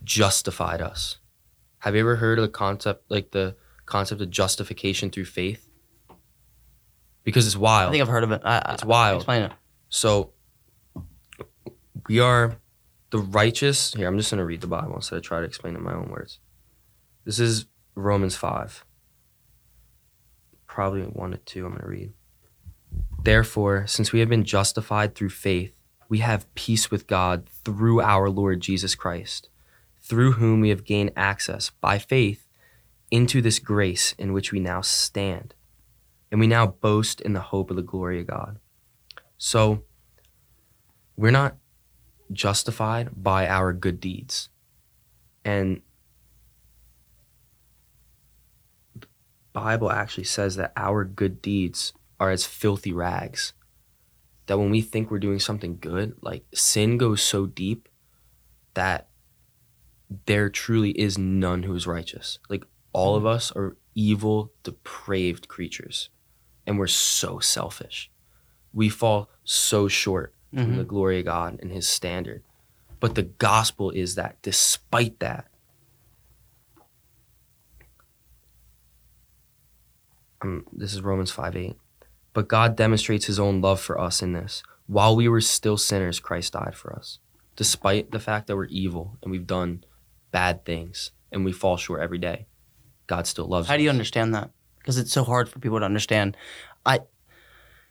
justified 0.03 0.81
us. 0.81 1.17
Have 1.85 1.93
you 1.93 2.01
ever 2.01 2.15
heard 2.15 2.39
of 2.39 2.41
the 2.41 2.49
concept, 2.49 3.11
like 3.11 3.29
the 3.29 3.55
concept 3.85 4.19
of 4.19 4.31
justification 4.31 5.11
through 5.11 5.25
faith? 5.25 5.69
Because 7.23 7.45
it's 7.45 7.55
wild. 7.55 7.89
I 7.89 7.91
think 7.91 8.01
I've 8.01 8.07
heard 8.07 8.23
of 8.23 8.31
it. 8.31 8.41
I, 8.43 8.73
it's 8.73 8.83
wild. 8.83 9.17
Explain 9.17 9.43
it. 9.43 9.51
So 9.87 10.33
we 12.07 12.19
are 12.19 12.57
the 13.11 13.19
righteous. 13.19 13.93
Here, 13.93 14.07
I'm 14.07 14.17
just 14.17 14.31
going 14.31 14.39
to 14.39 14.45
read 14.45 14.61
the 14.61 14.67
Bible 14.67 14.95
instead 14.95 15.17
of 15.17 15.21
try 15.21 15.41
to 15.41 15.45
explain 15.45 15.75
it 15.75 15.77
in 15.77 15.83
my 15.83 15.93
own 15.93 16.09
words. 16.09 16.39
This 17.23 17.39
is 17.39 17.67
Romans 17.93 18.35
5. 18.35 18.83
Probably 20.65 21.01
1 21.03 21.31
to 21.33 21.37
2, 21.37 21.65
I'm 21.67 21.71
going 21.73 21.81
to 21.83 21.87
read. 21.87 22.13
Therefore, 23.21 23.85
since 23.85 24.11
we 24.11 24.21
have 24.21 24.29
been 24.29 24.43
justified 24.43 25.13
through 25.13 25.29
faith, 25.29 25.77
we 26.09 26.17
have 26.17 26.51
peace 26.55 26.89
with 26.89 27.05
God 27.05 27.47
through 27.63 28.01
our 28.01 28.27
Lord 28.27 28.61
Jesus 28.61 28.95
Christ, 28.95 29.49
through 30.05 30.33
whom 30.33 30.61
we 30.61 30.69
have 30.69 30.83
gained 30.83 31.11
access 31.15 31.71
by 31.81 31.97
faith 31.97 32.45
into 33.09 33.41
this 33.41 33.57
grace 33.57 34.13
in 34.19 34.33
which 34.33 34.51
we 34.51 34.59
now 34.59 34.81
stand. 34.81 35.55
And 36.31 36.39
we 36.39 36.47
now 36.47 36.67
boast 36.67 37.21
in 37.21 37.33
the 37.33 37.39
hope 37.39 37.69
of 37.69 37.75
the 37.75 37.81
glory 37.81 38.19
of 38.21 38.27
God. 38.27 38.59
So 39.37 39.83
we're 41.17 41.31
not 41.31 41.55
justified 42.31 43.09
by 43.15 43.47
our 43.47 43.73
good 43.73 43.99
deeds. 43.99 44.49
And 45.43 45.81
the 48.99 49.07
Bible 49.53 49.91
actually 49.91 50.25
says 50.25 50.55
that 50.57 50.73
our 50.75 51.03
good 51.03 51.41
deeds 51.41 51.93
are 52.19 52.29
as 52.29 52.45
filthy 52.45 52.93
rags. 52.93 53.53
That 54.47 54.59
when 54.59 54.69
we 54.69 54.81
think 54.81 55.09
we're 55.09 55.19
doing 55.19 55.39
something 55.39 55.77
good, 55.79 56.15
like 56.21 56.45
sin 56.53 56.97
goes 56.97 57.23
so 57.23 57.47
deep 57.47 57.89
that 58.75 59.09
there 60.25 60.49
truly 60.49 60.91
is 60.91 61.17
none 61.17 61.63
who 61.63 61.73
is 61.75 61.87
righteous. 61.87 62.39
Like 62.49 62.63
all 62.93 63.15
of 63.15 63.25
us 63.25 63.51
are 63.51 63.75
evil, 63.95 64.51
depraved 64.63 65.47
creatures. 65.47 66.09
And 66.67 66.77
we're 66.79 66.87
so 66.87 67.39
selfish 67.39 68.09
we 68.73 68.89
fall 68.89 69.29
so 69.45 69.87
short 69.87 70.33
from 70.53 70.73
Mhm. 70.73 70.77
the 70.77 70.83
glory 70.83 71.19
of 71.19 71.25
God 71.25 71.57
and 71.61 71.71
his 71.71 71.87
standard. 71.87 72.43
But 72.99 73.15
the 73.15 73.23
gospel 73.23 73.89
is 73.89 74.15
that 74.15 74.41
despite 74.41 75.19
that, 75.19 75.47
um, 80.41 80.65
this 80.73 80.93
is 80.93 81.01
Romans 81.01 81.31
5 81.31 81.55
8. 81.55 81.75
But 82.33 82.47
God 82.49 82.75
demonstrates 82.75 83.25
his 83.25 83.39
own 83.39 83.61
love 83.61 83.79
for 83.79 83.99
us 83.99 84.21
in 84.21 84.33
this. 84.33 84.61
While 84.87 85.15
we 85.15 85.27
were 85.29 85.41
still 85.41 85.77
sinners, 85.77 86.19
Christ 86.19 86.53
died 86.53 86.75
for 86.75 86.93
us. 86.93 87.19
Despite 87.55 88.11
the 88.11 88.19
fact 88.19 88.47
that 88.47 88.57
we're 88.57 88.65
evil 88.65 89.17
and 89.21 89.31
we've 89.31 89.47
done 89.47 89.85
bad 90.35 90.65
things 90.65 91.11
and 91.31 91.45
we 91.45 91.51
fall 91.53 91.77
short 91.77 92.01
every 92.01 92.17
day, 92.17 92.45
God 93.07 93.25
still 93.25 93.47
loves 93.47 93.67
us. 93.67 93.69
How 93.71 93.77
do 93.77 93.83
you 93.83 93.89
understand 93.89 94.35
that? 94.35 94.49
Because 94.79 94.97
it's 94.97 95.13
so 95.13 95.23
hard 95.23 95.47
for 95.47 95.59
people 95.59 95.79
to 95.79 95.85
understand. 95.85 96.35
I, 96.85 96.99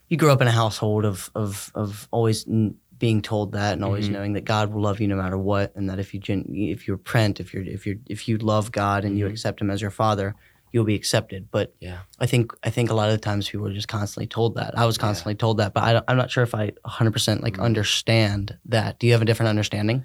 you 0.09 0.17
grew 0.19 0.31
up 0.31 0.43
in 0.43 0.49
a 0.49 0.57
household 0.63 1.05
of 1.07 1.31
of 1.35 1.73
of 1.75 2.07
always 2.11 2.47
n- 2.47 2.77
being 2.99 3.23
told 3.23 3.53
that 3.53 3.73
and 3.73 3.83
always 3.85 4.09
Mhm. 4.09 4.13
knowing 4.13 4.33
that 4.35 4.45
God 4.45 4.73
will 4.73 4.83
love 4.83 5.01
you 5.01 5.09
no 5.09 5.17
matter 5.17 5.39
what, 5.39 5.75
and 5.75 5.89
that 5.89 5.99
if 5.99 6.13
you 6.15 6.21
gen- 6.21 6.47
if 6.55 6.87
you 6.87 6.95
repent, 6.95 7.41
if 7.41 7.53
you're 7.55 7.65
if 7.65 7.87
you 7.87 7.99
if 8.15 8.29
you 8.29 8.37
love 8.39 8.71
God 8.71 9.05
and 9.07 9.19
you 9.19 9.25
Mhm. 9.27 9.31
accept 9.31 9.61
Him 9.63 9.71
as 9.71 9.81
your 9.81 9.91
Father, 9.91 10.35
you'll 10.73 10.85
be 10.85 10.95
accepted. 10.95 11.49
But 11.51 11.75
Yeah. 11.81 12.01
I 12.21 12.27
think 12.27 12.53
I 12.63 12.71
think 12.71 12.91
a 12.91 12.95
lot 12.95 13.09
of 13.09 13.15
the 13.19 13.25
times 13.29 13.49
people 13.49 13.67
are 13.69 13.73
just 13.81 13.89
constantly 13.89 14.27
told 14.27 14.55
that. 14.57 14.79
I 14.79 14.85
was 14.85 14.99
constantly 14.99 15.35
told 15.35 15.57
that, 15.61 15.73
but 15.75 15.83
I 15.83 15.93
don't, 15.95 16.05
I'm 16.09 16.19
not 16.19 16.31
sure 16.31 16.45
if 16.45 16.55
I 16.55 16.65
100 16.85 17.13
percent 17.13 17.43
like 17.43 17.57
Mhm. 17.57 17.65
understand 17.65 18.59
that. 18.67 18.99
Do 18.99 19.07
you 19.07 19.13
have 19.15 19.23
a 19.23 19.31
different 19.31 19.49
understanding? 19.49 20.05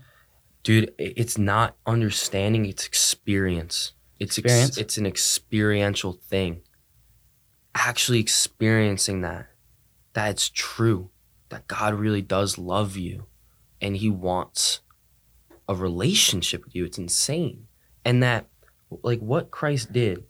Dude 0.63 0.93
it's 0.97 1.37
not 1.37 1.75
understanding 1.85 2.65
it's 2.65 2.85
experience. 2.85 3.93
It's 4.19 4.37
ex- 4.37 4.77
it's 4.77 4.97
an 4.97 5.05
experiential 5.05 6.13
thing. 6.13 6.61
Actually 7.75 8.19
experiencing 8.19 9.21
that 9.21 9.47
that 10.13 10.29
it's 10.31 10.49
true 10.49 11.09
that 11.49 11.67
god 11.67 11.93
really 11.93 12.21
does 12.21 12.57
love 12.57 12.97
you 12.97 13.25
and 13.81 13.97
he 13.97 14.09
wants 14.09 14.81
a 15.67 15.75
relationship 15.75 16.65
with 16.65 16.75
you. 16.75 16.85
It's 16.85 16.97
insane. 16.97 17.67
And 18.03 18.21
that 18.23 18.47
like 19.03 19.19
what 19.19 19.51
christ 19.51 19.93
did 19.93 20.23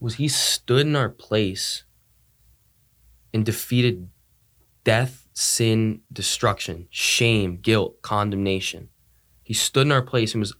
was 0.00 0.14
he 0.14 0.26
stood 0.26 0.86
in 0.86 0.96
our 0.96 1.10
place 1.10 1.84
and 3.32 3.44
defeated 3.44 4.08
death, 4.82 5.19
sin, 5.40 6.02
destruction, 6.12 6.86
shame, 6.90 7.56
guilt, 7.56 8.02
condemnation. 8.02 8.90
He 9.42 9.54
stood 9.54 9.86
in 9.86 9.92
our 9.92 10.02
place 10.02 10.34
and 10.34 10.40
was 10.40 10.54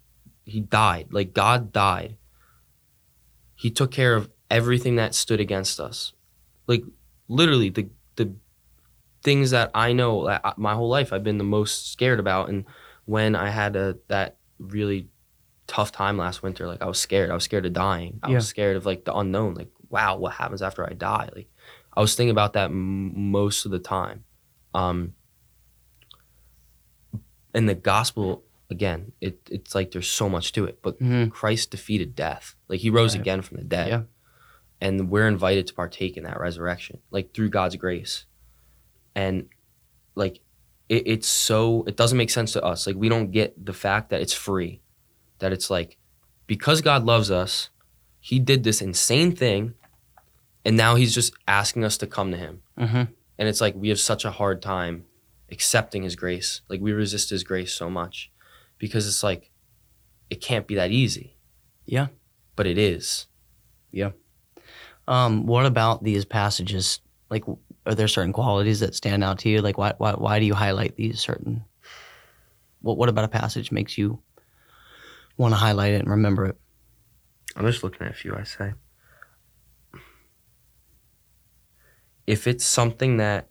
he 0.44 0.60
died. 0.60 1.08
Like 1.12 1.34
God 1.34 1.70
died. 1.72 2.16
He 3.54 3.70
took 3.70 3.90
care 3.90 4.14
of 4.16 4.30
everything 4.50 4.96
that 4.96 5.14
stood 5.14 5.38
against 5.38 5.78
us. 5.80 6.12
Like 6.66 6.82
literally 7.28 7.68
the 7.70 7.88
the 8.16 8.34
things 9.22 9.50
that 9.50 9.70
I 9.74 9.92
know 9.92 10.24
that 10.26 10.40
I- 10.44 10.54
my 10.56 10.74
whole 10.74 10.88
life 10.88 11.12
I've 11.12 11.22
been 11.24 11.38
the 11.38 11.44
most 11.44 11.92
scared 11.92 12.18
about 12.18 12.48
and 12.48 12.64
when 13.04 13.36
I 13.36 13.50
had 13.50 13.76
a 13.76 13.98
that 14.08 14.38
really 14.58 15.08
tough 15.66 15.92
time 15.92 16.16
last 16.16 16.42
winter 16.42 16.66
like 16.66 16.80
I 16.82 16.86
was 16.86 16.98
scared. 16.98 17.30
I 17.30 17.34
was 17.34 17.44
scared 17.44 17.66
of 17.66 17.74
dying. 17.74 18.18
I 18.22 18.30
Yeah. 18.30 18.36
was 18.36 18.48
scared 18.48 18.76
of 18.78 18.86
like 18.86 19.04
the 19.04 19.14
unknown. 19.14 19.54
Like 19.54 19.70
wow, 19.90 20.16
what 20.16 20.32
happens 20.34 20.62
after 20.62 20.88
I 20.88 20.94
die? 20.94 21.28
Like 21.36 21.50
I 21.94 22.00
was 22.00 22.14
thinking 22.14 22.30
about 22.30 22.54
that 22.54 22.70
m- 22.70 23.30
most 23.30 23.66
of 23.66 23.72
the 23.72 23.78
time. 23.78 24.24
Um, 24.74 25.14
and 27.54 27.68
the 27.68 27.74
gospel, 27.74 28.44
again, 28.70 29.12
it, 29.20 29.38
it's 29.50 29.74
like 29.74 29.90
there's 29.90 30.08
so 30.08 30.28
much 30.28 30.52
to 30.52 30.64
it, 30.64 30.80
but 30.82 31.00
Mm-hmm. 31.00 31.30
Christ 31.30 31.70
defeated 31.70 32.14
death. 32.14 32.54
Like 32.68 32.80
he 32.80 32.90
rose 32.90 33.14
Right. 33.14 33.20
again 33.20 33.42
from 33.42 33.56
the 33.58 33.64
dead. 33.64 33.88
Yeah. 33.88 34.02
And 34.80 35.10
we're 35.10 35.28
invited 35.28 35.66
to 35.66 35.74
partake 35.74 36.16
in 36.16 36.24
that 36.24 36.40
resurrection, 36.40 37.00
like 37.10 37.34
through 37.34 37.50
God's 37.50 37.76
grace. 37.76 38.24
And 39.14 39.48
like 40.14 40.40
it, 40.88 41.02
it's 41.06 41.26
so, 41.28 41.84
it 41.86 41.96
doesn't 41.96 42.16
make 42.16 42.30
sense 42.30 42.52
to 42.52 42.62
us. 42.64 42.86
Like 42.86 42.96
we 42.96 43.08
don't 43.08 43.30
get 43.30 43.64
the 43.66 43.72
fact 43.72 44.10
that 44.10 44.20
it's 44.20 44.32
free, 44.32 44.80
that 45.40 45.52
it's 45.52 45.68
like 45.70 45.96
because 46.46 46.80
God 46.80 47.04
loves 47.04 47.30
us, 47.30 47.70
he 48.20 48.38
did 48.38 48.64
this 48.64 48.80
insane 48.80 49.34
thing. 49.34 49.74
And 50.64 50.76
now 50.76 50.94
he's 50.94 51.14
just 51.14 51.32
asking 51.48 51.84
us 51.84 51.96
to 51.98 52.06
come 52.06 52.30
to 52.32 52.36
him. 52.36 52.62
Mm-hmm. 52.78 53.02
And 53.40 53.48
it's 53.48 53.62
like 53.62 53.74
we 53.74 53.88
have 53.88 53.98
such 53.98 54.26
a 54.26 54.30
hard 54.30 54.60
time 54.60 55.06
accepting 55.50 56.02
his 56.02 56.14
grace. 56.14 56.60
Like 56.68 56.82
we 56.82 56.92
resist 56.92 57.30
his 57.30 57.42
grace 57.42 57.72
so 57.72 57.88
much 57.88 58.30
because 58.76 59.08
it's 59.08 59.22
like 59.22 59.50
it 60.28 60.42
can't 60.42 60.66
be 60.66 60.74
that 60.74 60.90
easy. 60.90 61.38
Yeah. 61.86 62.08
But 62.54 62.66
it 62.66 62.76
is. 62.76 63.26
Yeah. 63.92 64.10
Um, 65.08 65.46
what 65.46 65.64
about 65.64 66.04
these 66.04 66.26
passages? 66.26 67.00
Like, 67.30 67.44
are 67.86 67.94
there 67.94 68.08
certain 68.08 68.34
qualities 68.34 68.80
that 68.80 68.94
stand 68.94 69.24
out 69.24 69.38
to 69.40 69.48
you? 69.48 69.62
Like, 69.62 69.78
why 69.78 69.94
why 69.96 70.12
why 70.12 70.38
do 70.38 70.44
you 70.44 70.54
highlight 70.54 70.96
these 70.96 71.18
certain? 71.18 71.64
What 72.82 72.98
what 72.98 73.08
about 73.08 73.24
a 73.24 73.28
passage 73.28 73.72
makes 73.72 73.96
you 73.96 74.20
want 75.38 75.52
to 75.52 75.56
highlight 75.56 75.94
it 75.94 76.02
and 76.02 76.10
remember 76.10 76.44
it? 76.44 76.60
I'm 77.56 77.64
just 77.64 77.82
looking 77.82 78.06
at 78.06 78.12
a 78.12 78.14
few 78.14 78.36
I 78.36 78.42
say. 78.42 78.74
If 82.30 82.46
it's 82.46 82.64
something 82.64 83.16
that 83.18 83.48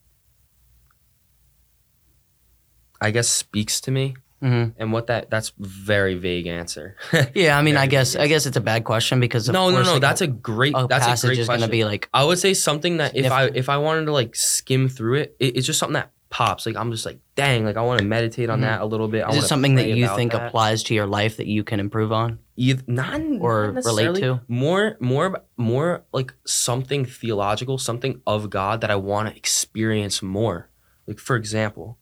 I 3.02 3.12
guess 3.12 3.28
speaks 3.28 3.82
to 3.82 3.92
me 3.92 4.15
Mm-hmm. 4.42 4.80
and 4.82 4.94
what 4.94 5.08
that 5.08 5.30
that's 5.30 5.52
very 5.58 6.15
vague 6.15 6.48
answer. 6.48 6.96
Yeah, 7.36 7.58
I 7.58 7.62
mean, 7.62 7.76
I 7.76 7.88
guess 7.88 8.15
I 8.15 8.28
guess 8.28 8.46
it's 8.46 8.56
a 8.56 8.62
bad 8.62 8.86
question 8.86 9.20
because 9.20 9.50
of 9.50 9.54
no, 9.54 9.70
no, 9.70 9.84
no. 9.84 9.92
like, 9.94 10.02
That's 10.02 10.22
a 10.22 10.28
great. 10.28 10.74
a 10.78 10.88
that's 10.88 11.24
a 11.24 11.28
great 11.28 11.39
is 11.39 11.48
going 11.48 11.60
to 11.60 11.68
be 11.68 11.84
like 11.84 12.08
I 12.13 12.24
would 12.24 12.39
say 12.39 12.54
something 12.54 12.98
that 13.04 13.18
if 13.18 13.30
I 13.34 13.48
if 13.48 13.68
I 13.68 13.80
wanted 13.80 14.06
to 14.06 14.13
like 14.13 14.38
skim 14.38 14.88
through 14.88 15.15
it, 15.15 15.36
it 15.42 15.58
it's 15.58 15.68
just 15.68 15.78
something 15.78 15.96
that 15.96 16.12
pops. 16.30 16.65
Like 16.65 16.76
I'm 16.76 16.92
just 16.92 17.06
like, 17.06 17.20
dang, 17.36 17.65
like 17.65 17.78
I 17.78 17.82
want 17.82 18.00
to 18.00 18.06
meditate 18.06 18.50
on 18.50 18.60
Mhm. 18.60 18.63
that 18.63 18.82
a 18.82 18.86
little 18.86 19.08
bit. 19.08 19.22
I 19.24 19.30
is 19.30 19.44
it 19.44 19.48
something 19.48 19.76
that 19.76 19.88
you 19.89 20.08
think 20.15 20.32
that. 20.34 20.48
applies 20.48 20.84
to 20.84 20.94
your 20.94 21.08
life 21.08 21.38
that 21.38 21.48
you 21.48 21.63
can 21.63 21.80
improve 21.80 22.12
on? 22.12 22.39
Either, 22.56 22.84
not 22.88 23.20
or 23.39 23.72
not 23.72 23.86
relate 23.86 24.15
to? 24.20 24.42
more 24.48 24.98
more 25.00 25.44
more 25.58 26.04
like 26.13 26.34
something 26.46 27.06
theological, 27.06 27.78
something 27.78 28.22
of 28.28 28.50
God 28.50 28.82
that 28.82 28.92
I 28.92 28.96
want 28.96 29.30
to 29.30 29.36
experience 29.36 30.22
more. 30.22 30.70
Like 31.08 31.20
for 31.20 31.36
example, 31.36 31.98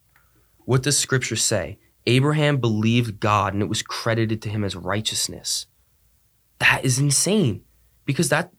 what 0.66 0.84
does 0.84 0.98
Scripture 0.98 1.36
say? 1.38 1.78
Abraham 2.06 2.58
believed 2.58 3.20
God, 3.20 3.54
and 3.54 3.62
it 3.62 3.68
was 3.70 3.82
credited 3.82 4.42
to 4.44 4.50
him 4.50 4.64
as 4.64 4.76
righteousness. 4.76 5.68
That 6.60 6.84
is 6.84 7.00
insane, 7.00 7.64
because 8.06 8.30
that 8.30 8.52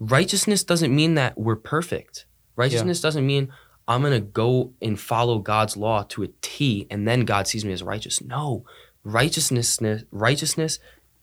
righteousness 0.00 0.64
doesn't 0.64 0.94
mean 0.94 1.14
that 1.14 1.38
we're 1.38 1.56
perfect. 1.56 2.26
Righteousness 2.56 3.00
doesn't 3.00 3.26
mean 3.26 3.50
I'm 3.86 4.02
gonna 4.02 4.20
go 4.20 4.72
and 4.80 4.98
follow 4.98 5.38
God's 5.38 5.76
law 5.76 6.04
to 6.04 6.22
a 6.22 6.28
T, 6.40 6.86
and 6.90 7.06
then 7.06 7.20
God 7.20 7.46
sees 7.46 7.64
me 7.64 7.72
as 7.72 7.82
righteous. 7.82 8.22
No, 8.22 8.64
righteousness, 9.02 9.78
righteousness, 10.10 10.78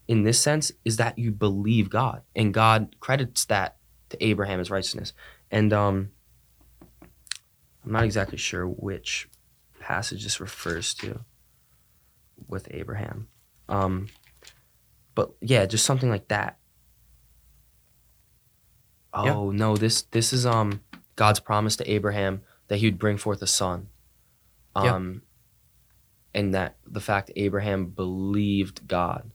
in 0.06 0.22
this 0.22 0.38
sense, 0.38 0.70
is 0.84 0.96
that 0.96 1.18
you 1.18 1.32
believe 1.32 1.90
God, 1.90 2.22
and 2.36 2.54
God 2.54 2.96
credits 3.00 3.44
that 3.46 3.76
to 4.10 4.24
Abraham 4.24 4.60
as 4.60 4.70
righteousness. 4.70 5.12
And 5.50 5.72
um, 5.72 6.10
I'm 7.84 7.92
not 7.92 8.04
exactly 8.04 8.38
sure 8.38 8.66
which 8.66 9.28
passage 9.80 10.22
this 10.22 10.40
refers 10.40 10.94
to 10.94 11.24
with 12.48 12.68
Abraham. 12.70 13.28
Um, 13.68 14.08
but 15.14 15.32
yeah, 15.40 15.66
just 15.66 15.84
something 15.84 16.10
like 16.10 16.28
that. 16.28 16.58
Oh 19.12 19.50
no, 19.50 19.76
this 19.76 20.02
this 20.02 20.32
is 20.32 20.46
um 20.46 20.80
God's 21.16 21.40
promise 21.40 21.76
to 21.76 21.90
Abraham 21.90 22.42
that 22.72 22.78
he 22.78 22.86
would 22.86 22.98
bring 22.98 23.18
forth 23.18 23.42
a 23.42 23.46
son. 23.46 23.88
Yeah. 24.74 24.94
Um 24.94 25.22
and 26.32 26.54
that 26.54 26.78
the 26.86 27.00
fact 27.00 27.30
Abraham 27.36 27.84
believed 27.88 28.88
God. 28.88 29.34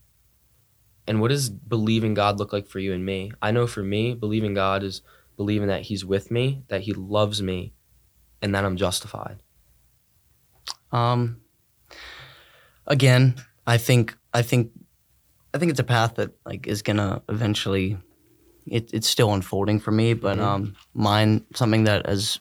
And 1.05 1.21
what 1.21 1.27
does 1.27 1.51
believing 1.51 2.15
God 2.15 2.39
look 2.39 2.51
like 2.51 2.65
for 2.67 2.79
you 2.79 2.93
and 2.93 3.05
me? 3.05 3.31
I 3.39 3.51
know 3.51 3.67
for 3.67 3.83
me, 3.83 4.15
believing 4.15 4.55
God 4.55 4.81
is 4.81 5.03
believing 5.35 5.67
that 5.67 5.83
he's 5.83 6.03
with 6.03 6.31
me, 6.31 6.63
that 6.69 6.81
he 6.81 6.93
loves 6.93 7.43
me, 7.43 7.73
and 8.41 8.55
that 8.55 8.65
I'm 8.65 8.75
justified. 8.75 9.43
Um, 10.91 11.41
again, 12.87 13.35
I 13.67 13.77
think 13.77 14.17
I 14.33 14.41
think 14.41 14.71
I 15.53 15.59
think 15.59 15.69
it's 15.69 15.79
a 15.79 15.83
path 15.83 16.15
that 16.15 16.31
like 16.43 16.65
is 16.65 16.81
gonna 16.81 17.21
eventually. 17.29 17.99
It, 18.65 18.89
it's 18.93 19.07
still 19.07 19.31
unfolding 19.33 19.79
for 19.79 19.91
me, 19.91 20.13
but 20.13 20.37
Mhm. 20.37 20.41
um, 20.41 20.75
mine 20.95 21.45
something 21.53 21.83
that 21.85 22.09
is 22.09 22.39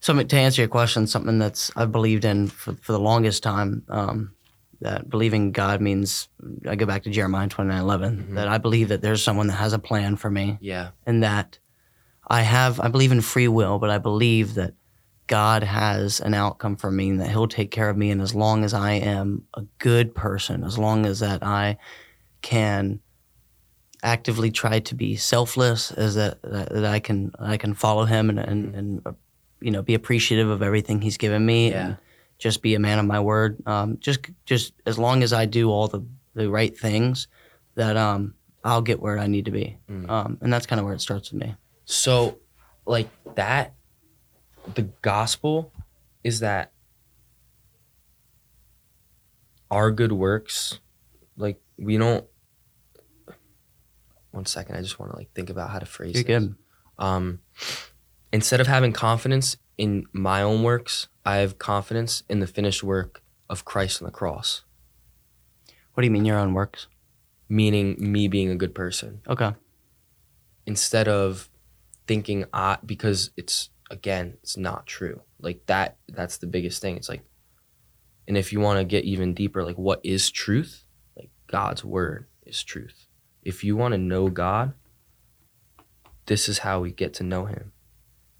something 0.00 0.28
to 0.28 0.36
answer 0.36 0.62
your 0.62 0.68
question. 0.68 1.06
Something 1.06 1.38
that's 1.38 1.70
I've 1.76 1.92
believed 1.92 2.24
in 2.24 2.48
for 2.48 2.74
for 2.74 2.92
the 2.92 3.00
longest 3.00 3.42
time. 3.42 3.82
Um, 3.88 4.32
that 4.80 5.10
believing 5.10 5.50
God 5.50 5.80
means 5.80 6.28
I 6.68 6.76
go 6.76 6.86
back 6.86 7.02
to 7.02 7.10
Jeremiah 7.10 7.48
twenty 7.48 7.70
nine 7.70 7.82
Mhm. 7.84 8.34
That 8.34 8.46
I 8.48 8.58
believe 8.58 8.88
that 8.88 9.02
there's 9.02 9.22
someone 9.22 9.48
that 9.48 9.54
has 9.54 9.72
a 9.72 9.78
plan 9.78 10.14
for 10.16 10.30
me, 10.30 10.56
Yeah. 10.60 10.90
and 11.04 11.22
that 11.24 11.58
I 12.28 12.42
have 12.42 12.78
I 12.78 12.88
believe 12.88 13.10
in 13.10 13.20
free 13.20 13.48
will, 13.48 13.78
but 13.80 13.90
I 13.90 13.98
believe 13.98 14.54
that 14.54 14.74
God 15.26 15.62
has 15.64 16.20
an 16.20 16.32
outcome 16.32 16.76
for 16.76 16.90
me 16.92 17.10
and 17.10 17.20
that 17.20 17.28
he'll 17.30 17.48
take 17.48 17.70
care 17.72 17.90
of 17.90 17.96
me 17.96 18.10
and 18.10 18.22
as 18.22 18.34
long 18.34 18.64
as 18.64 18.72
I 18.72 18.92
am 18.92 19.42
a 19.54 19.62
good 19.78 20.14
person, 20.14 20.62
as 20.64 20.78
long 20.78 21.04
as 21.06 21.18
that 21.20 21.42
I 21.42 21.76
can 22.40 23.00
actively 24.02 24.50
try 24.50 24.78
to 24.78 24.94
be 24.94 25.16
selfless, 25.16 25.90
as 25.90 26.14
that 26.14 26.40
that, 26.42 26.70
that 26.72 26.84
I 26.84 27.00
can 27.00 27.32
I 27.40 27.56
can 27.56 27.74
follow 27.74 28.04
him 28.04 28.30
and 28.30 28.38
and, 28.38 28.74
and 28.76 29.06
you 29.60 29.70
know 29.70 29.82
be 29.82 29.94
appreciative 29.94 30.48
of 30.48 30.62
everything 30.62 31.00
he's 31.00 31.16
given 31.16 31.44
me 31.44 31.70
Yeah. 31.70 31.86
and 31.86 31.96
just 32.38 32.62
be 32.62 32.74
a 32.74 32.78
man 32.78 32.98
of 32.98 33.04
my 33.06 33.18
word. 33.20 33.58
Um, 33.66 33.98
just 33.98 34.20
just 34.44 34.72
as 34.86 34.98
long 34.98 35.22
as 35.22 35.32
I 35.32 35.44
do 35.46 35.70
all 35.70 35.88
the 35.88 36.02
the 36.34 36.48
right 36.48 36.76
things, 36.76 37.26
that 37.74 37.96
um 37.96 38.34
I'll 38.64 38.82
get 38.82 39.00
where 39.00 39.18
I 39.18 39.26
need 39.26 39.44
to 39.46 39.50
be. 39.50 39.78
Mm. 39.90 40.08
Um, 40.10 40.38
and 40.40 40.52
that's 40.52 40.66
kind 40.66 40.78
of 40.80 40.84
where 40.86 40.94
it 40.94 41.00
starts 41.00 41.32
with 41.32 41.40
me. 41.40 41.54
So, 41.84 42.38
like 42.86 43.08
that, 43.36 43.74
the 44.74 44.82
gospel 45.02 45.72
is 46.22 46.40
that 46.40 46.72
our 49.70 49.90
good 49.90 50.12
works, 50.12 50.80
like 51.36 51.60
we 51.76 51.96
don't. 51.98 52.24
One 54.30 54.46
second, 54.46 54.76
I 54.76 54.82
just 54.82 54.98
want 54.98 55.12
to 55.12 55.16
like 55.18 55.32
think 55.34 55.50
about 55.50 55.70
how 55.70 55.78
to 55.78 55.86
phrase 55.86 56.14
You're 56.14 56.24
this. 56.24 56.46
good. 56.48 56.54
Um, 56.98 57.40
instead 58.32 58.60
of 58.60 58.66
having 58.66 58.92
confidence 58.92 59.56
in 59.76 60.04
my 60.12 60.42
own 60.42 60.62
works, 60.62 61.08
I 61.24 61.36
have 61.36 61.58
confidence 61.58 62.22
in 62.28 62.40
the 62.40 62.46
finished 62.46 62.82
work 62.82 63.22
of 63.48 63.64
Christ 63.64 64.02
on 64.02 64.06
the 64.06 64.12
cross. 64.12 64.64
What 65.94 66.02
do 66.02 66.06
you 66.06 66.10
mean 66.12 66.24
your 66.24 66.38
own 66.38 66.54
works? 66.54 66.86
Meaning 67.48 67.96
me 67.98 68.28
being 68.28 68.50
a 68.50 68.56
good 68.56 68.74
person. 68.74 69.20
Okay. 69.28 69.52
instead 70.66 71.08
of 71.08 71.48
thinking 72.06 72.44
I 72.52 72.78
because 72.84 73.30
it's 73.36 73.70
again 73.90 74.36
it's 74.42 74.56
not 74.56 74.86
true 74.86 75.22
like 75.40 75.64
that 75.66 75.96
that's 76.08 76.38
the 76.38 76.46
biggest 76.46 76.80
thing 76.82 76.96
it's 76.96 77.08
like 77.08 77.22
and 78.26 78.36
if 78.36 78.52
you 78.52 78.60
want 78.60 78.78
to 78.78 78.84
get 78.84 79.04
even 79.04 79.34
deeper 79.34 79.64
like 79.64 79.78
what 79.78 80.00
is 80.04 80.30
truth 80.30 80.84
like 81.16 81.30
God's 81.46 81.84
word 81.84 82.26
is 82.44 82.62
truth 82.62 83.06
if 83.42 83.64
you 83.64 83.76
want 83.76 83.92
to 83.92 83.98
know 83.98 84.28
God 84.28 84.74
this 86.26 86.48
is 86.48 86.58
how 86.58 86.80
we 86.80 86.92
get 86.92 87.14
to 87.14 87.22
know 87.24 87.46
him 87.46 87.72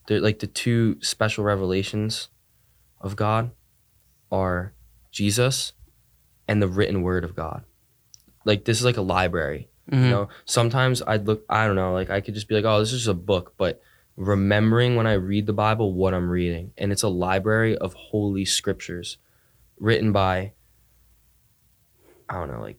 they're 0.08 0.20
like 0.20 0.40
the 0.40 0.46
two 0.48 0.96
special 1.00 1.44
revelations 1.44 2.28
of 3.00 3.14
God 3.14 3.52
are 4.32 4.74
Jesus 5.12 5.72
and 6.48 6.60
the 6.60 6.66
written 6.68 7.02
word 7.02 7.22
of 7.24 7.36
God 7.36 7.62
like 8.44 8.64
this 8.64 8.78
is 8.78 8.84
like 8.84 8.96
a 8.96 9.02
library 9.02 9.68
Mhm. 9.90 10.04
you 10.04 10.10
know, 10.10 10.28
sometimes 10.44 11.00
I'd 11.06 11.26
look, 11.26 11.44
I 11.48 11.66
don't 11.66 11.74
know, 11.76 11.94
like 11.94 12.10
I 12.10 12.20
could 12.20 12.34
just 12.34 12.46
be 12.46 12.54
like, 12.54 12.66
oh, 12.66 12.78
this 12.80 12.92
is 12.92 13.00
just 13.00 13.08
a 13.08 13.14
book, 13.14 13.54
but 13.56 13.80
remembering 14.16 14.96
when 14.96 15.06
I 15.06 15.14
read 15.14 15.46
the 15.46 15.54
Bible 15.54 15.94
what 15.94 16.12
I'm 16.12 16.28
reading. 16.28 16.72
And 16.76 16.92
it's 16.92 17.02
a 17.02 17.08
library 17.08 17.74
of 17.78 17.94
holy 17.94 18.44
scriptures 18.44 19.16
written 19.78 20.12
by, 20.12 20.52
I 22.28 22.34
don't 22.34 22.50
know, 22.52 22.60
like, 22.60 22.78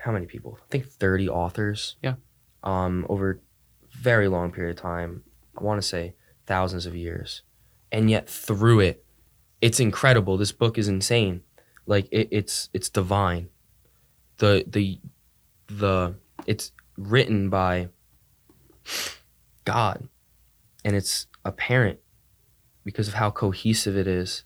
how 0.00 0.12
many 0.12 0.26
people? 0.26 0.58
I 0.62 0.66
think 0.70 0.86
30 0.86 1.28
authors. 1.30 1.96
Yeah. 2.02 2.16
Um, 2.62 3.06
over 3.08 3.40
very 4.00 4.28
long 4.28 4.52
period 4.52 4.76
of 4.76 4.82
time. 4.82 5.22
I 5.58 5.62
want 5.62 5.80
to 5.80 5.86
say 5.86 6.14
thousands 6.46 6.86
of 6.86 6.94
years. 6.94 7.42
And 7.90 8.10
yet 8.10 8.28
through 8.28 8.80
it, 8.80 9.04
it's 9.60 9.80
incredible. 9.80 10.36
This 10.36 10.52
book 10.52 10.78
is 10.78 10.88
insane. 10.88 11.42
Like 11.86 12.06
it, 12.12 12.28
it's 12.30 12.68
it's 12.72 12.90
divine 12.90 13.48
the 14.38 14.64
the 14.66 15.00
the 15.66 16.14
it's 16.46 16.72
written 16.96 17.50
by 17.50 17.88
God 19.64 20.08
and 20.84 20.96
it's 20.96 21.26
apparent 21.44 21.98
because 22.84 23.08
of 23.08 23.14
how 23.14 23.30
cohesive 23.30 23.96
it 23.96 24.06
is 24.06 24.44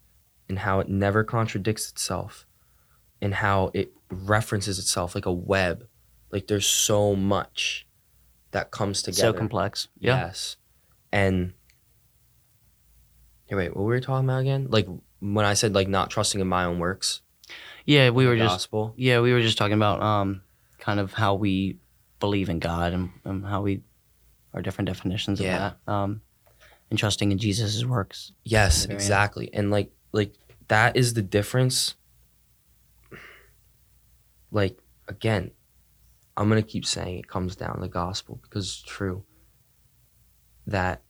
and 0.48 0.58
how 0.58 0.80
it 0.80 0.88
never 0.88 1.22
contradicts 1.22 1.90
itself 1.90 2.46
and 3.20 3.34
how 3.34 3.70
it 3.72 3.92
references 4.10 4.78
itself 4.78 5.14
like 5.14 5.26
a 5.26 5.32
web 5.32 5.86
like 6.30 6.48
there's 6.48 6.66
so 6.66 7.14
much 7.14 7.86
that 8.52 8.70
comes 8.70 9.02
together 9.02 9.20
So 9.20 9.32
complex. 9.32 9.88
Yeah. 9.98 10.26
yes 10.26 10.56
and 11.12 11.52
hey 13.46 13.56
wait 13.56 13.76
what 13.76 13.82
were 13.84 13.94
we 13.94 14.00
talking 14.00 14.26
about 14.28 14.40
again 14.40 14.66
like 14.70 14.86
when 15.20 15.44
I 15.44 15.54
said 15.54 15.74
like 15.74 15.88
not 15.88 16.08
trusting 16.10 16.40
in 16.40 16.46
my 16.48 16.64
own 16.64 16.78
works 16.78 17.20
Yeah, 17.84 18.10
we 18.10 18.26
were 18.26 18.36
just 18.36 18.48
gospel 18.54 18.94
yeah, 18.96 19.20
we 19.20 19.32
were 19.32 19.42
just 19.42 19.58
talking 19.58 19.74
about 19.74 20.00
um 20.02 20.42
kind 20.78 20.98
of 21.00 21.12
how 21.12 21.34
we 21.34 21.76
believe 22.20 22.48
in 22.48 22.58
God 22.60 22.92
and, 22.92 23.10
and 23.24 23.44
how 23.44 23.62
we 23.62 23.82
our 24.54 24.62
different 24.62 24.86
definitions 24.88 25.40
of 25.40 25.46
Yeah. 25.46 25.58
that. 25.86 25.92
Um 25.92 26.22
and 26.90 26.98
trusting 26.98 27.32
in 27.32 27.38
Jesus' 27.38 27.84
works. 27.86 28.32
Yes, 28.44 28.84
very 28.84 28.94
end. 28.96 29.00
exactly. 29.02 29.50
And 29.54 29.70
like 29.70 29.90
like 30.12 30.34
that 30.68 30.96
is 30.96 31.14
the 31.14 31.22
difference. 31.22 31.94
Like 34.50 34.78
again, 35.08 35.52
I'm 36.37 36.49
going 36.49 36.62
to 36.62 36.68
keep 36.68 36.87
saying 36.87 37.18
it 37.18 37.29
comes 37.29 37.57
down 37.57 37.75
to 37.75 37.81
the 37.81 37.88
gospel 37.88 38.38
because 38.42 38.66
it's 38.66 38.83
true. 38.83 39.25
That 40.66 41.03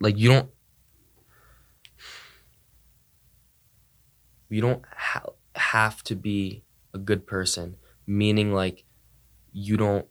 like 0.00 0.18
you 0.18 0.28
don't 0.28 0.50
you 4.48 4.60
don't 4.60 4.82
ha- 4.94 5.30
have 5.54 6.02
to 6.04 6.14
be 6.14 6.64
a 6.92 6.98
good 6.98 7.26
person, 7.26 7.76
meaning 8.06 8.52
like 8.52 8.84
you 9.52 9.76
don't 9.76 10.06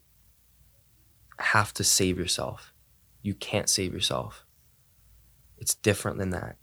have 1.38 1.74
to 1.74 1.84
save 1.84 2.18
yourself. 2.18 2.74
You 3.22 3.34
can't 3.34 3.70
save 3.70 3.94
yourself. 3.94 4.46
It's 5.58 5.76
different 5.76 6.18
than 6.18 6.32
that. 6.32 6.56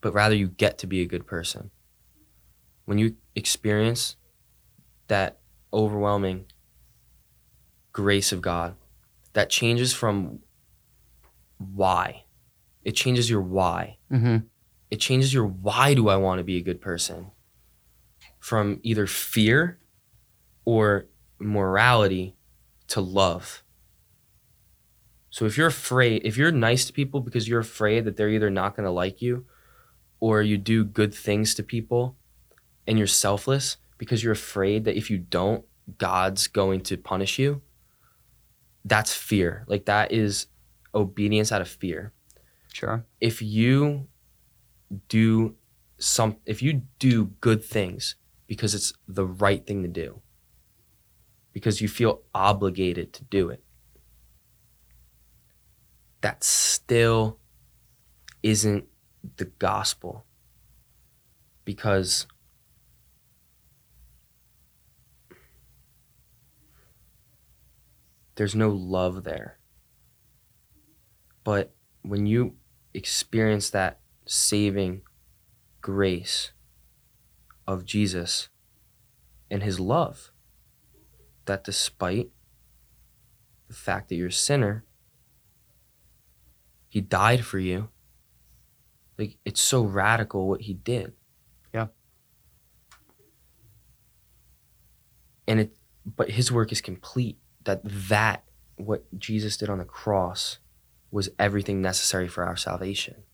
But 0.00 0.14
rather, 0.14 0.34
you 0.34 0.48
get 0.48 0.78
to 0.78 0.86
be 0.86 1.02
a 1.02 1.06
good 1.06 1.26
person. 1.26 1.70
When 2.84 2.98
you 2.98 3.16
experience 3.34 4.16
that 5.08 5.40
overwhelming 5.76 6.46
grace 7.92 8.32
of 8.32 8.40
God, 8.40 8.74
that 9.34 9.50
changes 9.50 9.92
from 9.92 10.40
why. 11.58 12.24
It 12.82 12.92
changes 12.92 13.30
your 13.30 13.42
why. 13.42 13.98
Mm-hmm. 14.10 14.38
It 14.90 14.96
changes 14.96 15.32
your 15.32 15.46
why 15.46 15.94
do 15.94 16.08
I 16.08 16.16
want 16.16 16.38
to 16.38 16.44
be 16.44 16.56
a 16.56 16.62
good 16.62 16.80
person? 16.80 17.30
From 18.38 18.80
either 18.82 19.06
fear 19.06 19.78
or 20.64 21.06
morality 21.38 22.36
to 22.88 23.00
love. 23.00 23.62
So 25.30 25.44
if 25.44 25.58
you're 25.58 25.66
afraid, 25.66 26.22
if 26.24 26.36
you're 26.36 26.52
nice 26.52 26.86
to 26.86 26.92
people 26.92 27.20
because 27.20 27.48
you're 27.48 27.60
afraid 27.60 28.04
that 28.04 28.16
they're 28.16 28.30
either 28.30 28.50
not 28.50 28.76
going 28.76 28.84
to 28.84 28.90
like 28.90 29.20
you 29.20 29.44
or 30.20 30.40
you 30.40 30.56
do 30.56 30.84
good 30.84 31.12
things 31.12 31.54
to 31.56 31.62
people 31.62 32.16
and 32.86 32.96
you're 32.96 33.06
selfless 33.06 33.76
because 33.98 34.22
you're 34.22 34.32
afraid 34.32 34.84
that 34.84 34.96
if 34.96 35.10
you 35.10 35.18
don't, 35.18 35.64
God's 35.98 36.46
going 36.48 36.80
to 36.82 36.96
punish 36.96 37.38
you, 37.38 37.62
that's 38.84 39.12
fear. 39.14 39.64
Like 39.66 39.86
that 39.86 40.12
is 40.12 40.46
obedience 40.94 41.52
out 41.52 41.60
of 41.60 41.68
fear. 41.68 42.12
Sure. 42.72 43.04
If 43.20 43.40
you 43.40 44.08
do 45.08 45.54
some 45.98 46.36
if 46.44 46.62
you 46.62 46.82
do 46.98 47.26
good 47.40 47.64
things 47.64 48.16
because 48.46 48.74
it's 48.74 48.92
the 49.08 49.24
right 49.24 49.66
thing 49.66 49.82
to 49.82 49.88
do 49.88 50.20
because 51.52 51.80
you 51.80 51.88
feel 51.88 52.22
obligated 52.34 53.12
to 53.14 53.24
do 53.24 53.48
it 53.48 53.62
that 56.20 56.44
still 56.44 57.38
isn't 58.42 58.84
the 59.36 59.46
gospel 59.46 60.24
because 61.64 62.26
there's 68.36 68.54
no 68.54 68.70
love 68.70 69.24
there 69.24 69.58
but 71.44 71.74
when 72.02 72.26
you 72.26 72.54
experience 72.94 73.70
that 73.70 74.00
saving 74.26 75.02
grace 75.80 76.52
of 77.66 77.84
Jesus 77.84 78.48
and 79.50 79.62
his 79.62 79.78
love. 79.78 80.32
That 81.44 81.64
despite 81.64 82.30
the 83.68 83.74
fact 83.74 84.08
that 84.08 84.16
you're 84.16 84.28
a 84.28 84.32
sinner, 84.32 84.84
he 86.88 87.00
died 87.00 87.44
for 87.44 87.58
you. 87.58 87.88
Like 89.18 89.38
it's 89.44 89.60
so 89.60 89.82
radical 89.82 90.48
what 90.48 90.62
he 90.62 90.74
did. 90.74 91.12
Yeah. 91.72 91.86
And 95.46 95.60
it 95.60 95.76
but 96.04 96.30
his 96.30 96.52
work 96.52 96.72
is 96.72 96.80
complete. 96.80 97.38
That 97.66 97.82
that 97.84 98.44
what 98.76 99.04
Jesus 99.18 99.56
did 99.56 99.68
on 99.68 99.78
the 99.78 99.84
cross 99.84 100.58
was 101.10 101.28
everything 101.38 101.80
necessary 101.80 102.28
for 102.28 102.44
our 102.44 102.56
salvation. 102.56 103.24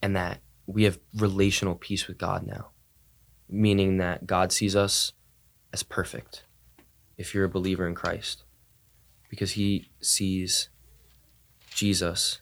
And 0.00 0.14
that 0.14 0.40
we 0.66 0.84
have 0.84 0.98
relational 1.14 1.74
peace 1.74 2.06
with 2.06 2.18
God 2.18 2.46
now, 2.46 2.70
meaning 3.48 3.98
that 3.98 4.26
God 4.26 4.52
sees 4.52 4.76
us 4.76 5.12
as 5.72 5.82
perfect 5.82 6.44
if 7.16 7.34
you're 7.34 7.44
a 7.44 7.48
believer 7.48 7.86
in 7.88 7.94
Christ, 7.94 8.44
because 9.30 9.52
he 9.52 9.88
sees 10.00 10.68
Jesus 11.70 12.40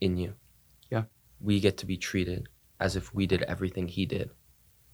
in 0.00 0.16
you. 0.16 0.34
Yeah. 0.90 1.04
We 1.40 1.60
get 1.60 1.76
to 1.78 1.86
be 1.86 1.96
treated 1.96 2.48
as 2.80 2.96
if 2.96 3.14
we 3.14 3.26
did 3.26 3.42
everything 3.42 3.88
he 3.88 4.06
did. 4.06 4.30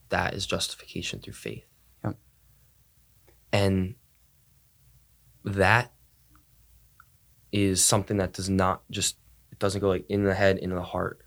That 0.09 0.35
is 0.35 0.47
justification 0.47 1.21
through 1.21 1.35
faith. 1.35 1.65
Yep. 2.05 2.17
And 3.53 3.95
that 5.45 5.93
is 7.53 7.85
something 7.85 8.19
that 8.19 8.33
does 8.33 8.49
not 8.49 8.83
just 8.91 9.17
it 9.51 9.59
doesn't 9.59 9.81
go 9.81 9.89
like 9.89 10.07
in 10.09 10.25
the 10.25 10.35
head, 10.35 10.59
into 10.59 10.77
the 10.77 10.83
heart 10.83 11.23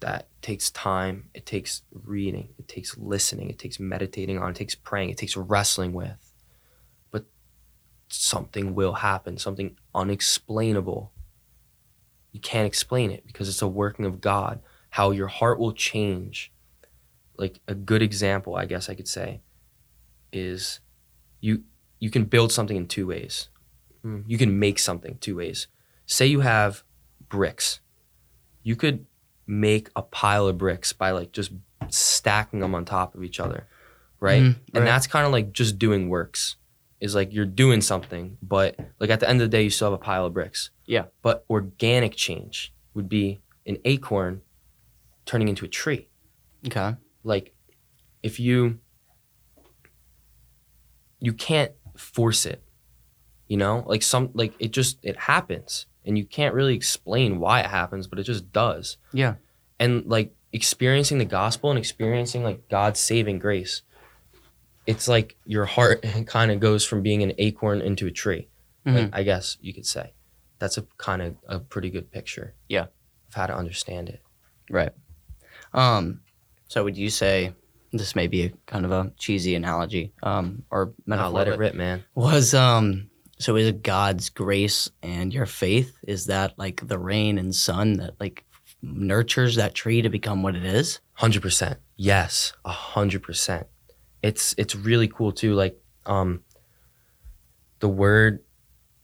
that 0.00 0.28
takes 0.42 0.70
time, 0.70 1.30
it 1.32 1.46
takes 1.46 1.82
reading, 1.90 2.50
it 2.58 2.68
takes 2.68 2.96
listening, 2.98 3.48
it 3.48 3.58
takes 3.58 3.80
meditating 3.80 4.38
on, 4.38 4.50
it 4.50 4.56
takes 4.56 4.74
praying, 4.74 5.10
it 5.10 5.16
takes 5.16 5.36
wrestling 5.36 5.92
with. 5.92 6.32
But 7.10 7.24
something 8.08 8.74
will 8.74 8.92
happen, 8.92 9.38
something 9.38 9.76
unexplainable. 9.94 11.12
You 12.32 12.40
can't 12.40 12.66
explain 12.66 13.10
it 13.10 13.26
because 13.26 13.48
it's 13.48 13.62
a 13.62 13.68
working 13.68 14.04
of 14.04 14.20
God. 14.20 14.60
How 14.90 15.10
your 15.10 15.28
heart 15.28 15.58
will 15.58 15.72
change. 15.72 16.52
Like 17.36 17.60
a 17.66 17.74
good 17.74 18.02
example, 18.02 18.56
I 18.56 18.66
guess 18.66 18.88
I 18.88 18.94
could 18.94 19.08
say, 19.08 19.40
is 20.32 20.80
you 21.40 21.62
you 22.04 22.10
can 22.10 22.24
build 22.34 22.52
something 22.52 22.76
in 22.76 22.86
two 22.86 23.06
ways. 23.06 23.48
Hmm, 24.02 24.20
You 24.26 24.36
can 24.42 24.58
make 24.58 24.78
something 24.78 25.16
two 25.26 25.36
ways. 25.36 25.68
Say 26.04 26.26
you 26.26 26.40
have 26.40 26.84
bricks. 27.30 27.80
You 28.62 28.76
could 28.76 29.06
make 29.46 29.88
a 29.96 30.02
pile 30.02 30.46
of 30.46 30.58
bricks 30.58 30.92
by 30.92 31.10
like 31.12 31.32
just 31.32 31.50
stacking 31.88 32.60
them 32.60 32.74
on 32.74 32.84
top 32.84 33.14
of 33.14 33.22
each 33.24 33.40
other, 33.40 33.66
right? 34.20 34.42
Mhm, 34.42 34.56
And 34.74 34.86
that's 34.86 35.06
kind 35.06 35.24
of 35.26 35.32
like 35.32 35.52
just 35.60 35.78
doing 35.78 36.08
works. 36.10 36.56
Is 37.00 37.14
like 37.14 37.32
you're 37.34 37.52
doing 37.64 37.80
something, 37.82 38.36
but 38.42 38.78
like 39.00 39.10
at 39.10 39.20
the 39.20 39.28
end 39.28 39.40
of 39.42 39.46
the 39.50 39.56
day, 39.56 39.62
you 39.64 39.70
still 39.70 39.88
have 39.90 40.00
a 40.00 40.04
pile 40.10 40.26
of 40.26 40.32
bricks. 40.34 40.70
Yeah. 40.86 41.06
But 41.22 41.44
organic 41.50 42.14
change 42.16 42.72
would 42.94 43.08
be 43.08 43.40
an 43.66 43.76
acorn 43.84 44.42
turning 45.26 45.48
into 45.48 45.64
a 45.64 45.68
tree. 45.68 46.08
Okay. 46.66 46.96
Like 47.22 47.54
if 48.22 48.38
you 48.40 48.78
you 51.20 51.32
can't 51.32 51.72
force 52.04 52.46
it, 52.46 52.62
you 53.48 53.56
know? 53.56 53.82
Like 53.86 54.02
some 54.02 54.30
like 54.34 54.54
it 54.58 54.70
just 54.70 54.98
it 55.02 55.16
happens 55.16 55.86
and 56.04 56.16
you 56.18 56.24
can't 56.24 56.54
really 56.54 56.74
explain 56.74 57.38
why 57.40 57.60
it 57.60 57.66
happens, 57.66 58.06
but 58.06 58.18
it 58.18 58.24
just 58.24 58.52
does 58.52 58.98
Yeah. 59.12 59.34
and 59.80 60.04
like 60.06 60.34
experiencing 60.52 61.18
the 61.18 61.24
gospel 61.24 61.70
and 61.70 61.78
experiencing 61.78 62.44
like 62.44 62.68
God's 62.68 63.00
saving 63.00 63.38
grace, 63.40 63.82
it's 64.86 65.08
like 65.08 65.36
your 65.46 65.64
heart 65.64 66.04
kind 66.26 66.50
of 66.50 66.60
goes 66.60 66.84
from 66.84 67.02
being 67.02 67.22
an 67.22 67.32
acorn 67.38 67.80
into 67.80 68.06
a 68.06 68.10
tree. 68.10 68.48
Like 68.86 69.08
I 69.14 69.22
guess 69.22 69.56
you 69.62 69.72
could 69.72 69.86
say, 69.86 70.12
that's 70.58 70.76
a 70.76 70.82
kind 70.98 71.22
of 71.22 71.36
a 71.48 71.58
pretty 71.58 71.88
good 71.88 72.12
picture. 72.12 72.54
Yeah. 72.68 72.82
of 73.28 73.34
how 73.34 73.46
to 73.46 73.56
understand 73.56 74.10
it. 74.10 74.20
Right. 74.70 74.92
Um, 75.72 76.20
so 76.68 76.84
would 76.84 76.96
you 76.98 77.08
say 77.08 77.54
this 77.98 78.16
may 78.16 78.26
be 78.26 78.44
a 78.44 78.52
kind 78.66 78.84
of 78.84 78.92
a 78.92 79.12
cheesy 79.18 79.54
analogy, 79.54 80.12
um, 80.22 80.62
or 80.70 80.92
metaphor? 81.06 81.30
let 81.30 81.48
it 81.48 81.58
rip, 81.58 81.74
man. 81.74 82.04
Was 82.14 82.54
um, 82.54 83.10
so 83.38 83.56
is 83.56 83.72
God's 83.72 84.30
grace 84.30 84.90
and 85.02 85.32
your 85.32 85.46
faith 85.46 85.98
is 86.06 86.26
that 86.26 86.58
like 86.58 86.86
the 86.86 86.98
rain 86.98 87.38
and 87.38 87.54
sun 87.54 87.94
that 87.94 88.14
like 88.20 88.44
nurtures 88.82 89.56
that 89.56 89.74
tree 89.74 90.02
to 90.02 90.08
become 90.08 90.42
what 90.42 90.54
it 90.54 90.64
is? 90.64 91.00
Hundred 91.14 91.42
percent. 91.42 91.78
Yes, 91.96 92.52
a 92.64 92.70
hundred 92.70 93.22
percent. 93.22 93.66
It's 94.22 94.54
it's 94.58 94.74
really 94.74 95.08
cool 95.08 95.32
too. 95.32 95.54
Like 95.54 95.78
um, 96.06 96.42
the 97.80 97.88
word 97.88 98.42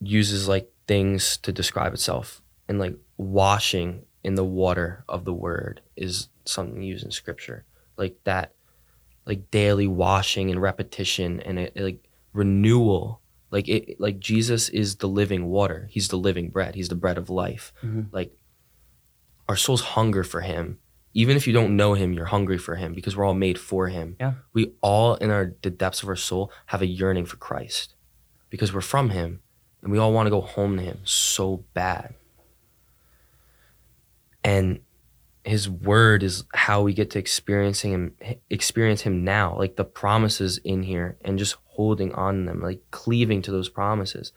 uses 0.01 0.49
like 0.49 0.71
things 0.87 1.37
to 1.39 1.53
describe 1.53 1.93
itself, 1.93 2.43
and 2.69 2.79
like 2.79 2.97
washing 3.17 4.05
in 4.25 4.35
the 4.35 4.45
water 4.45 5.05
of 5.09 5.25
the 5.25 5.33
word 5.33 5.81
is 5.97 6.29
something 6.45 6.83
used 6.83 7.05
in 7.05 7.11
scripture. 7.11 7.65
Like 7.97 8.17
that, 8.25 8.55
like 9.27 9.51
daily 9.51 9.87
washing 9.87 10.51
and 10.51 10.61
repetition 10.61 11.41
and 11.41 11.59
it, 11.59 11.77
like 11.77 12.09
renewal. 12.33 13.21
Like 13.51 13.69
it, 13.69 14.01
like 14.01 14.21
Jesus 14.21 14.69
is 14.69 14.97
the 14.97 15.09
living 15.09 15.47
water. 15.47 15.89
He's 15.91 16.09
the 16.09 16.17
living 16.17 16.51
bread. 16.51 16.75
He's 16.77 16.89
the 16.89 16.95
bread 16.95 17.19
of 17.19 17.29
life. 17.31 17.73
Mhm. 17.83 18.07
Like 18.13 18.33
our 19.49 19.57
souls 19.57 19.81
hunger 19.81 20.23
for 20.23 20.41
Him 20.41 20.79
even 21.13 21.37
if 21.37 21.47
you 21.47 21.53
don't 21.53 21.77
know 21.77 21.95
him, 21.95 22.13
you're 22.13 22.27
hungry 22.27 22.59
for 22.59 22.77
him 22.77 22.95
because 22.95 23.17
we're 23.17 23.25
all 23.25 23.35
made 23.35 23.59
for 23.59 23.89
him. 23.89 24.17
Yeah. 24.21 24.35
We 24.53 24.73
all 24.81 25.17
in 25.17 25.31
our 25.31 25.55
the 25.63 25.71
depths 25.71 26.03
of 26.03 26.09
our 26.09 26.17
soul 26.17 26.53
have 26.67 26.83
a 26.83 26.87
yearning 26.87 27.27
for 27.27 27.37
Christ 27.37 27.95
because 28.49 28.73
we're 28.73 28.81
from 28.81 29.11
him 29.11 29.41
and 29.83 29.91
we 29.91 29.99
all 29.99 30.13
want 30.13 30.27
to 30.27 30.31
go 30.31 30.41
home 30.41 30.77
to 30.77 30.83
him 30.83 31.01
so 31.05 31.65
bad. 31.75 32.15
And 34.45 34.81
his 35.45 35.69
word 35.69 36.23
is 36.23 36.45
how 36.55 36.83
we 36.83 36.93
get 36.93 37.11
to 37.11 37.19
experiencing 37.19 37.93
him 37.93 38.15
experience 38.51 39.03
him 39.03 39.25
now, 39.25 39.57
like 39.57 39.77
the 39.77 39.85
promises 39.85 40.59
in 40.59 40.83
here 40.83 41.17
and 41.25 41.39
just 41.39 41.57
holding 41.65 42.13
on 42.13 42.41
to 42.41 42.45
them, 42.45 42.61
like 42.61 42.83
cleaving 42.91 43.41
to 43.43 43.51
those 43.51 43.69
promises. 43.69 44.33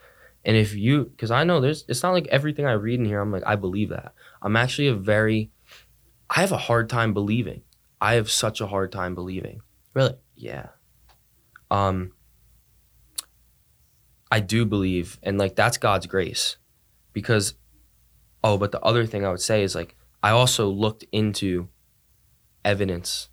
And 0.45 0.55
if 0.55 0.73
you 0.75 1.11
cuz 1.17 1.29
I 1.31 1.43
know 1.43 1.59
there's 1.59 1.83
it's 1.87 2.03
not 2.03 2.13
like 2.13 2.27
everything 2.27 2.65
I 2.65 2.73
read 2.73 2.99
in 2.99 3.05
here 3.05 3.21
I'm 3.21 3.31
like 3.31 3.43
I 3.45 3.55
believe 3.55 3.89
that. 3.89 4.13
I'm 4.41 4.55
actually 4.55 4.87
a 4.87 4.95
very 4.95 5.51
I 6.29 6.41
have 6.41 6.51
a 6.51 6.57
hard 6.57 6.89
time 6.89 7.13
believing. 7.13 7.63
I 7.99 8.15
have 8.15 8.31
such 8.31 8.61
a 8.61 8.67
hard 8.67 8.91
time 8.91 9.13
believing. 9.13 9.61
Really? 9.93 10.15
Yeah. 10.35 10.67
Um 11.69 12.13
I 14.31 14.39
do 14.39 14.65
believe 14.65 15.19
and 15.21 15.37
like 15.37 15.55
that's 15.55 15.77
God's 15.77 16.07
grace. 16.07 16.57
Because 17.11 17.55
oh, 18.41 18.57
but 18.57 18.71
the 18.71 18.81
other 18.81 19.05
thing 19.05 19.25
I 19.25 19.31
would 19.31 19.41
say 19.41 19.63
is 19.63 19.75
like 19.75 19.95
I 20.23 20.31
also 20.31 20.69
looked 20.69 21.03
into 21.11 21.67
evidence. 22.63 23.27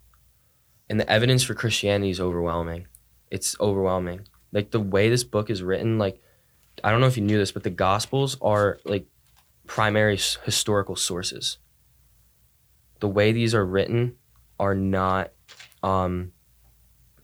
And 0.89 0.99
the 0.99 1.09
evidence 1.09 1.41
for 1.41 1.53
Christianity 1.53 2.11
is 2.11 2.19
overwhelming. 2.19 2.87
It's 3.31 3.55
overwhelming. 3.61 4.27
Like 4.51 4.71
the 4.71 4.81
way 4.81 5.09
this 5.09 5.23
book 5.23 5.49
is 5.49 5.63
written 5.63 5.97
like 5.97 6.21
I 6.83 6.91
don't 6.91 6.99
know 6.99 7.07
if 7.07 7.17
you 7.17 7.23
knew 7.23 7.37
this, 7.37 7.51
but 7.51 7.63
the 7.63 7.69
gospels 7.69 8.37
are 8.41 8.79
like 8.85 9.05
primary 9.67 10.17
historical 10.43 10.95
sources. 10.95 11.57
The 12.99 13.07
way 13.07 13.31
these 13.31 13.55
are 13.55 13.65
written 13.65 14.15
are 14.59 14.75
not 14.75 15.31
um, 15.83 16.33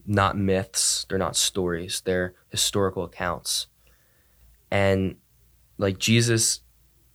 not 0.06 0.38
myths. 0.38 1.06
They're 1.10 1.18
not 1.18 1.36
stories. 1.36 2.02
They're 2.02 2.36
historical 2.50 3.04
accounts. 3.04 3.68
And 4.72 5.18
like 5.78 5.98
Jesus 5.98 6.62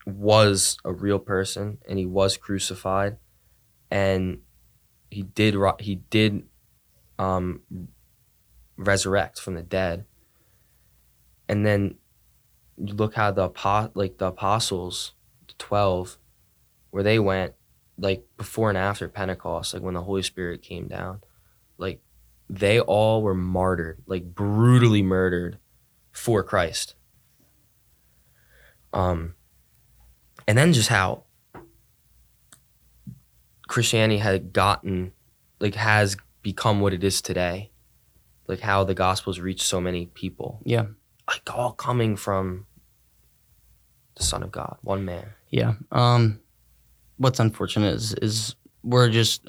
was 0.06 0.76
a 0.84 0.92
real 0.92 1.18
person, 1.18 1.78
and 1.88 1.98
he 1.98 2.06
was 2.06 2.36
crucified, 2.36 3.18
and 3.90 4.40
he 5.10 5.22
did 5.22 5.54
he 5.80 5.96
did 5.96 6.44
um, 7.18 7.60
resurrect 8.76 9.38
from 9.40 9.54
the 9.54 9.62
dead. 9.62 10.04
And 11.48 11.66
then 11.66 11.96
you 12.78 12.94
look 12.94 13.14
how 13.14 13.30
the 13.30 13.50
like 13.94 14.18
the 14.18 14.26
apostles, 14.26 15.12
the 15.46 15.54
twelve, 15.58 16.18
where 16.90 17.02
they 17.02 17.18
went, 17.18 17.54
like 17.98 18.24
before 18.36 18.68
and 18.68 18.78
after 18.78 19.08
Pentecost, 19.08 19.74
like 19.74 19.82
when 19.82 19.94
the 19.94 20.02
Holy 20.02 20.22
Spirit 20.22 20.62
came 20.62 20.88
down, 20.88 21.20
like 21.78 22.00
they 22.48 22.80
all 22.80 23.22
were 23.22 23.34
martyred, 23.34 24.02
like 24.06 24.34
brutally 24.34 25.02
murdered 25.02 25.58
for 26.10 26.42
Christ. 26.42 26.94
Um, 28.92 29.34
and 30.46 30.56
then 30.58 30.72
just 30.72 30.88
how 30.88 31.24
Christianity 33.68 34.18
had 34.18 34.52
gotten, 34.52 35.12
like, 35.60 35.74
has 35.74 36.16
become 36.42 36.80
what 36.80 36.92
it 36.92 37.04
is 37.04 37.22
today, 37.22 37.70
like 38.46 38.60
how 38.60 38.84
the 38.84 38.94
gospel's 38.94 39.38
reached 39.40 39.62
so 39.62 39.80
many 39.80 40.06
people, 40.06 40.60
Yeah. 40.64 40.86
like 41.28 41.48
all 41.54 41.72
coming 41.72 42.16
from 42.16 42.66
the 44.16 44.22
Son 44.22 44.42
of 44.42 44.50
God, 44.50 44.76
one 44.82 45.04
man. 45.04 45.26
Yeah. 45.50 45.74
Um, 45.90 46.40
what's 47.16 47.38
unfortunate 47.40 47.94
is 47.94 48.12
is 48.14 48.56
we're 48.82 49.08
just 49.08 49.48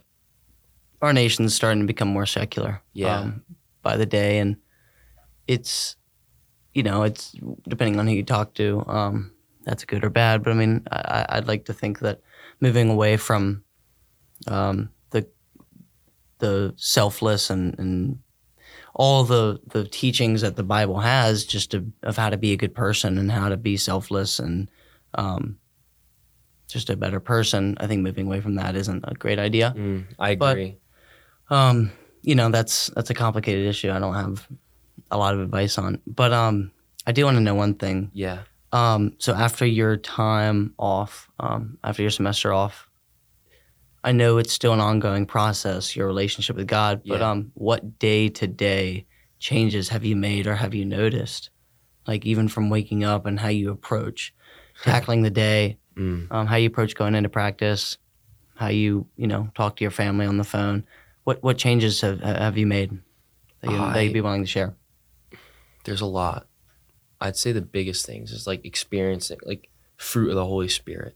our 1.02 1.12
nation's 1.12 1.54
starting 1.54 1.82
to 1.82 1.88
become 1.88 2.08
more 2.08 2.26
secular. 2.26 2.82
Yeah. 2.94 3.20
Um, 3.20 3.44
by 3.82 3.98
the 3.98 4.06
day, 4.06 4.38
and 4.40 4.56
it's 5.48 5.98
you 6.74 6.84
know 6.84 7.04
it's 7.04 7.36
depending 7.68 8.00
on 8.00 8.08
who 8.08 8.14
you 8.14 8.24
talk 8.24 8.54
to. 8.54 8.86
Um, 8.88 9.33
that's 9.66 9.86
good 9.86 10.04
or 10.04 10.10
bad, 10.10 10.44
but 10.44 10.52
I 10.52 10.54
mean, 10.56 10.84
I, 10.92 11.26
I'd 11.30 11.48
like 11.48 11.66
to 11.66 11.74
think 11.74 12.00
that 12.00 12.22
moving 12.60 12.90
away 12.90 13.18
from 13.18 13.64
um, 14.48 14.90
the 15.12 15.28
the 16.40 16.74
selfless 16.78 17.50
and 17.50 17.78
and 17.80 18.20
all 18.96 19.24
the 19.24 19.60
the 19.68 19.86
teachings 19.86 20.42
that 20.42 20.56
the 20.56 20.64
Bible 20.64 21.00
has, 21.00 21.46
just 21.46 21.72
to, 21.72 21.86
of 22.04 22.18
how 22.18 22.30
to 22.30 22.38
be 22.38 22.52
a 22.54 22.58
good 22.58 22.76
person 22.76 23.18
and 23.18 23.32
how 23.32 23.50
to 23.50 23.58
be 23.58 23.78
selfless 23.78 24.40
and 24.40 24.70
um, 25.16 25.58
just 26.68 26.90
a 26.90 26.96
better 26.98 27.20
person. 27.20 27.76
I 27.80 27.88
think 27.88 28.02
moving 28.04 28.26
away 28.28 28.42
from 28.42 28.56
that 28.56 28.76
isn't 28.76 29.04
a 29.08 29.14
great 29.16 29.40
idea. 29.40 29.74
Mm, 29.76 30.06
I 30.20 30.36
But- 30.36 30.52
agree. 30.58 30.78
Um, 31.50 31.92
you 32.22 32.36
know, 32.36 32.50
that's 32.50 32.88
that's 32.96 33.10
a 33.10 33.14
complicated 33.14 33.68
issue. 33.68 33.92
I 33.92 34.00
don't 34.00 34.14
have 34.16 34.48
a 35.12 35.18
lot 35.18 35.34
of 35.34 35.42
advice 35.42 35.78
on, 35.78 36.02
but 36.08 36.32
um, 36.32 36.72
I 37.06 37.12
do 37.12 37.26
want 37.26 37.36
to 37.38 37.42
know 37.42 37.56
one 37.56 37.76
thing. 37.76 38.12
yeah. 38.14 38.44
Um, 38.74 39.14
so 39.20 39.34
after 39.34 39.66
your 39.66 39.98
time 39.98 40.74
off, 40.80 41.30
um, 41.40 41.78
after 41.84 42.02
your 42.02 42.12
semester 42.12 42.52
off, 42.52 42.90
I 44.04 44.12
know 44.12 44.38
it's 44.38 44.52
still 44.52 44.74
an 44.74 44.82
ongoing 44.82 45.26
process, 45.26 45.96
your 45.96 46.08
relationship 46.08 46.56
with 46.58 46.68
God. 46.68 47.04
But 47.06 47.22
Yeah. 47.22 47.30
um, 47.32 47.52
what 47.54 48.00
day 48.00 48.28
to 48.30 48.48
day 48.48 49.06
changes 49.40 49.90
have 49.90 50.04
you 50.04 50.16
made 50.16 50.48
or 50.48 50.56
have 50.56 50.74
you 50.74 50.84
noticed? 50.86 51.52
Like 52.08 52.26
even 52.26 52.48
from 52.50 52.70
waking 52.70 53.04
up 53.06 53.26
and 53.26 53.40
how 53.40 53.48
you 53.48 53.72
approach 53.72 54.34
tackling 54.84 55.22
the 55.22 55.30
day, 55.30 55.78
Mm. 55.96 56.28
um, 56.32 56.48
how 56.48 56.56
you 56.56 56.68
approach 56.68 56.96
going 56.96 57.14
into 57.14 57.30
practice, 57.30 57.98
how 58.56 58.68
you 58.70 59.06
you 59.16 59.28
know 59.28 59.50
talk 59.54 59.76
to 59.76 59.84
your 59.84 59.92
family 59.92 60.26
on 60.26 60.38
the 60.38 60.44
phone. 60.44 60.86
What 61.24 61.44
what 61.44 61.60
changes 61.60 62.02
have 62.02 62.20
have 62.22 62.58
you 62.58 62.66
made 62.66 62.98
that, 63.62 63.72
you, 63.72 63.78
that 63.78 64.04
you'd 64.04 64.14
be 64.14 64.22
willing 64.22 64.42
to 64.42 64.48
share? 64.50 64.76
There's 65.84 66.02
a 66.02 66.08
lot. 66.08 66.48
I'd 67.24 67.38
say 67.38 67.54
the 67.54 67.62
biggest 67.62 68.06
things 68.06 68.34
is 68.34 68.46
like 68.46 68.66
experiencing 68.66 69.40
like 69.44 69.70
fruit 69.96 70.30
of 70.30 70.36
the 70.36 70.46
Holy 70.46 70.68
Spirit, 70.68 71.16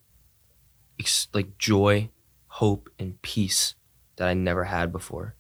Ex- 0.98 1.28
like 1.34 1.58
joy, 1.58 2.10
hope, 2.48 2.90
and 2.98 3.22
peace 3.22 3.76
that 4.16 4.30
I 4.30 4.34
never 4.34 4.64
had 4.64 4.94
before. 4.94 5.36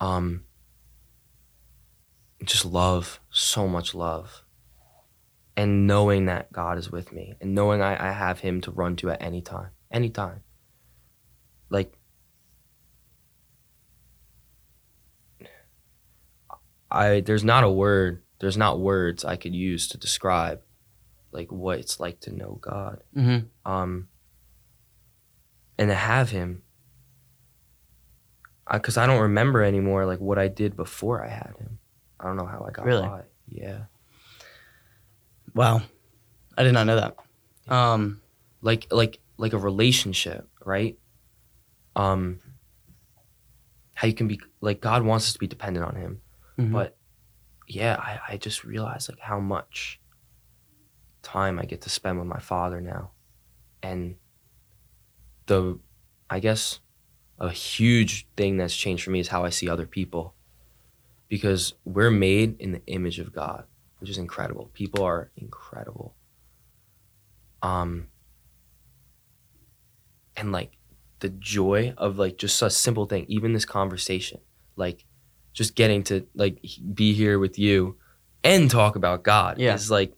Um, 0.00 0.42
just 2.44 2.64
love, 2.64 3.20
so 3.30 3.68
much 3.68 3.94
love, 3.94 4.42
and 5.56 5.86
knowing 5.86 6.26
that 6.26 6.52
God 6.52 6.76
is 6.76 6.90
with 6.90 7.12
me, 7.12 7.34
and 7.40 7.54
knowing 7.54 7.80
I, 7.80 8.08
I 8.08 8.10
have 8.10 8.40
Him 8.40 8.60
to 8.62 8.72
run 8.72 8.96
to 8.96 9.10
at 9.10 9.22
any 9.22 9.40
time, 9.40 9.70
anytime. 9.88 10.42
Like 11.70 11.96
I 16.90 17.20
there's 17.20 17.44
not 17.44 17.62
a 17.62 17.70
word, 17.70 18.20
there's 18.44 18.58
not 18.58 18.78
words 18.78 19.24
I 19.24 19.36
could 19.36 19.54
use 19.54 19.88
to 19.88 19.96
describe 19.98 20.60
like 21.32 21.50
what 21.50 21.78
it's 21.78 21.98
like 21.98 22.20
to 22.20 22.30
know 22.30 22.58
God. 22.60 23.02
Mm-hmm. 23.16 23.46
Um 23.70 24.08
and 25.78 25.88
to 25.88 25.94
have 25.94 26.28
him 26.30 26.62
because 28.70 28.96
I, 28.96 29.06
don't 29.06 29.20
remember 29.22 29.62
anymore 29.62 30.04
like 30.06 30.20
what 30.20 30.38
I 30.38 30.48
did 30.48 30.76
before 30.76 31.24
I 31.24 31.28
had 31.28 31.54
him. 31.58 31.78
I 32.20 32.24
don't 32.26 32.36
know 32.36 32.46
how 32.46 32.64
I 32.68 32.70
got 32.70 32.84
Really? 32.86 33.02
by. 33.06 33.22
Yeah. 33.48 33.84
Wow, 35.54 35.82
I 36.58 36.62
did 36.64 36.72
not 36.72 36.86
know 36.86 36.96
that. 36.96 37.16
Um, 37.74 38.20
Like 38.60 38.86
like 38.90 39.20
like 39.38 39.54
a 39.54 39.58
relationship, 39.58 40.48
right? 40.64 40.98
Um 41.96 42.40
how 43.94 44.06
you 44.06 44.14
can 44.14 44.28
be 44.28 44.38
like 44.60 44.80
God 44.82 45.02
wants 45.02 45.26
us 45.28 45.32
to 45.32 45.38
be 45.38 45.46
dependent 45.46 45.86
on 45.86 45.96
him. 45.96 46.20
mhm. 46.58 46.72
But 46.72 46.96
yeah, 47.66 47.96
I, 47.98 48.34
I 48.34 48.36
just 48.36 48.64
realized 48.64 49.08
like 49.08 49.20
how 49.20 49.40
much 49.40 50.00
time 51.22 51.58
I 51.58 51.64
get 51.64 51.80
to 51.82 51.90
spend 51.90 52.18
with 52.18 52.28
my 52.28 52.38
father 52.38 52.80
now. 52.80 53.10
And 53.82 54.16
the 55.46 55.78
I 56.30 56.40
guess 56.40 56.80
a 57.38 57.50
huge 57.50 58.26
thing 58.36 58.56
that's 58.56 58.76
changed 58.76 59.04
for 59.04 59.10
me 59.10 59.20
is 59.20 59.28
how 59.28 59.44
I 59.44 59.50
see 59.50 59.68
other 59.68 59.86
people. 59.86 60.34
Because 61.28 61.74
we're 61.84 62.10
made 62.10 62.60
in 62.60 62.72
the 62.72 62.82
image 62.86 63.18
of 63.18 63.32
God, 63.32 63.64
which 63.98 64.10
is 64.10 64.18
incredible. 64.18 64.70
People 64.74 65.02
are 65.02 65.30
incredible. 65.36 66.14
Um 67.62 68.08
and 70.36 70.52
like 70.52 70.76
the 71.20 71.30
joy 71.30 71.94
of 71.96 72.18
like 72.18 72.36
just 72.36 72.60
a 72.60 72.68
simple 72.68 73.06
thing, 73.06 73.24
even 73.28 73.52
this 73.52 73.64
conversation, 73.64 74.40
like 74.76 75.06
just 75.54 75.74
getting 75.74 76.02
to 76.04 76.26
like 76.34 76.58
be 76.92 77.14
here 77.14 77.38
with 77.38 77.58
you 77.58 77.96
and 78.42 78.70
talk 78.70 78.96
about 78.96 79.22
God 79.22 79.58
Yeah. 79.58 79.74
is 79.74 79.90
like 79.90 80.12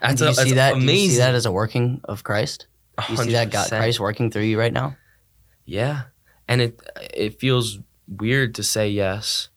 that's, 0.00 0.20
do 0.20 0.24
you 0.24 0.30
a, 0.30 0.34
see 0.34 0.52
that? 0.54 0.74
Do 0.74 0.80
you 0.80 1.10
see 1.10 1.16
that 1.18 1.34
as 1.34 1.44
a 1.44 1.52
working 1.52 2.00
of 2.04 2.22
Christ? 2.24 2.66
Do 3.06 3.12
you 3.12 3.16
see 3.18 3.32
that 3.32 3.50
God, 3.50 3.68
Christ 3.68 4.00
working 4.00 4.30
through 4.30 4.42
you 4.44 4.58
right 4.58 4.72
now? 4.72 4.96
Yeah, 5.64 6.04
and 6.48 6.60
it 6.62 6.80
it 7.12 7.40
feels 7.40 7.78
weird 8.08 8.54
to 8.54 8.62
say 8.62 8.88
yes, 8.88 9.48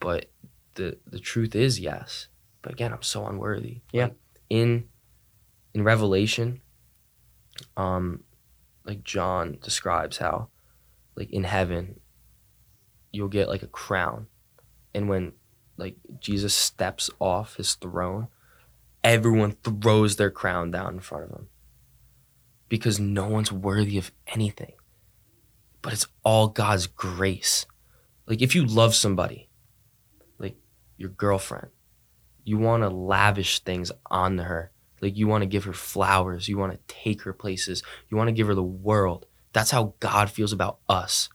but 0.00 0.30
the 0.74 0.98
the 1.06 1.18
truth 1.20 1.54
is 1.54 1.78
yes. 1.80 2.28
But 2.62 2.72
again, 2.72 2.92
I'm 2.92 3.02
so 3.02 3.26
unworthy. 3.26 3.80
Yeah. 3.92 4.04
Like, 4.04 4.14
in 4.50 4.84
in 5.74 5.84
Revelation, 5.84 6.60
um, 7.76 8.24
like 8.84 9.04
John 9.04 9.58
describes 9.62 10.18
how, 10.18 10.48
like 11.16 11.30
in 11.30 11.44
heaven, 11.44 12.00
you'll 13.12 13.28
get 13.28 13.48
like 13.48 13.62
a 13.62 13.68
crown, 13.68 14.26
and 14.94 15.08
when 15.08 15.32
like 15.76 15.96
Jesus 16.20 16.54
steps 16.54 17.10
off 17.18 17.56
his 17.56 17.74
throne, 17.74 18.28
everyone 19.04 19.52
throws 19.64 20.16
their 20.16 20.30
crown 20.30 20.70
down 20.70 20.94
in 20.94 21.00
front 21.00 21.24
of 21.24 21.30
him 21.30 21.48
because 22.68 22.98
no 22.98 23.28
one's 23.28 23.52
worthy 23.52 23.98
of 23.98 24.12
anything. 24.28 24.72
But 25.82 25.92
it's 25.92 26.06
all 26.24 26.48
God's 26.48 26.86
grace. 26.86 27.66
Like 28.26 28.40
if 28.40 28.54
you 28.54 28.64
love 28.64 28.94
somebody, 28.94 29.48
like 30.38 30.56
your 30.96 31.10
girlfriend, 31.10 31.68
you 32.44 32.58
want 32.58 32.82
to 32.82 32.88
lavish 32.88 33.60
things 33.60 33.92
onto 34.06 34.44
her. 34.44 34.70
Like 35.00 35.16
you 35.16 35.26
want 35.26 35.42
to 35.42 35.46
give 35.46 35.64
her 35.64 35.72
flowers, 35.72 36.48
you 36.48 36.56
want 36.56 36.72
to 36.72 36.94
take 36.94 37.22
her 37.22 37.32
places, 37.32 37.82
you 38.08 38.16
want 38.16 38.28
to 38.28 38.32
give 38.32 38.46
her 38.46 38.54
the 38.54 38.62
world. 38.62 39.26
That's 39.52 39.72
how 39.72 39.94
God 40.00 40.30
feels 40.30 40.52
about 40.52 40.78
us. 40.88 41.28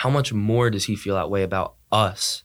How 0.00 0.10
much 0.10 0.32
more 0.32 0.68
does 0.70 0.84
he 0.84 0.94
feel 0.96 1.14
that 1.14 1.30
way 1.30 1.42
about 1.42 1.74
us? 1.90 2.44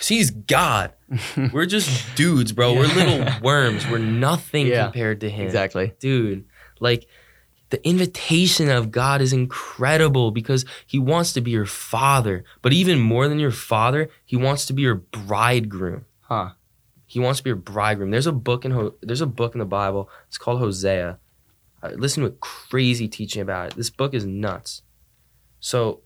He's 0.00 0.30
God. 0.30 0.92
We're 1.52 1.66
just 1.66 2.16
dudes, 2.16 2.52
bro. 2.52 2.74
We're 2.74 2.86
little 2.88 3.26
worms. 3.42 3.86
We're 3.86 3.98
nothing 3.98 4.66
Yeah, 4.66 4.84
compared 4.84 5.20
to 5.20 5.30
him 5.30 5.44
exactly. 5.46 5.92
dude 6.00 6.44
like 6.80 7.06
the 7.70 7.86
invitation 7.88 8.68
of 8.68 8.90
god 8.90 9.20
is 9.22 9.32
incredible 9.32 10.30
because 10.32 10.64
he 10.86 10.98
wants 10.98 11.32
to 11.34 11.40
be 11.40 11.52
your 11.52 11.64
father 11.66 12.44
but 12.60 12.72
even 12.72 12.98
more 12.98 13.28
than 13.28 13.38
your 13.38 13.52
father 13.52 14.08
he 14.24 14.34
wants 14.36 14.66
to 14.66 14.72
be 14.72 14.82
your 14.82 14.96
bridegroom 14.96 16.04
Huh. 16.22 16.50
he 17.06 17.20
wants 17.20 17.38
to 17.38 17.44
be 17.44 17.50
your 17.50 17.56
bridegroom 17.56 18.10
there's 18.10 18.26
a 18.26 18.32
book 18.32 18.64
in 18.64 18.72
Ho- 18.72 18.94
there's 19.00 19.20
a 19.20 19.26
book 19.26 19.54
in 19.54 19.60
the 19.60 19.64
bible 19.64 20.10
it's 20.26 20.38
called 20.38 20.58
hosea 20.58 21.18
uh, 21.82 21.86
I 21.86 21.90
listened 21.92 22.26
to 22.26 22.32
a 22.32 22.36
crazy 22.36 23.06
teaching 23.06 23.40
about 23.42 23.70
it 23.70 23.76
this 23.76 23.90
book 23.90 24.12
is 24.12 24.24
nuts 24.26 24.82
so 25.60 26.00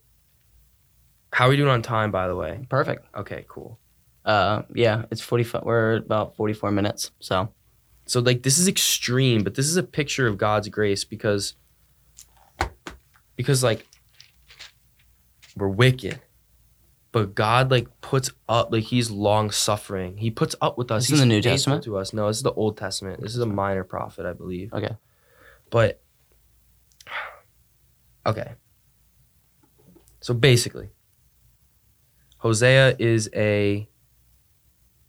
how 1.37 1.47
are 1.47 1.51
we 1.51 1.57
doing 1.57 1.69
on 1.69 1.83
time 1.83 2.11
by 2.11 2.27
the 2.27 2.35
way 2.35 2.67
Perfect. 2.71 3.05
okay 3.15 3.45
cool 3.47 3.79
Uh, 4.25 4.63
yeah, 4.75 5.05
it's 5.13 5.23
forty. 5.23 5.47
We're 5.63 5.97
about 5.97 6.35
forty-four 6.35 6.73
minutes. 6.73 7.13
So 7.21 7.49
So 8.07 8.19
like 8.21 8.43
this 8.43 8.59
is 8.59 8.67
extreme, 8.67 9.45
but 9.45 9.55
this 9.55 9.67
is 9.67 9.77
a 9.77 9.83
picture 9.85 10.27
of 10.27 10.37
God's 10.37 10.69
grace 10.69 11.05
because 11.05 11.55
because 13.37 13.63
like 13.63 13.87
we're 15.57 15.69
wicked, 15.69 16.19
but 17.13 17.37
God 17.37 17.71
like 17.71 17.87
puts 18.01 18.31
up 18.49 18.73
like 18.73 18.83
he's 18.83 19.11
long 19.13 19.53
suffering. 19.53 20.17
He 20.17 20.31
puts 20.33 20.57
up 20.61 20.77
with 20.77 20.91
us. 20.91 21.05
This 21.05 21.13
is 21.13 21.21
in 21.21 21.29
the 21.29 21.35
New 21.37 21.43
Testament? 21.43 21.85
to 21.85 21.97
us. 21.97 22.13
No, 22.13 22.27
this 22.27 22.39
is 22.39 22.43
the 22.43 22.53
Old 22.53 22.77
Testament. 22.77 23.23
This 23.23 23.35
is 23.35 23.41
a 23.41 23.47
minor 23.47 23.85
prophet, 23.85 24.27
I 24.27 24.33
believe. 24.33 24.73
Okay. 24.73 24.97
But 25.71 26.03
okay. 28.27 28.55
So 30.21 30.35
basically, 30.35 30.89
Hosea 32.39 32.97
is 32.99 33.31
a 33.35 33.89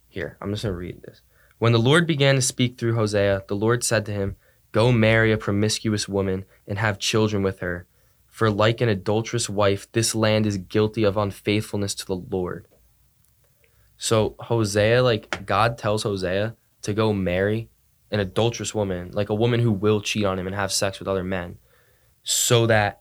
here, 0.08 0.36
I'm 0.40 0.50
just 0.50 0.64
going 0.64 0.72
to 0.72 0.78
read 0.78 1.02
this. 1.02 1.22
When 1.58 1.72
the 1.72 1.78
Lord 1.78 2.06
began 2.06 2.34
to 2.34 2.42
speak 2.42 2.78
through 2.78 2.94
Hosea, 2.94 3.44
the 3.46 3.54
Lord 3.54 3.84
said 3.84 4.06
to 4.06 4.12
him, 4.12 4.36
Go 4.72 4.92
marry 4.92 5.32
a 5.32 5.38
promiscuous 5.38 6.08
woman 6.08 6.44
and 6.66 6.78
have 6.78 6.98
children 6.98 7.42
with 7.42 7.60
her. 7.60 7.86
For 8.26 8.50
like 8.50 8.80
an 8.80 8.88
adulterous 8.88 9.48
wife, 9.48 9.90
this 9.92 10.14
land 10.14 10.46
is 10.46 10.58
guilty 10.58 11.04
of 11.04 11.16
unfaithfulness 11.16 11.94
to 11.96 12.06
the 12.06 12.16
Lord. 12.16 12.66
So 13.96 14.36
Hosea, 14.38 15.02
like 15.02 15.44
God 15.46 15.78
tells 15.78 16.04
Hosea 16.04 16.54
to 16.82 16.94
go 16.94 17.12
marry 17.12 17.70
an 18.10 18.20
adulterous 18.20 18.74
woman, 18.74 19.10
like 19.12 19.28
a 19.28 19.34
woman 19.34 19.60
who 19.60 19.72
will 19.72 20.00
cheat 20.00 20.24
on 20.24 20.38
him 20.38 20.46
and 20.46 20.54
have 20.54 20.72
sex 20.72 20.98
with 20.98 21.08
other 21.08 21.24
men, 21.24 21.58
so 22.22 22.66
that 22.66 23.00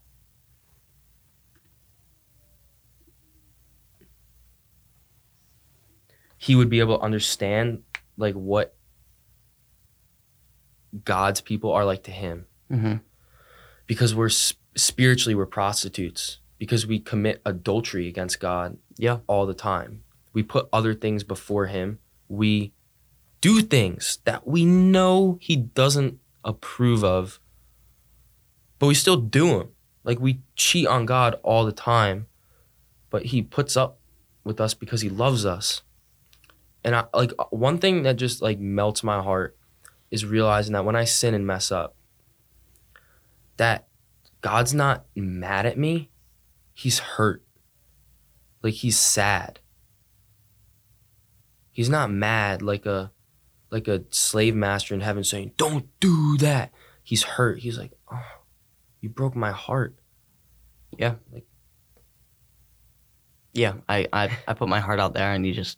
he 6.37 6.55
would 6.55 6.69
be 6.69 6.79
able 6.79 6.97
to 6.97 7.03
understand 7.03 7.83
like 8.17 8.35
what 8.35 8.75
God's 11.03 11.41
people 11.41 11.71
are 11.71 11.85
like 11.85 12.03
to 12.03 12.11
him 12.11 12.45
Mm-hmm. 12.71 12.95
because 13.85 14.13
we're 14.13 14.27
spiritually 14.27 15.33
we're 15.33 15.45
prostitutes 15.45 16.39
because 16.57 16.85
we 16.85 16.99
commit 16.99 17.41
adultery 17.45 18.09
against 18.09 18.41
God 18.41 18.77
Yeah. 18.97 19.19
all 19.25 19.45
the 19.45 19.53
time. 19.53 20.03
We 20.33 20.43
put 20.43 20.67
other 20.73 20.93
things 20.93 21.23
before 21.23 21.67
him. 21.67 21.99
We 22.27 22.73
do 23.39 23.61
things 23.61 24.19
that 24.25 24.45
we 24.45 24.65
know 24.65 25.37
he 25.39 25.55
doesn't 25.55 26.19
approve 26.43 27.05
of, 27.05 27.39
but 28.79 28.87
we 28.87 28.93
still 28.93 29.15
do 29.17 29.47
them. 29.59 29.69
Like 30.03 30.19
we 30.19 30.41
cheat 30.57 30.87
on 30.87 31.05
God 31.05 31.39
all 31.41 31.63
the 31.65 31.71
time, 31.71 32.27
but 33.09 33.27
he 33.27 33.41
puts 33.41 33.77
up 33.77 33.99
with 34.43 34.59
us 34.59 34.73
because 34.73 34.99
he 35.01 35.09
loves 35.09 35.45
us. 35.45 35.83
And 36.87 36.95
I 36.95 37.03
like 37.13 37.33
one 37.49 37.79
thing 37.79 38.03
that 38.03 38.15
just 38.15 38.41
like 38.41 38.59
melts 38.59 39.03
my 39.03 39.21
heart 39.21 39.57
is 40.09 40.23
realizing 40.23 40.71
that 40.71 40.85
when 40.85 40.95
I 40.95 41.03
sin 41.03 41.33
and 41.33 41.45
mess 41.45 41.69
up, 41.69 41.97
that 43.57 43.89
God's 44.39 44.73
not 44.73 45.05
mad 45.13 45.65
at 45.65 45.77
me. 45.77 46.11
He's 46.73 46.99
hurt. 46.99 47.43
Like 48.63 48.75
he's 48.75 48.97
sad. 48.97 49.59
He's 51.73 51.89
not 51.89 52.09
mad 52.09 52.61
like 52.61 52.85
a 52.85 53.11
like 53.69 53.89
a 53.89 54.05
slave 54.09 54.55
master 54.55 54.93
in 54.93 55.01
heaven 55.01 55.25
saying, 55.25 55.51
"Don't 55.57 55.87
do 55.99 56.37
that." 56.37 56.71
He's 57.03 57.23
hurt. 57.23 57.59
He's 57.59 57.77
like, 57.77 57.91
"Oh, 58.09 58.23
you 59.01 59.09
broke 59.09 59.35
my 59.35 59.51
heart." 59.51 59.93
Yeah. 60.97 61.15
Like 61.33 61.47
Yeah. 63.51 63.73
I, 63.89 64.07
I, 64.13 64.37
I 64.47 64.53
put 64.53 64.69
my 64.69 64.79
heart 64.79 65.01
out 65.01 65.13
there 65.13 65.33
and 65.33 65.45
you 65.45 65.51
just 65.53 65.77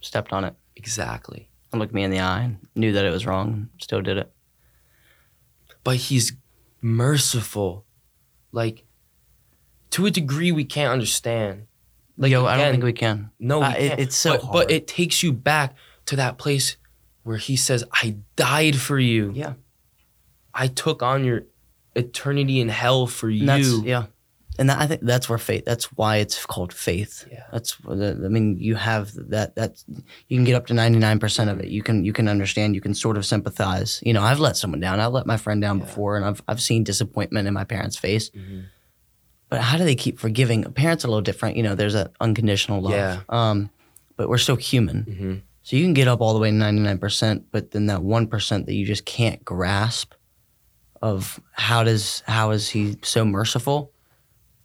stepped 0.00 0.32
on 0.32 0.44
it 0.44 0.54
exactly. 0.76 1.48
and 1.72 1.80
looked 1.80 1.94
me 1.94 2.02
in 2.02 2.10
the 2.10 2.20
eye 2.20 2.42
and 2.42 2.58
knew 2.74 2.92
that 2.92 3.04
it 3.04 3.10
was 3.10 3.26
wrong 3.26 3.52
and 3.52 3.68
still 3.78 4.00
did 4.02 4.16
it. 4.18 4.32
But 5.84 5.96
he's 5.96 6.32
merciful. 6.82 7.84
Like 8.52 8.84
to 9.90 10.06
a 10.06 10.10
degree 10.10 10.52
we 10.52 10.64
can't 10.64 10.92
understand. 10.92 11.66
Like 12.16 12.32
Yo, 12.32 12.44
I 12.44 12.52
don't 12.56 12.60
again, 12.60 12.72
think 12.74 12.84
we 12.84 12.92
can. 12.92 13.30
No, 13.38 13.60
we 13.60 13.64
Uh, 13.66 13.72
it- 13.76 13.98
it's 14.00 14.16
so 14.16 14.32
but, 14.32 14.42
hard. 14.42 14.52
but 14.52 14.70
it 14.70 14.86
takes 14.86 15.22
you 15.22 15.32
back 15.32 15.74
to 16.06 16.16
that 16.16 16.36
place 16.38 16.76
where 17.22 17.36
he 17.38 17.56
says, 17.56 17.84
"I 17.92 18.16
died 18.36 18.76
for 18.76 18.98
you. 18.98 19.32
Yeah. 19.34 19.54
I 20.52 20.66
took 20.66 21.02
on 21.02 21.24
your 21.24 21.44
eternity 21.94 22.60
in 22.60 22.68
hell 22.68 23.06
for 23.06 23.28
And 23.28 23.38
you." 23.38 23.46
that's, 23.46 23.78
yeah. 23.84 24.06
And 24.60 24.68
that, 24.70 24.78
I 24.78 24.86
think 24.86 25.00
that's 25.00 25.26
where 25.28 25.38
faith, 25.38 25.64
that's 25.64 25.86
why 25.96 26.16
it's 26.18 26.44
called 26.46 26.72
faith. 26.72 27.26
Yeah. 27.32 27.44
That's, 27.50 27.76
I 27.88 27.94
mean, 27.94 28.58
you 28.58 28.74
have 28.76 29.10
that, 29.30 29.56
that 29.56 29.82
you 30.28 30.36
can 30.36 30.44
get 30.44 30.54
up 30.54 30.66
to 30.66 30.74
99% 30.74 31.50
of 31.50 31.60
it. 31.60 31.68
You 31.68 31.82
can, 31.82 32.04
you 32.04 32.12
can 32.12 32.28
understand, 32.28 32.74
you 32.74 32.80
can 32.82 32.94
sort 32.94 33.16
of 33.16 33.24
sympathize. 33.24 34.00
You 34.04 34.12
know, 34.12 34.22
I've 34.22 34.38
let 34.38 34.56
someone 34.58 34.78
down. 34.78 35.00
I've 35.00 35.12
let 35.14 35.26
my 35.26 35.38
friend 35.38 35.62
down 35.62 35.78
Yeah. 35.78 35.86
before 35.86 36.16
and 36.16 36.24
I've, 36.26 36.42
I've 36.46 36.60
seen 36.60 36.84
disappointment 36.84 37.48
in 37.48 37.54
my 37.54 37.64
parents' 37.64 37.96
face. 37.96 38.28
Mhm. 38.30 38.64
But 39.48 39.62
how 39.62 39.78
do 39.78 39.84
they 39.84 39.96
keep 39.96 40.20
forgiving? 40.20 40.62
Parents 40.74 41.04
are 41.04 41.08
a 41.08 41.10
little 41.10 41.22
different. 41.22 41.56
You 41.56 41.62
know, 41.64 41.74
there's 41.74 41.94
that 41.94 42.12
unconditional 42.20 42.82
love. 42.82 42.92
Yeah. 42.92 43.20
Um, 43.30 43.70
but 44.16 44.28
we're 44.28 44.38
still 44.38 44.56
human. 44.56 45.04
Mhm. 45.04 45.40
So 45.62 45.76
you 45.76 45.84
can 45.84 45.94
get 45.94 46.06
up 46.06 46.20
all 46.20 46.34
the 46.34 46.38
way 46.38 46.50
to 46.50 46.56
99%, 46.56 47.44
but 47.50 47.70
then 47.72 47.86
that 47.86 48.00
1% 48.02 48.66
that 48.66 48.74
you 48.74 48.84
just 48.86 49.06
can't 49.06 49.42
grasp 49.44 50.12
of 51.00 51.40
how 51.52 51.82
does 51.82 52.22
how 52.26 52.50
is 52.50 52.68
he 52.68 52.96
so 53.02 53.24
merciful? 53.24 53.90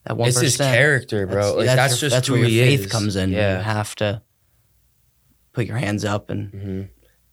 That 0.06 0.18
1%. 0.18 0.28
It's 0.28 0.40
his 0.40 0.58
character, 0.58 1.26
bro. 1.26 1.56
like 1.56 1.66
that's, 1.66 1.94
your- 1.94 2.10
just 2.10 2.16
that's 2.16 2.30
where 2.30 2.40
your 2.40 2.66
faith 2.66 2.82
is. 2.86 2.92
comes 2.92 3.16
in. 3.16 3.32
Yeah. 3.32 3.58
You 3.58 3.64
have 3.64 3.96
to 3.96 4.22
put 5.54 5.66
your 5.66 5.78
hands 5.78 6.06
up 6.06 6.30
and 6.30 6.50
hmm 6.52 6.82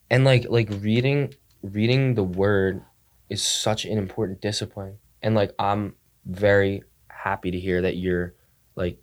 And 0.09 0.23
like 0.25 0.45
like 0.49 0.69
reading 0.79 1.33
reading 1.61 2.15
the 2.15 2.23
word 2.23 2.81
is 3.29 3.43
such 3.43 3.85
an 3.85 3.97
important 3.97 4.41
discipline. 4.41 4.97
And 5.21 5.35
like 5.35 5.51
I'm 5.59 5.95
very 6.25 6.83
happy 7.09 7.51
to 7.51 7.59
hear 7.59 7.81
that 7.83 7.95
you're 7.97 8.33
like 8.75 8.97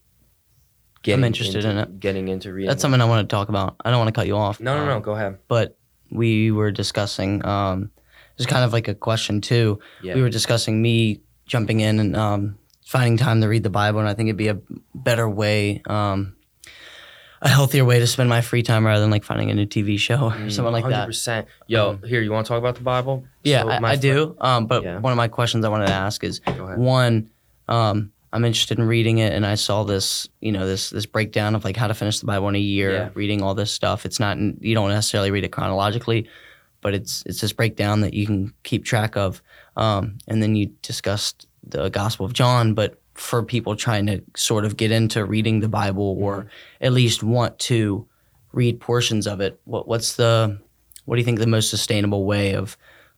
getting 1.03 1.25
interested 1.25 1.65
into, 1.65 1.71
in 1.71 1.79
it. 1.79 2.01
Getting 2.01 2.29
into 2.29 2.53
reading. 2.53 2.69
that's 2.69 2.83
something 2.83 3.01
I 3.01 3.05
want 3.05 3.29
to 3.29 3.33
talk 3.35 3.49
about. 3.49 3.77
I 3.85 3.91
don't 3.91 3.99
want 3.99 4.09
to 4.09 4.19
cut 4.19 4.27
you 4.27 4.37
off. 4.37 4.61
No, 4.61 4.77
no, 4.77 4.85
no. 4.85 4.97
Um, 4.97 5.03
Go 5.03 5.13
ahead. 5.13 5.39
But 5.49 5.79
we 6.11 6.51
were 6.51 6.73
discussing 6.73 7.45
um 7.47 7.91
it's 8.37 8.47
kind 8.47 8.65
of 8.65 8.73
like 8.73 8.89
a 8.89 8.95
question 8.95 9.41
too. 9.41 9.79
Yeah. 10.03 10.15
we 10.15 10.23
were 10.23 10.31
discussing 10.31 10.81
me 10.83 11.21
jumping 11.47 11.81
in 11.81 11.99
and 12.01 12.17
um, 12.17 12.59
finding 12.91 13.17
time 13.17 13.41
to 13.41 13.47
read 13.47 13.63
the 13.63 13.71
Bible, 13.71 14.01
and 14.01 14.09
I 14.09 14.15
think 14.15 14.27
it'd 14.27 14.37
be 14.37 14.49
a 14.49 14.59
better 14.93 15.29
way, 15.31 15.81
um, 15.87 16.35
a 17.41 17.49
healthier 17.49 17.85
way 17.85 18.01
to 18.01 18.07
spend 18.09 18.29
my 18.29 18.41
free 18.41 18.65
time 18.65 18.85
rather 18.85 19.01
than 19.01 19.13
like 19.13 19.23
finding 19.23 19.49
a 19.49 19.55
new 19.55 19.65
TV 19.65 19.97
show 19.97 20.25
or 20.25 20.31
Mm, 20.33 20.51
something 20.51 20.73
like 20.73 20.89
that. 20.89 21.09
100%. 21.09 21.47
Yo, 21.69 21.91
Um, 21.91 22.03
here, 22.03 22.21
you 22.21 22.33
want 22.33 22.47
to 22.47 22.49
talk 22.49 22.59
about 22.59 22.75
the 22.75 22.81
Bible? 22.83 23.25
Yeah, 23.45 23.63
So 23.63 23.69
I, 23.69 23.93
I 23.93 23.97
do. 23.97 24.35
Um, 24.41 24.67
but 24.67 24.83
Yeah. 24.83 24.99
one 24.99 25.13
of 25.13 25.17
my 25.17 25.29
questions 25.29 25.65
I 25.65 25.69
wanted 25.69 25.87
to 25.87 25.93
ask 25.93 26.25
is 26.25 26.41
one, 26.77 27.31
um, 27.69 28.11
I'm 28.33 28.45
interested 28.45 28.77
in 28.81 28.87
reading 28.89 29.19
it, 29.19 29.33
and 29.33 29.47
I 29.47 29.55
saw 29.55 29.85
this, 29.85 30.29
you 30.41 30.51
know, 30.51 30.67
this 30.67 30.91
this 30.91 31.07
breakdown 31.07 31.55
of 31.55 31.65
like 31.65 31.77
how 31.77 31.87
to 31.87 31.95
finish 31.95 32.19
the 32.19 32.27
Bible 32.27 32.49
in 32.49 32.57
a 32.57 32.59
year, 32.59 32.93
Yeah. 32.93 33.09
reading 33.15 33.41
all 33.41 33.55
this 33.55 33.71
stuff. 33.71 34.05
It's 34.05 34.19
not 34.19 34.37
you 34.37 34.75
don't 34.75 34.89
necessarily 34.89 35.31
read 35.31 35.45
it 35.45 35.53
chronologically, 35.53 36.29
but 36.81 36.93
it's 36.95 37.23
it's 37.25 37.41
this 37.41 37.53
breakdown 37.53 38.01
that 38.01 38.15
you 38.15 38.27
can 38.27 38.53
keep 38.65 38.85
track 38.85 39.17
of. 39.17 39.43
Um, 39.77 40.19
and 40.27 40.43
then 40.43 40.57
you 40.57 40.67
discussed 40.83 41.47
the 41.63 41.89
Gospel 41.89 42.27
of 42.27 42.33
John, 42.33 42.75
but 42.75 43.01
for 43.15 43.43
people 43.43 43.77
trying 43.77 44.07
to 44.07 44.23
sort 44.37 44.65
of 44.65 44.77
get 44.77 44.91
into 44.91 45.25
reading 45.25 45.61
the 45.61 45.69
Bible 45.69 46.17
or 46.19 46.47
at 46.81 46.93
least 46.93 47.23
want 47.23 47.59
to 47.61 48.07
read 48.53 48.81
portions 48.81 49.27
of 49.27 49.41
it, 49.41 49.61
what 49.65 49.87
what's 49.87 50.17
the 50.17 50.59
what 51.05 51.17
do 51.17 51.21
you 51.21 51.25
think 51.25 51.39
the 51.39 51.47
most 51.47 51.71
sustainable 51.71 52.25
way 52.25 52.55
of 52.55 52.77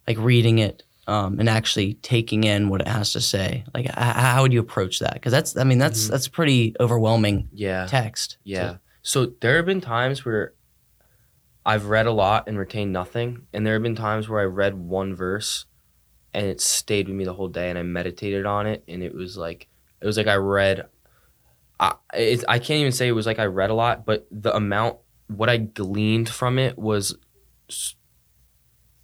like 0.09 0.19
reading 0.19 0.59
it 0.59 0.83
um, 1.07 1.39
and 1.41 1.49
actually 1.49 1.95
taking 1.95 2.45
in 2.45 2.69
what 2.69 2.81
it 2.81 2.89
has 2.89 3.13
to 3.13 3.21
say? 3.21 3.65
Like, 3.75 3.87
how 3.95 4.43
would 4.43 4.53
you 4.53 4.61
approach 4.61 4.99
that? 5.01 5.15
Because 5.15 5.33
that's, 5.33 5.57
I 5.57 5.65
mean, 5.65 5.79
that's 5.79 6.09
that's 6.09 6.29
pretty 6.29 6.75
overwhelming 6.81 7.49
Yeah. 7.53 7.87
text. 7.87 8.39
Yeah. 8.45 8.77
So 9.03 9.27
there 9.41 9.57
have 9.57 9.67
been 9.67 9.81
times 9.81 10.25
where 10.25 10.55
I've 11.67 11.87
read 11.87 12.07
a 12.07 12.13
lot 12.13 12.49
and 12.49 12.59
retained 12.59 12.93
nothing, 12.93 13.47
and 13.53 13.65
there 13.67 13.75
have 13.75 13.83
been 13.83 13.95
times 13.97 14.29
where 14.29 14.41
I 14.41 14.45
read 14.45 14.75
one 14.75 15.15
verse 15.15 15.67
and 16.35 16.47
it 16.47 16.61
stayed 16.61 17.09
with 17.09 17.17
me 17.17 17.25
the 17.25 17.35
whole 17.35 17.49
day, 17.49 17.69
and 17.71 17.79
I 17.79 17.83
meditated 17.83 18.47
on 18.47 18.67
it, 18.67 18.85
and 18.89 19.03
it 19.03 19.15
was 19.15 19.37
like 19.37 19.69
it 20.01 20.07
was 20.07 20.17
like 20.17 20.27
I 20.29 20.37
read. 20.37 20.87
I 21.81 21.95
it, 22.15 22.45
I 22.49 22.59
can't 22.59 22.81
even 22.81 22.93
say 22.93 23.09
it 23.09 23.13
was 23.13 23.27
like 23.27 23.39
I 23.39 23.47
read 23.47 23.71
a 23.71 23.75
lot, 23.75 24.05
but 24.07 24.27
the 24.31 24.55
amount 24.55 24.99
what 25.29 25.49
I 25.49 25.57
gleaned 25.59 26.29
from 26.29 26.59
it 26.59 26.79
was. 26.79 27.17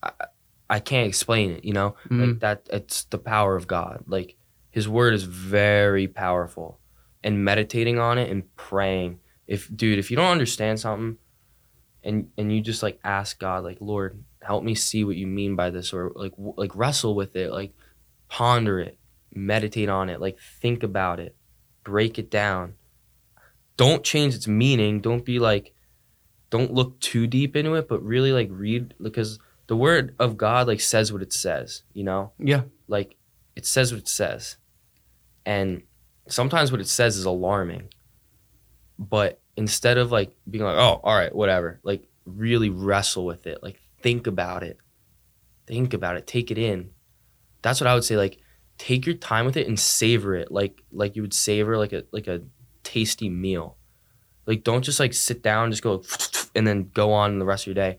i, 0.03 0.11
I 0.71 0.81
can't 0.81 1.09
explain 1.09 1.53
it, 1.53 1.65
you 1.65 1.73
know, 1.73 1.95
Mhm. 2.11 2.21
like 2.33 2.41
that. 2.41 2.67
It's 2.71 3.05
the 3.05 3.19
power 3.19 3.57
of 3.57 3.67
God. 3.67 4.05
Like 4.07 4.37
His 4.71 4.87
Word 4.89 5.15
is 5.15 5.23
very 5.25 6.07
powerful, 6.07 6.79
and 7.25 7.43
meditating 7.45 7.99
on 7.99 8.19
it 8.19 8.31
and 8.31 8.55
praying 8.57 9.19
if 9.47 9.75
dude 9.75 9.99
if 9.99 10.11
you 10.11 10.17
don't 10.17 10.31
understand 10.31 10.79
something 10.79 11.17
and 12.05 12.31
and 12.37 12.53
you 12.53 12.61
just 12.61 12.83
like 12.83 13.01
ask 13.03 13.41
god 13.41 13.65
like 13.65 13.79
lord 13.81 14.23
help 14.49 14.65
me 14.65 14.75
see 14.75 15.05
what 15.05 15.17
you 15.17 15.27
mean 15.27 15.55
by 15.55 15.69
this 15.71 15.93
or 15.93 16.11
like 16.15 16.33
w- 16.33 16.55
like 16.57 16.75
wrestle 16.75 17.15
with 17.15 17.37
it 17.37 17.53
like 17.53 17.73
ponder 18.29 18.81
it 18.81 18.99
meditate 19.35 19.91
on 19.91 20.09
it 20.09 20.21
like 20.21 20.39
think 20.61 20.83
about 20.83 21.21
it 21.21 21.37
break 21.89 22.19
it 22.19 22.31
down. 22.31 22.75
Don't 23.79 24.05
change 24.05 24.35
its 24.35 24.47
meaning. 24.47 25.01
Don't 25.01 25.25
be 25.25 25.39
like 25.39 25.73
don't 26.51 26.73
look 26.73 27.01
too 27.01 27.27
deep 27.27 27.57
into 27.57 27.75
it 27.75 27.89
but 27.89 28.03
really 28.03 28.33
like 28.33 28.49
read 28.51 28.95
because 29.01 29.39
the 29.67 29.77
word 29.77 30.15
of 30.19 30.37
god 30.37 30.67
like 30.67 30.81
says 30.81 31.13
what 31.13 31.23
it 31.23 31.33
says 31.33 31.83
you 31.93 32.05
know? 32.05 32.33
Yeah. 32.39 32.63
like 32.89 33.17
it 33.57 33.67
says 33.67 33.93
what 33.93 34.01
it 34.01 34.09
says. 34.09 34.57
And 35.45 35.83
sometimes 36.29 36.71
what 36.71 36.81
it 36.81 36.89
says 36.89 37.17
is 37.17 37.25
alarming 37.25 37.89
but 38.99 39.41
instead 39.57 39.97
of 39.97 40.13
like 40.13 40.33
being 40.51 40.65
like, 40.65 40.77
oh, 40.77 41.01
all 41.03 41.17
right, 41.17 41.35
whatever, 41.35 41.81
like 41.83 42.03
really 42.27 42.69
wrestle 42.69 43.25
with 43.25 43.47
it, 43.47 43.63
like 43.63 43.81
think 44.03 44.27
about 44.27 44.63
it, 44.63 44.79
think 45.67 45.95
about 45.95 46.17
it, 46.17 46.27
take 46.27 46.51
it 46.51 46.59
in. 46.59 46.91
That's 47.63 47.81
what 47.81 47.89
I 47.89 47.95
would 47.95 48.05
say. 48.05 48.17
Like, 48.17 48.39
take 48.79 49.07
your 49.07 49.17
time 49.17 49.45
with 49.45 49.57
it 49.57 49.67
and 49.67 49.79
savor 49.79 50.35
it, 50.35 50.51
like 50.51 50.81
like 50.93 51.17
you 51.17 51.23
would 51.23 51.35
savor 51.35 51.77
like 51.77 51.93
a 51.93 52.05
like 52.13 52.27
a 52.27 52.43
tasty 52.85 53.29
meal. 53.29 53.77
Like, 54.47 54.65
don't 54.65 54.83
just 54.83 55.01
like 55.01 55.13
sit 55.13 55.43
down, 55.43 55.71
just 55.71 55.83
go 55.83 56.03
and 56.55 56.67
then 56.67 56.91
go 56.95 57.13
on 57.13 57.39
the 57.39 57.45
rest 57.45 57.65
of 57.65 57.67
your 57.69 57.75
day. 57.75 57.99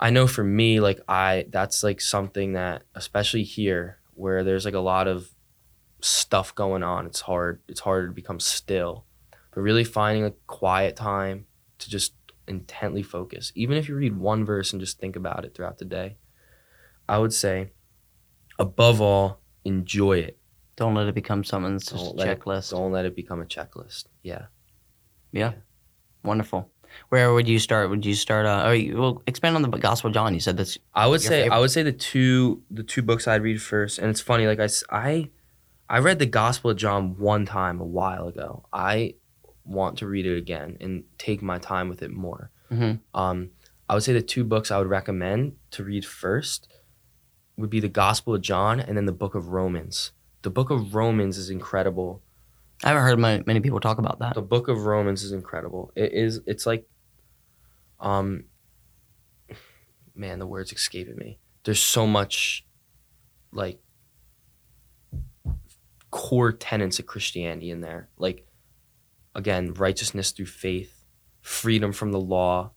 I 0.00 0.10
know 0.10 0.26
for 0.26 0.42
me, 0.42 0.80
like 0.80 1.00
I 1.08 1.46
that's 1.50 1.82
like 1.82 2.00
something 2.00 2.54
that 2.54 2.82
especially 2.94 3.44
here 3.44 3.98
where 4.14 4.42
there's 4.42 4.64
like 4.64 4.74
a 4.74 4.80
lot 4.80 5.06
of 5.06 5.30
stuff 6.00 6.54
going 6.54 6.82
on, 6.82 7.06
it's 7.06 7.20
hard 7.20 7.60
it's 7.68 7.80
harder 7.80 8.08
to 8.08 8.14
become 8.14 8.40
still. 8.40 9.04
But 9.52 9.60
really 9.60 9.84
finding 9.84 10.24
a 10.24 10.32
quiet 10.46 10.96
time 10.96 11.46
to 11.78 11.90
just 11.90 12.14
intently 12.50 13.02
focus. 13.02 13.52
Even 13.54 13.76
if 13.78 13.88
you 13.88 13.94
read 13.94 14.16
one 14.18 14.44
verse 14.44 14.72
and 14.72 14.80
just 14.80 14.98
think 14.98 15.16
about 15.16 15.44
it 15.46 15.54
throughout 15.54 15.78
the 15.78 15.84
day. 15.86 16.16
I 17.08 17.18
would 17.18 17.32
say 17.32 17.70
above 18.58 19.00
all, 19.00 19.40
enjoy 19.64 20.18
it. 20.18 20.38
Don't 20.76 20.94
let 20.94 21.06
it 21.06 21.14
become 21.14 21.44
someone's 21.44 21.86
just 21.86 22.14
let 22.14 22.28
it- 22.28 22.40
checklist. 22.40 22.70
Don't 22.70 22.92
let 22.92 23.04
it 23.04 23.16
become 23.16 23.40
a 23.40 23.44
checklist. 23.44 24.04
Yeah. 24.22 24.46
Yeah. 25.32 25.52
Wonderful. 26.24 26.70
Where 27.08 27.32
would 27.32 27.46
you 27.48 27.58
start? 27.58 27.88
Would 27.90 28.04
you 28.04 28.14
start? 28.14 28.46
Uh, 28.46 28.70
you, 28.70 28.96
well, 29.00 29.22
expand 29.26 29.54
on 29.56 29.62
the 29.62 29.68
Gospel 29.68 30.08
of 30.08 30.14
John. 30.14 30.34
You 30.34 30.40
said 30.40 30.56
this. 30.56 30.76
I 30.92 31.06
would 31.06 31.20
say 31.20 31.42
favorite? 31.42 31.54
I 31.56 31.60
would 31.60 31.70
say 31.70 31.82
the 31.84 31.92
two 31.92 32.62
the 32.70 32.82
two 32.82 33.00
books 33.02 33.28
I'd 33.28 33.42
read 33.42 33.62
first, 33.62 33.98
and 33.98 34.10
it's 34.10 34.20
funny. 34.20 34.46
Like 34.48 34.58
I 34.58 34.68
I 34.90 35.30
I 35.88 36.00
read 36.00 36.18
the 36.18 36.26
Gospel 36.26 36.72
of 36.72 36.76
John 36.76 37.16
one 37.16 37.46
time 37.46 37.80
a 37.80 37.84
while 37.84 38.26
ago. 38.26 38.64
I 38.72 39.14
want 39.64 39.98
to 39.98 40.06
read 40.06 40.26
it 40.26 40.36
again 40.36 40.76
and 40.80 41.04
take 41.18 41.42
my 41.42 41.58
time 41.58 41.88
with 41.88 42.02
it 42.02 42.10
more. 42.10 42.50
Mhm. 42.70 43.00
Um, 43.14 43.50
I 43.88 43.94
would 43.94 44.02
say 44.02 44.12
the 44.12 44.22
two 44.22 44.44
books 44.44 44.70
I 44.70 44.78
would 44.78 44.86
recommend 44.88 45.56
to 45.72 45.84
read 45.84 46.04
first 46.04 46.68
would 47.56 47.70
be 47.70 47.80
the 47.80 47.88
Gospel 47.88 48.34
of 48.34 48.40
John 48.42 48.80
and 48.80 48.96
then 48.96 49.06
the 49.06 49.12
Book 49.12 49.34
of 49.34 49.48
Romans. 49.48 50.12
The 50.42 50.50
Book 50.50 50.70
of 50.70 50.94
Romans 50.94 51.36
is 51.36 51.50
incredible. 51.50 52.22
I 52.82 52.88
haven't 52.88 53.02
heard 53.02 53.18
many, 53.18 53.42
many 53.46 53.60
people 53.60 53.80
talk 53.80 53.98
about 53.98 54.20
that. 54.20 54.34
The 54.34 54.42
Book 54.42 54.68
of 54.68 54.86
Romans 54.86 55.22
is 55.22 55.32
incredible. 55.32 55.92
It 55.94 56.12
is. 56.12 56.40
It's 56.46 56.64
like, 56.64 56.88
um, 57.98 58.44
man, 60.14 60.38
the 60.38 60.46
words 60.46 60.72
escaping 60.72 61.16
me. 61.16 61.38
There's 61.64 61.82
so 61.82 62.06
much, 62.06 62.64
like, 63.52 63.80
core 66.10 66.52
tenets 66.52 66.98
of 66.98 67.06
Christianity 67.06 67.70
in 67.70 67.80
there. 67.82 68.08
Like, 68.16 68.46
again, 69.34 69.74
righteousness 69.74 70.30
through 70.32 70.46
faith, 70.46 71.04
freedom 71.40 71.92
from 71.92 72.12
the 72.12 72.20
law, 72.20 72.72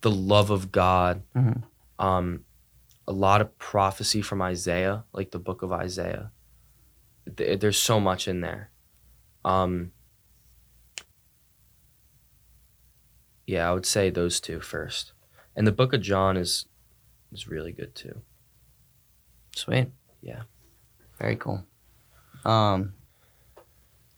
the 0.00 0.10
love 0.10 0.50
of 0.50 0.72
God. 0.72 1.22
Mhm. 1.34 1.64
Um, 1.98 2.44
a 3.06 3.12
lot 3.12 3.40
of 3.40 3.56
prophecy 3.58 4.22
from 4.22 4.42
Isaiah, 4.42 5.04
like 5.12 5.30
the 5.30 5.38
Book 5.38 5.62
of 5.62 5.72
Isaiah. 5.72 6.30
There's 7.26 7.78
so 7.78 8.00
much 8.00 8.28
in 8.28 8.40
there. 8.40 8.70
Um, 9.44 9.92
yeah, 13.46 13.68
I 13.68 13.72
would 13.72 13.86
say 13.86 14.10
those 14.10 14.40
two 14.40 14.60
first, 14.60 15.12
and 15.56 15.66
the 15.66 15.72
Book 15.72 15.92
of 15.92 16.00
John 16.02 16.36
is 16.36 16.66
is 17.32 17.48
really 17.48 17.72
good 17.72 17.94
too. 17.94 18.22
Sweet. 19.54 19.88
Yeah. 20.22 20.44
Very 21.18 21.36
cool. 21.36 21.66
Um, 22.44 22.94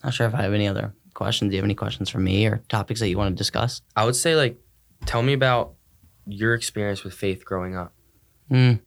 not 0.05 0.15
sure 0.15 0.27
if 0.27 0.35
I 0.35 0.43
have 0.43 0.53
any 0.53 0.69
other 0.69 0.95
questions. 1.15 1.51
Do 1.51 1.57
you 1.57 1.59
have 1.59 1.67
any 1.67 1.75
questions 1.75 2.09
for 2.11 2.19
me 2.19 2.47
or 2.47 2.63
topics 2.69 3.01
that 3.01 3.09
you 3.09 3.19
want 3.19 3.35
to 3.35 3.39
discuss? 3.39 3.83
I 3.97 4.05
would 4.05 4.17
say 4.17 4.37
like, 4.37 4.59
tell 5.07 5.23
me 5.23 5.33
about 5.33 5.75
your 6.27 6.55
experience 6.55 7.05
with 7.05 7.15
faith 7.15 7.45
growing 7.45 7.77
up. 7.77 7.93
Mm. 8.51 8.81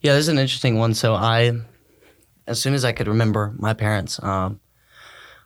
Yeah, 0.00 0.14
this 0.14 0.22
is 0.22 0.28
an 0.28 0.38
interesting 0.38 0.78
one. 0.78 0.94
So 0.94 1.14
I, 1.14 1.52
as 2.46 2.60
soon 2.60 2.74
as 2.74 2.84
I 2.84 2.92
could 2.92 3.08
remember 3.08 3.54
my 3.56 3.74
parents, 3.74 4.22
um, 4.22 4.60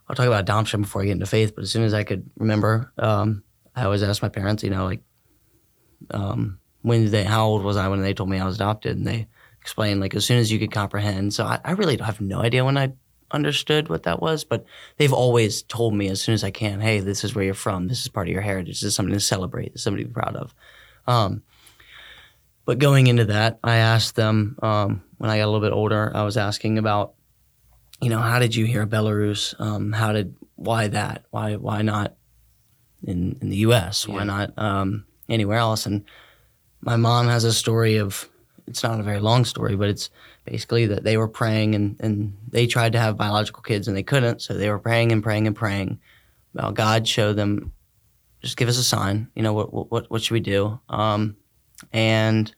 I'll 0.08 0.16
talk 0.16 0.26
about 0.26 0.40
adoption 0.40 0.82
before 0.82 1.02
I 1.02 1.06
get 1.06 1.12
into 1.12 1.26
faith. 1.26 1.54
But 1.54 1.62
as 1.62 1.70
soon 1.70 1.82
as 1.82 1.94
I 1.94 2.04
could 2.04 2.28
remember, 2.36 2.92
um, 2.98 3.42
I 3.76 3.84
always 3.84 4.02
asked 4.02 4.22
my 4.22 4.28
parents, 4.28 4.62
you 4.62 4.70
know, 4.70 4.84
like, 4.84 5.02
um, 6.10 6.58
when 6.82 7.02
did 7.02 7.10
they, 7.10 7.24
how 7.24 7.46
old 7.46 7.62
was 7.62 7.76
I 7.76 7.88
when 7.88 8.00
they 8.00 8.14
told 8.14 8.30
me 8.30 8.38
I 8.38 8.46
was 8.46 8.56
adopted? 8.56 8.96
And 8.96 9.06
they 9.06 9.28
explained 9.60 10.00
like 10.00 10.14
as 10.14 10.24
soon 10.24 10.38
as 10.38 10.50
you 10.50 10.58
could 10.58 10.72
comprehend. 10.72 11.34
So 11.34 11.44
I, 11.44 11.60
I 11.64 11.72
really 11.72 11.96
have 11.98 12.20
no 12.20 12.40
idea 12.40 12.64
when 12.64 12.78
I 12.78 12.92
understood 13.30 13.88
what 13.88 14.04
that 14.04 14.20
was, 14.22 14.44
but 14.44 14.64
they've 14.96 15.12
always 15.12 15.62
told 15.62 15.94
me 15.94 16.08
as 16.08 16.20
soon 16.20 16.34
as 16.34 16.44
I 16.44 16.50
can, 16.50 16.80
hey, 16.80 17.00
this 17.00 17.24
is 17.24 17.34
where 17.34 17.44
you're 17.44 17.54
from. 17.54 17.88
This 17.88 18.00
is 18.02 18.08
part 18.08 18.28
of 18.28 18.32
your 18.32 18.42
heritage. 18.42 18.80
This 18.80 18.88
is 18.88 18.94
something 18.94 19.12
to 19.14 19.20
celebrate. 19.20 19.72
This 19.72 19.80
is 19.80 19.84
something 19.84 20.02
to 20.02 20.08
be 20.08 20.12
proud 20.14 20.36
of. 20.36 20.54
Um, 21.06 21.42
but 22.64 22.78
going 22.78 23.06
into 23.06 23.26
that, 23.26 23.58
I 23.64 23.76
asked 23.76 24.14
them 24.16 24.58
um, 24.62 25.02
when 25.18 25.30
I 25.30 25.38
got 25.38 25.44
a 25.44 25.50
little 25.50 25.60
bit 25.66 25.72
older. 25.72 26.12
I 26.14 26.22
was 26.22 26.36
asking 26.36 26.78
about, 26.78 27.14
you 28.00 28.10
know, 28.10 28.20
how 28.20 28.38
did 28.38 28.54
you 28.54 28.66
hear 28.66 28.86
Belarus? 28.86 29.58
Um, 29.60 29.92
how 29.92 30.12
did 30.12 30.34
why 30.56 30.88
that? 30.88 31.24
Why 31.30 31.56
why 31.56 31.82
not 31.82 32.14
in 33.06 33.38
in 33.40 33.48
the 33.48 33.56
U.S.? 33.58 34.06
Why 34.06 34.18
Yeah. 34.18 34.24
not 34.24 34.58
um, 34.58 35.06
anywhere 35.28 35.58
else? 35.58 35.86
And 35.86 36.04
my 36.80 36.96
mom 36.96 37.26
has 37.28 37.44
a 37.44 37.52
story 37.52 37.96
of. 37.96 38.28
It's 38.66 38.82
not 38.82 39.00
a 39.00 39.02
very 39.02 39.18
long 39.20 39.46
story, 39.46 39.76
but 39.76 39.88
it's 39.88 40.10
basically 40.50 40.86
that 40.86 41.04
they 41.04 41.16
were 41.16 41.28
praying 41.28 41.74
and, 41.74 41.96
and 42.00 42.36
they 42.48 42.66
tried 42.66 42.92
to 42.92 42.98
have 42.98 43.16
biological 43.16 43.62
kids 43.62 43.86
and 43.86 43.96
they 43.96 44.02
couldn't. 44.02 44.40
So 44.40 44.54
they 44.54 44.70
were 44.70 44.78
praying 44.78 45.12
and 45.12 45.22
praying 45.22 45.46
and 45.46 45.54
praying. 45.54 46.00
Well, 46.54 46.72
God 46.72 47.06
showed 47.06 47.34
them, 47.34 47.72
just 48.42 48.56
give 48.56 48.68
us 48.68 48.78
a 48.78 48.84
sign. 48.84 49.28
You 49.34 49.42
know, 49.42 49.52
what 49.52 49.90
what 49.90 50.10
what 50.10 50.22
should 50.22 50.32
we 50.32 50.40
do? 50.40 50.80
Um, 50.88 51.36
and 51.92 52.52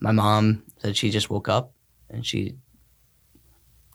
my 0.00 0.12
mom 0.12 0.64
said 0.78 0.96
she 0.96 1.10
just 1.10 1.30
woke 1.30 1.48
up 1.48 1.72
and 2.10 2.26
she 2.26 2.56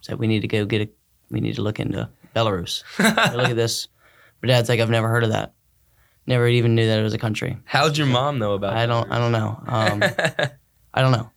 said 0.02 0.18
we 0.18 0.28
need 0.28 0.41
to 0.41 0.47
go 0.47 0.66
get 0.66 0.82
a 0.82 0.89
we 1.30 1.41
need 1.41 1.56
to 1.56 1.62
look 1.62 1.80
into 1.80 2.10
Belarus. 2.36 2.84
look 3.36 3.49
at 3.49 3.56
this. 3.56 3.88
But 4.39 4.47
dad's 4.47 4.70
like 4.70 4.80
I've 4.80 4.89
never 4.89 5.10
heard 5.10 5.24
of 5.24 5.32
that. 5.32 5.54
Never 6.26 6.47
even 6.47 6.76
knew 6.76 6.88
that 6.88 6.99
it 6.99 7.04
was 7.04 7.14
a 7.14 7.20
country. 7.20 7.58
How'd 7.66 7.97
your 7.97 8.08
mom 8.08 8.39
know 8.39 8.54
about? 8.54 8.78
I 8.78 8.86
don't 8.86 9.12
I 9.12 9.18
don't 9.18 9.32
know. 9.32 9.62
Um, 9.68 10.04
I 10.93 11.02
don't 11.02 11.12
know. 11.12 11.32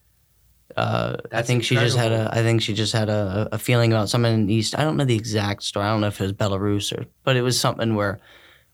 Uh, 0.76 1.16
I 1.32 1.42
think 1.42 1.64
she 1.64 1.76
just 1.76 1.96
had 1.96 2.10
a. 2.10 2.14
incredible. 2.14 2.38
I 2.38 2.42
think 2.42 2.62
she 2.62 2.74
just 2.74 2.92
had 2.92 3.08
a, 3.08 3.48
a 3.52 3.58
feeling 3.58 3.92
about 3.92 4.08
something 4.08 4.32
in 4.32 4.46
the 4.46 4.54
east. 4.54 4.78
I 4.78 4.82
don't 4.82 4.96
know 4.96 5.04
the 5.04 5.14
exact 5.14 5.62
story. 5.62 5.86
I 5.86 5.90
don't 5.90 6.00
know 6.00 6.08
if 6.08 6.20
it 6.20 6.24
was 6.24 6.32
Belarus 6.32 6.96
or, 6.96 7.06
but 7.22 7.36
it 7.36 7.42
was 7.42 7.58
something 7.58 7.94
where 7.94 8.20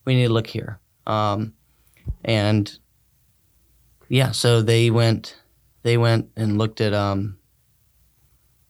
we 0.05 0.15
need 0.15 0.29
to 0.29 0.33
look 0.33 0.47
here. 0.47 0.81
Um, 1.07 1.55
and 2.25 2.71
yeah, 4.09 4.31
so 4.31 4.63
they 4.63 4.91
went. 4.91 5.37
They 5.83 5.97
went 5.97 6.31
and 6.37 6.59
looked 6.59 6.81
at. 6.81 6.95
Um, 6.95 7.39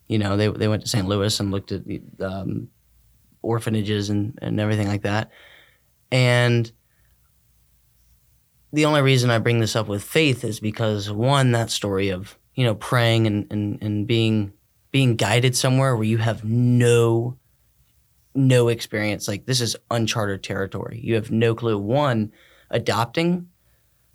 you 0.08 0.18
know, 0.18 0.36
they 0.36 0.48
they 0.48 0.66
went 0.68 0.82
to 0.82 0.88
St. 0.88 1.06
Louis 1.06 1.38
and 1.38 1.52
looked 1.52 1.70
at 1.70 1.86
the 1.86 2.02
um, 2.20 2.68
orphanages 3.42 4.10
and 4.10 4.38
and 4.42 4.58
everything 4.58 4.88
like 4.88 5.02
that. 5.02 5.30
And 6.10 6.70
the 8.72 8.84
only 8.84 9.02
reason 9.02 9.30
I 9.30 9.38
bring 9.38 9.60
this 9.60 9.76
up 9.76 9.88
with 9.88 10.02
faith 10.02 10.44
is 10.44 10.60
because 10.60 11.10
one, 11.10 11.52
that 11.52 11.70
story 11.70 12.08
of 12.08 12.36
you 12.54 12.64
know 12.64 12.74
praying 12.74 13.26
and 13.26 13.46
and, 13.50 13.82
and 13.82 14.06
being 14.06 14.52
being 14.90 15.16
guided 15.16 15.56
somewhere 15.56 15.94
where 15.94 16.04
you 16.04 16.18
have 16.18 16.44
no 16.44 17.36
no 18.34 18.68
experience. 18.68 19.26
Like 19.28 19.46
this 19.46 19.60
is 19.60 19.76
uncharted 19.90 20.42
territory. 20.42 21.00
You 21.02 21.14
have 21.16 21.30
no 21.30 21.54
clue. 21.54 21.78
One 21.78 22.32
adopting 22.70 23.48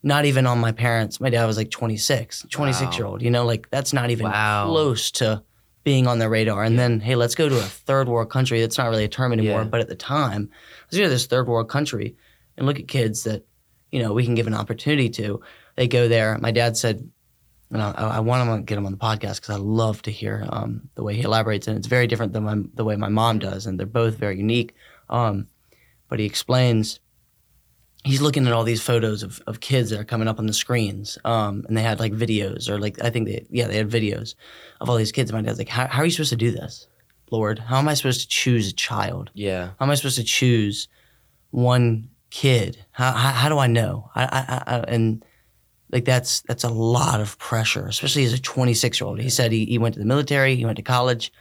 not 0.03 0.25
even 0.25 0.45
on 0.45 0.59
my 0.59 0.71
parents. 0.71 1.19
My 1.19 1.29
dad 1.31 1.45
was 1.45 1.57
like 1.57 1.71
26 1.71 2.45
26 2.51 2.97
year 2.97 3.07
old 3.07 3.21
you 3.23 3.31
know 3.31 3.43
like 3.45 3.69
that's 3.71 3.91
not 3.91 4.11
even 4.11 4.27
Wow. 4.27 4.67
close 4.67 5.11
to 5.11 5.41
being 5.83 6.07
on 6.07 6.19
their 6.19 6.29
radar. 6.29 6.63
And 6.63 6.77
then 6.79 6.99
hey 6.99 7.15
let's 7.15 7.35
go 7.35 7.49
to 7.49 7.57
a 7.57 7.61
third 7.63 8.07
world 8.07 8.29
country. 8.29 8.61
That's 8.61 8.77
not 8.77 8.89
really 8.89 9.03
a 9.03 9.09
term 9.09 9.33
anymore 9.33 9.61
Yeah. 9.61 9.67
but 9.67 9.81
at 9.81 9.89
the 9.89 9.95
time 9.95 10.49
let's 10.85 10.97
go 10.97 11.03
to 11.03 11.09
this 11.09 11.25
third 11.25 11.47
world 11.47 11.69
country 11.69 12.15
and 12.57 12.65
look 12.65 12.79
at 12.79 12.87
kids 12.87 13.23
that 13.23 13.45
you 13.91 14.01
know 14.01 14.13
we 14.13 14.25
can 14.25 14.35
give 14.35 14.47
an 14.47 14.53
opportunity 14.53 15.09
to. 15.09 15.41
They 15.75 15.87
go 15.89 16.07
there. 16.07 16.37
My 16.39 16.51
dad 16.51 16.77
said 16.77 17.09
and 17.75 17.83
I, 17.83 18.17
I 18.17 18.19
want 18.19 18.49
to 18.49 18.63
get 18.63 18.77
him 18.77 18.85
on 18.85 18.91
the 18.91 18.97
podcast 18.97 19.35
because 19.35 19.51
I 19.51 19.57
love 19.57 20.01
to 20.03 20.11
hear 20.11 20.45
um, 20.49 20.89
the 20.95 21.03
way 21.03 21.15
he 21.15 21.21
elaborates, 21.21 21.67
and 21.67 21.77
it's 21.77 21.87
very 21.87 22.07
different 22.07 22.33
than 22.33 22.43
my, 22.43 22.55
the 22.73 22.83
way 22.83 22.95
my 22.95 23.09
mom 23.09 23.39
does, 23.39 23.65
and 23.65 23.79
they're 23.79 23.85
both 23.85 24.17
very 24.17 24.37
unique. 24.37 24.73
Um, 25.09 25.47
but 26.09 26.19
he 26.19 26.25
explains 26.25 26.99
he's 28.03 28.21
looking 28.21 28.45
at 28.47 28.53
all 28.53 28.63
these 28.63 28.81
photos 28.81 29.23
of, 29.23 29.41
of 29.47 29.59
kids 29.59 29.89
that 29.89 29.99
are 29.99 30.05
coming 30.05 30.27
up 30.27 30.39
on 30.39 30.45
the 30.45 30.53
screens, 30.53 31.17
um, 31.25 31.65
and 31.67 31.75
they 31.75 31.81
had 31.81 31.99
like 31.99 32.13
videos 32.13 32.69
or 32.69 32.79
like 32.79 33.01
I 33.03 33.09
think 33.09 33.27
they 33.27 33.45
yeah 33.49 33.67
they 33.67 33.77
had 33.77 33.89
videos 33.89 34.35
of 34.79 34.89
all 34.89 34.95
these 34.95 35.11
kids. 35.11 35.29
And 35.29 35.37
my 35.37 35.47
dad's 35.47 35.57
like, 35.57 35.69
how, 35.69 35.87
how 35.87 36.01
are 36.01 36.05
you 36.05 36.11
supposed 36.11 36.29
to 36.29 36.35
do 36.35 36.51
this, 36.51 36.87
Lord? 37.31 37.59
How 37.59 37.77
am 37.77 37.87
I 37.87 37.93
supposed 37.93 38.21
to 38.21 38.27
choose 38.27 38.69
a 38.69 38.73
child? 38.73 39.31
yeah. 39.33 39.71
How 39.77 39.85
am 39.85 39.91
I 39.91 39.95
supposed 39.95 40.17
to 40.17 40.23
choose 40.23 40.87
one 41.51 42.09
kid? 42.29 42.85
How, 42.91 43.11
how, 43.11 43.31
how 43.31 43.49
do 43.49 43.57
I 43.57 43.67
know? 43.67 44.09
I, 44.15 44.23
I, 44.23 44.75
I, 44.75 44.79
and 44.87 45.25
like 45.91 46.05
that's 46.05 46.41
that's 46.41 46.63
a 46.63 46.69
lot 46.69 47.21
of 47.21 47.37
pressure, 47.37 47.87
especially 47.87 48.25
as 48.25 48.33
a 48.33 48.39
26 48.41 48.99
year 48.99 49.07
old. 49.07 49.19
He 49.19 49.29
said 49.29 49.51
he, 49.51 49.65
he 49.65 49.77
went 49.77 49.93
to 49.93 49.99
the 49.99 50.05
military, 50.05 50.55
he 50.55 50.65
went 50.65 50.77
to 50.77 50.83
college. 50.83 51.31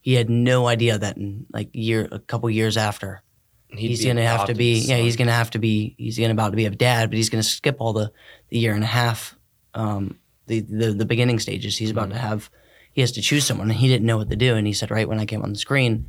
He 0.00 0.14
had 0.14 0.28
no 0.30 0.66
idea 0.66 0.98
that 0.98 1.16
in 1.16 1.46
like 1.52 1.70
year 1.72 2.08
a 2.12 2.18
couple 2.18 2.48
years 2.50 2.76
after 2.76 3.22
He'd 3.68 3.88
he's 3.88 4.04
gonna 4.04 4.22
have 4.24 4.46
to 4.46 4.54
be 4.54 4.78
yeah 4.80 4.98
he's 4.98 5.16
gonna 5.16 5.32
have 5.32 5.50
to 5.52 5.58
be 5.58 5.96
he's 5.98 6.16
gonna 6.18 6.32
about 6.32 6.50
to 6.50 6.56
be 6.56 6.66
a 6.66 6.70
dad 6.70 7.10
but 7.10 7.16
he's 7.16 7.28
gonna 7.30 7.42
skip 7.42 7.76
all 7.80 7.92
the 7.92 8.12
the 8.50 8.58
year 8.58 8.72
and 8.74 8.84
a 8.84 8.86
half 8.86 9.34
um 9.72 10.16
the 10.46 10.60
the, 10.60 10.92
the 10.92 11.04
beginning 11.04 11.40
stages 11.40 11.76
he's 11.76 11.90
about 11.90 12.10
to 12.10 12.14
Mm-hmm. 12.14 12.24
have 12.26 12.50
he 12.92 13.00
has 13.00 13.10
to 13.12 13.20
choose 13.20 13.44
someone 13.44 13.68
and 13.70 13.78
he 13.80 13.88
didn't 13.88 14.06
know 14.06 14.16
what 14.18 14.30
to 14.30 14.36
do 14.36 14.54
and 14.54 14.64
he 14.66 14.72
said 14.72 14.92
right 14.92 15.08
when 15.08 15.18
i 15.18 15.24
came 15.26 15.42
on 15.42 15.52
the 15.52 15.58
screen 15.58 16.08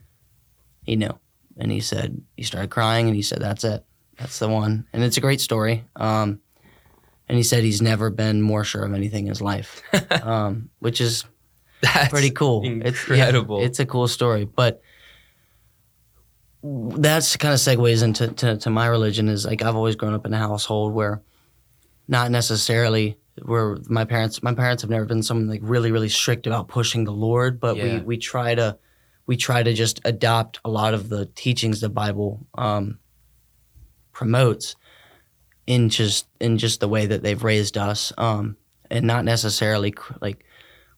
he 0.83 0.95
knew 0.95 1.17
and 1.57 1.71
he 1.71 1.79
said 1.79 2.21
he 2.37 2.43
started 2.43 2.69
crying 2.69 3.07
and 3.07 3.15
he 3.15 3.23
said 3.23 3.39
that's 3.39 3.63
it 3.63 3.83
that's 4.19 4.37
the 4.37 4.47
one 4.47 4.85
and 4.93 5.01
it's 5.03 5.17
a 5.17 5.21
great 5.21 5.41
story 5.41 5.85
um 5.95 6.39
and 7.27 7.37
he 7.37 7.43
said 7.43 7.63
he's 7.63 7.81
never 7.81 8.09
been 8.09 8.41
more 8.41 8.63
sure 8.63 8.83
of 8.83 8.93
anything 8.93 9.25
in 9.25 9.29
his 9.29 9.41
life 9.41 9.81
um 10.23 10.69
which 10.79 11.01
is 11.01 11.25
That's 11.81 12.09
pretty 12.09 12.31
cool. 12.31 12.63
Incredible. 12.63 13.57
It's, 13.57 13.61
yeah, 13.61 13.65
it's 13.67 13.79
a 13.79 13.85
cool 13.85 14.07
story, 14.07 14.45
but 14.45 14.81
that's 16.63 17.35
kind 17.37 17.53
of 17.53 17.59
segues 17.59 18.01
into 18.03 18.27
to, 18.29 18.57
to 18.57 18.69
my 18.69 18.87
religion. 18.87 19.27
Is 19.29 19.45
like 19.45 19.61
I've 19.61 19.75
always 19.75 19.95
grown 19.95 20.13
up 20.13 20.25
in 20.25 20.33
a 20.33 20.37
household 20.37 20.93
where, 20.93 21.21
not 22.07 22.31
necessarily 22.31 23.17
where 23.43 23.77
my 23.87 24.05
parents 24.05 24.41
my 24.41 24.53
parents 24.53 24.81
have 24.81 24.89
never 24.89 25.05
been 25.05 25.21
someone 25.21 25.47
like 25.47 25.59
really 25.63 25.91
really 25.91 26.09
strict 26.09 26.47
about 26.47 26.67
pushing 26.67 27.03
the 27.03 27.11
Lord, 27.11 27.59
but 27.59 27.75
Yeah. 27.77 27.97
we 27.99 28.01
we 28.01 28.17
try 28.17 28.55
to 28.55 28.77
we 29.27 29.37
try 29.37 29.61
to 29.61 29.73
just 29.73 29.99
adopt 30.05 30.59
a 30.65 30.69
lot 30.69 30.93
of 30.93 31.09
the 31.09 31.25
teachings 31.35 31.81
the 31.81 31.89
Bible 31.89 32.45
um, 32.57 32.97
promotes 34.11 34.75
in 35.67 35.89
just 35.89 36.27
in 36.39 36.57
just 36.57 36.79
the 36.79 36.87
way 36.87 37.05
that 37.05 37.23
they've 37.23 37.43
raised 37.43 37.77
us, 37.77 38.11
um, 38.17 38.55
and 38.89 39.05
not 39.05 39.25
necessarily 39.25 39.93
like 40.21 40.45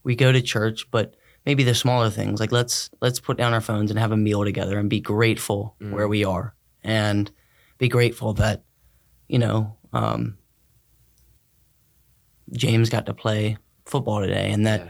we 0.04 0.16
go 0.16 0.32
to 0.32 0.42
church, 0.42 0.90
but 0.92 1.16
maybe 1.46 1.64
the 1.64 1.74
smaller 1.76 2.10
things 2.10 2.40
like 2.40 2.52
let's 2.52 2.90
let's 3.02 3.20
put 3.20 3.38
down 3.38 3.54
our 3.54 3.62
phones 3.62 3.90
and 3.92 4.00
have 4.00 4.12
a 4.12 4.18
meal 4.18 4.44
together 4.44 4.78
and 4.80 4.90
be 4.90 5.00
grateful 5.00 5.76
Mm. 5.82 5.92
where 5.92 6.08
we 6.08 6.26
are 6.26 6.54
and 6.84 7.32
be 7.78 7.88
grateful 7.88 8.34
that 8.34 8.64
you 9.30 9.40
know 9.40 9.78
um, 9.94 10.38
James 12.52 12.90
got 12.90 13.06
to 13.06 13.14
play 13.14 13.58
football 13.86 14.22
today 14.22 14.52
and 14.52 14.66
that 14.66 14.82
Yeah. 14.82 14.88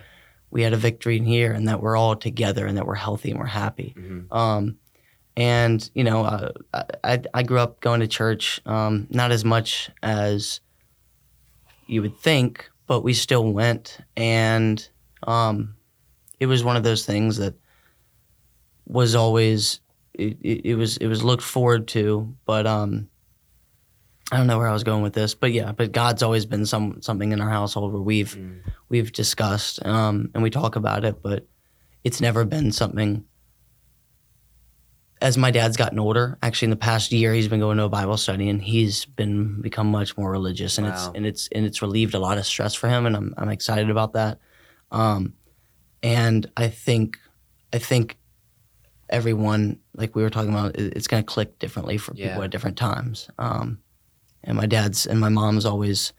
we 0.52 0.62
had 0.64 0.74
a 0.74 0.78
victory 0.78 1.18
in 1.18 1.26
here 1.26 1.52
and 1.52 1.68
that 1.68 1.82
we're 1.82 1.96
all 1.98 2.16
together 2.16 2.66
and 2.66 2.78
that 2.78 2.86
we're 2.86 2.96
healthy 2.96 3.32
and 3.32 3.40
we're 3.40 3.46
happy. 3.46 3.94
Mhm. 3.98 4.32
Um, 4.36 4.78
and 5.38 5.90
you 5.94 6.04
know, 6.04 6.26
uh, 6.26 6.52
I, 7.04 7.22
I 7.34 7.44
grew 7.44 7.60
up 7.60 7.80
going 7.80 8.02
to 8.02 8.08
church, 8.08 8.60
um, 8.66 9.08
not 9.12 9.32
as 9.32 9.46
much 9.46 9.90
as 10.02 10.60
you 11.86 12.02
would 12.02 12.18
think, 12.18 12.70
but 12.88 13.02
we 13.02 13.14
still 13.14 13.54
went, 13.54 14.00
and 14.18 14.86
um, 15.26 15.76
it 16.40 16.48
was 16.48 16.64
one 16.64 16.76
of 16.76 16.84
those 16.84 17.06
things 17.06 17.38
that 17.38 17.54
was 18.88 19.16
always 19.16 19.80
it, 20.14 20.38
it, 20.42 20.66
it 20.66 20.76
was 20.76 20.98
it 20.98 21.08
was 21.08 21.24
looked 21.24 21.44
forward 21.44 21.88
to, 21.90 22.36
but 22.46 22.66
um, 22.66 23.08
I 24.32 24.38
don't 24.38 24.48
know 24.48 24.58
where 24.58 24.68
I 24.68 24.74
was 24.74 24.84
going 24.84 25.04
with 25.04 25.14
this, 25.14 25.36
but 25.36 25.52
yeah, 25.54 25.72
but 25.72 25.92
God's 25.92 26.24
always 26.24 26.48
been 26.48 26.66
some 26.66 27.02
something 27.02 27.32
in 27.32 27.42
our 27.42 27.50
household 27.50 27.94
where 27.94 28.02
we've 28.02 28.36
Mm. 28.36 28.62
we've 28.90 29.12
discussed 29.12 29.86
um, 29.86 30.32
and 30.34 30.42
we 30.42 30.50
talk 30.50 30.76
about 30.76 31.06
it, 31.06 31.22
but 31.22 31.46
it's 32.04 32.22
never 32.22 32.44
been 32.44 32.72
something. 32.72 33.24
As 35.20 35.38
my 35.38 35.50
dad's 35.50 35.78
gotten 35.78 35.98
older, 36.00 36.38
actually 36.44 36.68
in 36.68 36.70
the 36.72 36.76
past 36.76 37.12
year, 37.12 37.34
he's 37.34 37.48
been 37.48 37.60
going 37.60 37.78
to 37.78 37.86
a 37.86 37.90
Bible 37.90 38.18
study 38.18 38.50
and 38.50 38.62
he's 38.62 39.06
been 39.06 39.62
become 39.62 39.88
much 39.88 40.18
more 40.18 40.32
religious, 40.32 40.78
and 40.78 40.86
it's 40.88 41.08
and 41.16 41.26
it's 41.26 41.50
and 41.52 41.66
it's 41.66 41.82
relieved 41.82 42.14
a 42.14 42.20
lot 42.20 42.38
of 42.38 42.46
stress 42.46 42.76
for 42.76 42.88
him, 42.88 43.06
and 43.06 43.16
I'm 43.16 43.34
I'm 43.38 43.50
excited 43.50 43.90
about 43.90 44.14
that. 44.14 44.40
Um, 44.92 45.34
and 46.04 46.50
I 46.56 46.68
think 46.68 47.18
I 47.74 47.80
think 47.80 48.18
everyone, 49.10 49.80
like 49.96 50.16
we 50.16 50.24
were 50.24 50.30
talking 50.30 50.52
about, 50.52 50.76
it's 50.76 51.08
going 51.08 51.24
to 51.24 51.28
click 51.28 51.60
differently 51.60 51.98
for 51.98 52.14
people 52.14 52.44
at 52.44 52.52
different 52.52 52.78
times. 52.78 53.30
Um, 53.40 53.80
and 54.44 54.58
my 54.58 54.66
dad's 54.66 55.06
and 55.06 55.20
my 55.20 55.30
mom's 55.30 55.66
always 55.66 56.14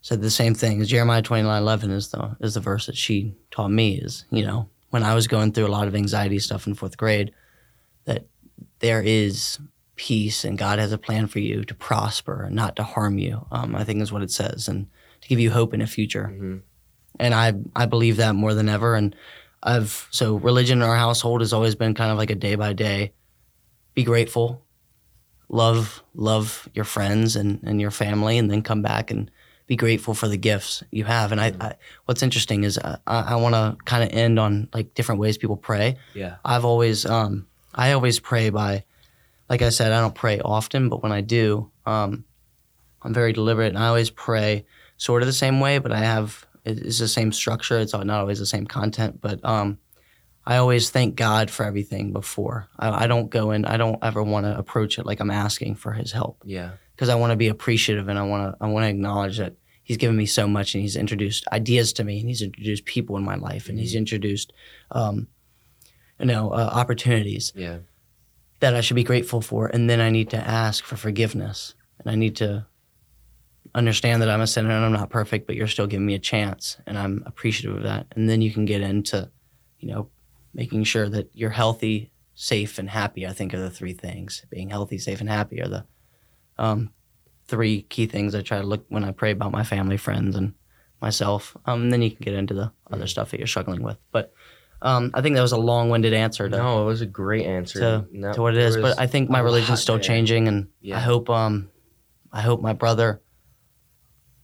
said 0.00 0.22
the 0.22 0.30
same 0.30 0.54
thing. 0.54 0.82
Jeremiah 0.84 1.22
twenty 1.22 1.42
nine 1.42 1.62
eleven 1.62 1.90
is 1.90 2.10
the 2.10 2.36
is 2.40 2.54
the 2.54 2.60
verse 2.60 2.86
that 2.86 2.96
she 2.96 3.34
taught 3.50 3.70
me. 3.70 3.98
Is 3.98 4.24
you 4.30 4.46
know 4.46 4.68
when 4.90 5.02
I 5.02 5.14
was 5.14 5.26
going 5.26 5.52
through 5.52 5.66
a 5.66 5.68
lot 5.68 5.88
of 5.88 5.94
anxiety 5.94 6.38
stuff 6.38 6.66
in 6.66 6.74
fourth 6.74 6.96
grade, 6.96 7.28
that 7.28 7.34
there 8.80 9.02
is 9.02 9.58
peace 9.96 10.44
and 10.44 10.56
God 10.56 10.78
has 10.78 10.92
a 10.92 10.98
plan 10.98 11.26
for 11.26 11.40
you 11.40 11.64
to 11.64 11.74
prosper 11.74 12.44
and 12.44 12.54
not 12.54 12.76
to 12.76 12.82
harm 12.84 13.18
you. 13.18 13.46
Um, 13.50 13.74
I 13.74 13.84
think 13.84 14.00
is 14.00 14.12
what 14.12 14.22
it 14.22 14.30
says, 14.30 14.68
and 14.68 14.86
to 15.22 15.28
give 15.28 15.40
you 15.40 15.50
hope 15.50 15.74
in 15.74 15.80
a 15.80 15.86
future. 15.86 16.30
Mhm. 16.32 16.60
And 17.18 17.34
I 17.34 17.54
I 17.74 17.86
believe 17.86 18.16
that 18.18 18.34
more 18.34 18.54
than 18.54 18.68
ever. 18.68 18.94
And 18.94 19.14
I've 19.62 20.06
so 20.10 20.36
religion 20.36 20.78
in 20.78 20.88
our 20.88 20.96
household 20.96 21.40
has 21.40 21.52
always 21.52 21.74
been 21.74 21.94
kind 21.94 22.12
of 22.12 22.18
like 22.18 22.30
a 22.30 22.36
day 22.36 22.54
by 22.54 22.72
day. 22.72 23.12
Be 23.94 24.04
grateful, 24.04 24.62
love 25.48 26.02
love 26.14 26.68
your 26.74 26.84
friends 26.84 27.34
and, 27.36 27.60
and 27.64 27.80
your 27.80 27.90
family, 27.90 28.38
and 28.38 28.48
then 28.50 28.62
come 28.62 28.82
back 28.82 29.10
and 29.10 29.30
be 29.66 29.74
grateful 29.76 30.14
for 30.14 30.28
the 30.28 30.36
gifts 30.36 30.82
you 30.92 31.04
have. 31.04 31.32
And 31.32 31.40
I, 31.40 31.52
I 31.60 31.74
what's 32.04 32.22
interesting 32.22 32.64
is 32.64 32.78
I, 32.78 32.98
I 33.06 33.34
want 33.36 33.54
to 33.54 33.76
kind 33.84 34.04
of 34.04 34.10
end 34.16 34.38
on 34.38 34.68
like 34.72 34.94
different 34.94 35.20
ways 35.20 35.36
people 35.36 35.56
pray. 35.56 35.96
Yeah. 36.14 36.36
I've 36.44 36.64
always 36.64 37.04
um 37.04 37.46
I 37.74 37.92
always 37.92 38.20
pray 38.20 38.50
by 38.50 38.84
like 39.50 39.62
I 39.62 39.70
said, 39.70 39.92
I 39.92 40.00
don't 40.00 40.14
pray 40.14 40.40
often, 40.40 40.88
but 40.90 41.02
when 41.02 41.12
I 41.12 41.20
do, 41.20 41.70
um 41.86 42.24
I'm 43.02 43.14
very 43.14 43.32
deliberate 43.32 43.68
and 43.68 43.78
I 43.78 43.86
always 43.88 44.10
pray 44.10 44.66
sort 44.96 45.22
of 45.22 45.26
the 45.26 45.32
same 45.32 45.60
way, 45.60 45.78
but 45.78 45.92
I 45.92 45.98
have 46.00 46.46
it's 46.64 46.98
the 46.98 47.08
same 47.08 47.32
structure. 47.32 47.78
It's 47.78 47.92
not 47.94 48.10
always 48.10 48.38
the 48.40 48.46
same 48.46 48.66
content, 48.66 49.20
but 49.20 49.44
um 49.44 49.78
I 50.46 50.56
always 50.56 50.88
thank 50.90 51.14
God 51.14 51.50
for 51.50 51.64
everything 51.66 52.12
before. 52.12 52.68
I, 52.78 53.04
I 53.04 53.06
don't 53.06 53.28
go 53.28 53.50
in. 53.50 53.66
I 53.66 53.76
don't 53.76 53.98
ever 54.02 54.22
want 54.22 54.46
to 54.46 54.56
approach 54.56 54.98
it 54.98 55.04
like 55.04 55.20
I'm 55.20 55.30
asking 55.30 55.74
for 55.74 55.92
His 55.92 56.10
help 56.12 56.42
Yeah. 56.44 56.70
because 56.96 57.10
I 57.10 57.16
want 57.16 57.32
to 57.32 57.36
be 57.36 57.48
appreciative 57.48 58.08
and 58.08 58.18
I 58.18 58.22
want 58.22 58.52
to 58.58 58.64
I 58.64 58.68
want 58.68 58.84
to 58.84 58.88
acknowledge 58.88 59.36
that 59.38 59.54
he's 59.82 59.96
given 59.98 60.16
me 60.16 60.26
so 60.26 60.46
much 60.48 60.74
and 60.74 60.82
he's 60.82 60.96
introduced 60.96 61.46
ideas 61.48 61.92
to 61.94 62.04
me 62.04 62.20
and 62.20 62.28
he's 62.28 62.42
introduced 62.42 62.84
people 62.86 63.16
in 63.16 63.24
my 63.24 63.36
life 63.36 63.68
and 63.68 63.78
he's 63.78 63.94
introduced 63.94 64.52
um, 64.90 65.28
you 66.20 66.26
know 66.26 66.50
uh, 66.50 66.70
opportunities 66.72 67.52
Yeah. 67.56 67.78
that 68.60 68.74
I 68.74 68.80
should 68.80 68.96
be 68.96 69.04
grateful 69.04 69.40
for 69.40 69.66
and 69.66 69.88
then 69.88 70.00
I 70.00 70.10
need 70.10 70.30
to 70.30 70.36
ask 70.36 70.84
for 70.84 70.96
forgiveness 70.96 71.74
and 72.00 72.10
I 72.10 72.14
need 72.14 72.36
to 72.36 72.66
understand 73.74 74.22
that 74.22 74.30
I'm 74.30 74.40
a 74.40 74.46
sinner 74.46 74.70
and 74.70 74.84
I'm 74.84 74.92
not 74.92 75.10
perfect 75.10 75.46
but 75.46 75.56
you're 75.56 75.66
still 75.68 75.86
giving 75.86 76.06
me 76.06 76.14
a 76.14 76.18
chance 76.18 76.78
and 76.86 76.98
I'm 76.98 77.22
appreciative 77.26 77.76
of 77.76 77.82
that 77.84 78.06
and 78.12 78.28
then 78.28 78.40
you 78.42 78.50
can 78.50 78.64
get 78.64 78.80
into 78.80 79.30
you 79.78 79.88
know 79.88 80.08
making 80.54 80.84
sure 80.84 81.08
that 81.08 81.30
you're 81.34 81.50
healthy 81.50 82.10
safe 82.34 82.78
and 82.78 82.88
happy 82.90 83.26
I 83.26 83.32
think 83.32 83.52
are 83.54 83.60
the 83.60 83.70
three 83.70 83.92
things 83.92 84.44
being 84.50 84.70
healthy 84.70 84.98
safe 84.98 85.20
and 85.20 85.28
happy 85.28 85.60
are 85.60 85.68
the 85.68 85.84
um, 86.56 86.90
three 87.46 87.82
key 87.82 88.06
things 88.06 88.34
I 88.34 88.42
try 88.42 88.60
to 88.60 88.66
look 88.66 88.84
when 88.88 89.04
I 89.04 89.12
pray 89.12 89.30
about 89.30 89.52
my 89.52 89.62
family, 89.62 89.96
friends, 89.96 90.34
and 90.34 90.54
myself. 91.00 91.56
Um, 91.66 91.82
and 91.82 91.92
then 91.92 92.02
you 92.02 92.10
can 92.10 92.18
get 92.24 92.34
into 92.34 92.52
the 92.52 92.72
other 92.90 93.06
stuff 93.06 93.30
that 93.30 93.38
you're 93.38 93.46
struggling 93.46 93.82
with. 93.84 93.96
But 94.10 94.32
um, 94.82 95.10
I 95.14 95.20
think 95.22 95.34
that 95.36 95.42
was 95.42 95.52
a 95.52 95.58
long-winded 95.58 96.12
answer 96.14 96.48
to, 96.48 96.56
No, 96.56 96.82
it 96.82 96.86
was 96.86 97.00
a 97.00 97.06
great 97.06 97.46
answer. 97.46 97.80
to, 97.80 98.06
No, 98.12 98.32
to 98.32 98.40
what 98.42 98.54
it 98.54 98.60
is. 98.60 98.76
But 98.76 98.98
I 98.98 99.06
think 99.06 99.28
my 99.30 99.40
religion's 99.40 99.80
still 99.80 99.96
there. 99.96 100.02
changing, 100.04 100.46
and 100.48 100.68
Yeah. 100.80 100.96
I 100.96 101.00
hope 101.00 101.28
um, 101.30 101.70
I 102.32 102.40
hope 102.42 102.60
my 102.62 102.72
brother 102.74 103.20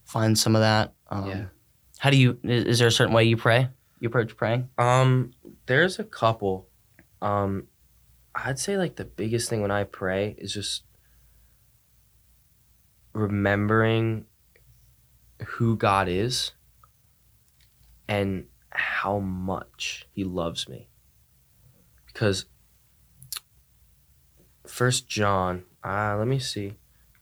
finds 0.03 0.41
some 0.41 0.55
of 0.55 0.61
that. 0.61 0.93
Um, 1.09 1.27
Yeah. 1.29 1.45
How 1.99 2.09
do 2.09 2.17
you? 2.17 2.37
Is, 2.43 2.65
is 2.65 2.79
there 2.79 2.87
a 2.89 2.91
certain 2.91 3.13
way 3.13 3.23
you 3.23 3.37
pray? 3.37 3.69
You 3.99 4.09
approach 4.09 4.35
praying? 4.35 4.69
Um, 4.77 5.31
there's 5.67 5.97
a 5.99 6.03
couple. 6.03 6.67
Um, 7.21 7.67
I'd 8.35 8.59
say 8.59 8.77
like 8.77 8.97
the 8.97 9.05
biggest 9.05 9.49
thing 9.49 9.61
when 9.61 9.71
I 9.71 9.85
pray 9.85 10.35
is 10.37 10.53
just 10.53 10.83
remembering 13.13 14.25
who 15.45 15.77
God 15.77 16.07
is 16.09 16.51
and 18.07 18.45
how 18.75 19.19
much 19.19 20.07
He 20.11 20.23
loves 20.23 20.67
me. 20.67 20.89
Because 22.07 22.45
First 24.65 25.07
John, 25.07 25.63
uh, 25.83 26.15
let 26.17 26.27
me 26.27 26.39
see. 26.39 26.73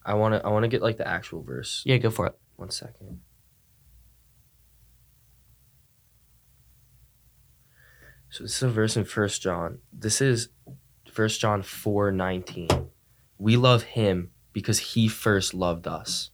I 0.05 0.13
wanna 0.15 0.41
I 0.43 0.49
wanna 0.49 0.67
get 0.67 0.81
like 0.81 0.97
the 0.97 1.07
actual 1.07 1.41
verse. 1.41 1.81
Yeah, 1.85 1.97
go 1.97 2.09
for 2.09 2.27
it. 2.27 2.37
One 2.55 2.69
second. 2.69 3.21
So 8.29 8.43
this 8.43 8.57
is 8.57 8.63
a 8.63 8.69
verse 8.69 8.97
in 8.97 9.05
First 9.05 9.41
John. 9.41 9.79
This 9.91 10.21
is 10.21 10.49
First 11.11 11.39
John 11.39 11.61
four 11.61 12.11
nineteen. 12.11 12.69
We 13.37 13.57
love 13.57 13.83
him 13.83 14.31
because 14.53 14.79
he 14.79 15.07
first 15.07 15.53
loved 15.53 15.87
us. 15.87 16.31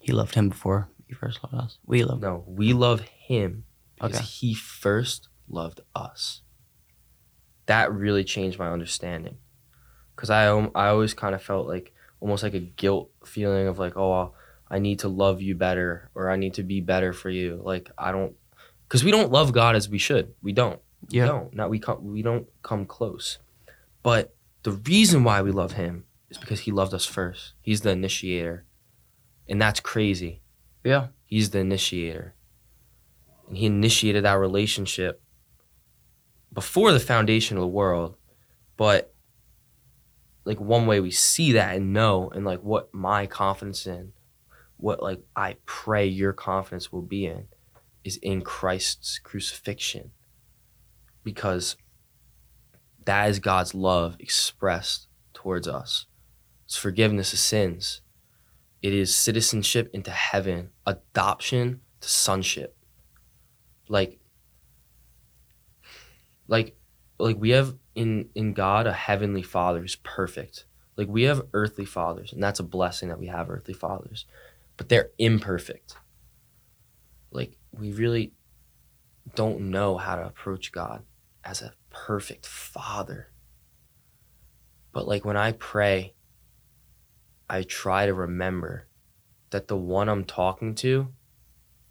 He 0.00 0.12
loved 0.12 0.34
him 0.34 0.48
before 0.48 0.90
he 1.06 1.14
first 1.14 1.42
loved 1.42 1.54
us. 1.54 1.78
We 1.86 2.04
love. 2.04 2.20
No, 2.20 2.44
we 2.46 2.72
love 2.72 3.00
him 3.00 3.64
because 4.00 4.16
Okay. 4.16 4.24
he 4.26 4.54
first 4.54 5.28
loved 5.48 5.80
us. 5.94 6.42
That 7.66 7.92
really 7.92 8.24
changed 8.24 8.58
my 8.58 8.68
understanding. 8.70 9.36
Cause 10.16 10.30
I 10.30 10.44
I 10.74 10.88
always 10.88 11.14
kind 11.14 11.34
of 11.34 11.42
felt 11.42 11.66
like 11.66 11.94
almost 12.20 12.42
like 12.42 12.54
a 12.54 12.60
guilt 12.60 13.10
feeling 13.24 13.66
of 13.68 13.78
like 13.78 13.96
oh 13.96 14.34
I 14.70 14.78
need 14.78 15.00
to 15.00 15.08
love 15.08 15.40
you 15.40 15.54
better 15.54 16.10
or 16.14 16.30
I 16.30 16.36
need 16.36 16.54
to 16.54 16.62
be 16.62 16.80
better 16.80 17.12
for 17.12 17.30
you. 17.30 17.60
Like 17.64 17.90
I 17.98 18.12
don't, 18.12 18.34
cause 18.88 19.02
we 19.02 19.10
don't 19.10 19.32
love 19.32 19.52
God 19.52 19.74
as 19.76 19.88
we 19.88 19.98
should. 19.98 20.34
We 20.42 20.52
don't. 20.52 20.78
Yeah. 21.08 21.22
We 21.24 21.28
don't. 21.28 21.54
Not 21.54 21.70
we 21.70 21.78
come. 21.78 22.04
We 22.12 22.22
don't 22.22 22.46
come 22.62 22.84
close. 22.86 23.38
But 24.02 24.34
the 24.62 24.72
reason 24.72 25.24
why 25.24 25.40
we 25.42 25.50
love 25.50 25.72
him 25.72 26.04
is 26.28 26.38
because 26.38 26.60
he 26.60 26.70
loved 26.72 26.92
us 26.94 27.06
first. 27.06 27.54
He's 27.62 27.80
the 27.80 27.90
initiator. 27.90 28.64
And 29.48 29.60
that's 29.60 29.80
crazy. 29.80 30.42
Yeah. 30.84 31.08
He's 31.24 31.50
the 31.50 31.58
initiator. 31.60 32.34
And 33.50 33.58
he 33.58 33.66
initiated 33.66 34.24
that 34.24 34.34
relationship 34.34 35.20
before 36.52 36.92
the 36.92 37.00
foundation 37.00 37.56
of 37.56 37.62
the 37.62 37.66
world. 37.66 38.14
But 38.76 39.12
like 40.44 40.60
one 40.60 40.86
way 40.86 41.00
we 41.00 41.10
see 41.10 41.50
that 41.52 41.74
and 41.74 41.92
know 41.92 42.30
and 42.30 42.44
like 42.44 42.60
what 42.60 42.94
my 42.94 43.26
confidence 43.26 43.88
in, 43.88 44.12
what 44.76 45.02
like 45.02 45.20
I 45.34 45.56
pray 45.66 46.06
your 46.06 46.32
confidence 46.32 46.92
will 46.92 47.02
be 47.02 47.26
in 47.26 47.48
is 48.04 48.18
in 48.18 48.42
Christ's 48.42 49.18
crucifixion. 49.18 50.12
Because 51.24 51.76
that 53.04 53.30
is 53.30 53.40
God's 53.40 53.74
love 53.74 54.14
expressed 54.20 55.08
towards 55.34 55.66
us. 55.66 56.06
It's 56.66 56.76
forgiveness 56.76 57.32
of 57.32 57.40
sins. 57.40 58.00
It 58.80 58.94
is 58.94 59.12
citizenship 59.12 59.90
into 59.92 60.12
heaven, 60.12 60.70
adoption 60.86 61.80
to 62.00 62.08
sonship. 62.08 62.76
Like 63.90 64.20
like 66.46 66.76
like 67.18 67.36
we 67.38 67.50
have 67.50 67.74
in 67.96 68.30
in 68.36 68.54
God 68.54 68.86
a 68.86 68.92
heavenly 68.92 69.42
father 69.42 69.80
who's 69.80 69.96
perfect. 69.96 70.64
Like 70.96 71.08
we 71.08 71.24
have 71.24 71.42
earthly 71.52 71.84
fathers, 71.84 72.32
and 72.32 72.42
that's 72.42 72.60
a 72.60 72.64
blessing 72.64 73.08
that 73.08 73.18
we 73.18 73.26
have 73.26 73.50
earthly 73.50 73.74
fathers. 73.74 74.26
But 74.76 74.88
they're 74.88 75.10
imperfect. 75.18 75.96
Like 77.32 77.56
we 77.72 77.92
really 77.92 78.32
don't 79.34 79.70
know 79.70 79.96
how 79.96 80.14
to 80.14 80.24
approach 80.24 80.70
God 80.70 81.02
as 81.44 81.60
a 81.60 81.74
perfect 81.90 82.46
father. 82.46 83.32
But 84.92 85.08
like 85.08 85.24
when 85.24 85.36
I 85.36 85.50
pray, 85.52 86.14
I 87.48 87.64
try 87.64 88.06
to 88.06 88.14
remember 88.14 88.86
that 89.50 89.66
the 89.66 89.76
one 89.76 90.08
I'm 90.08 90.24
talking 90.24 90.76
to 90.76 91.08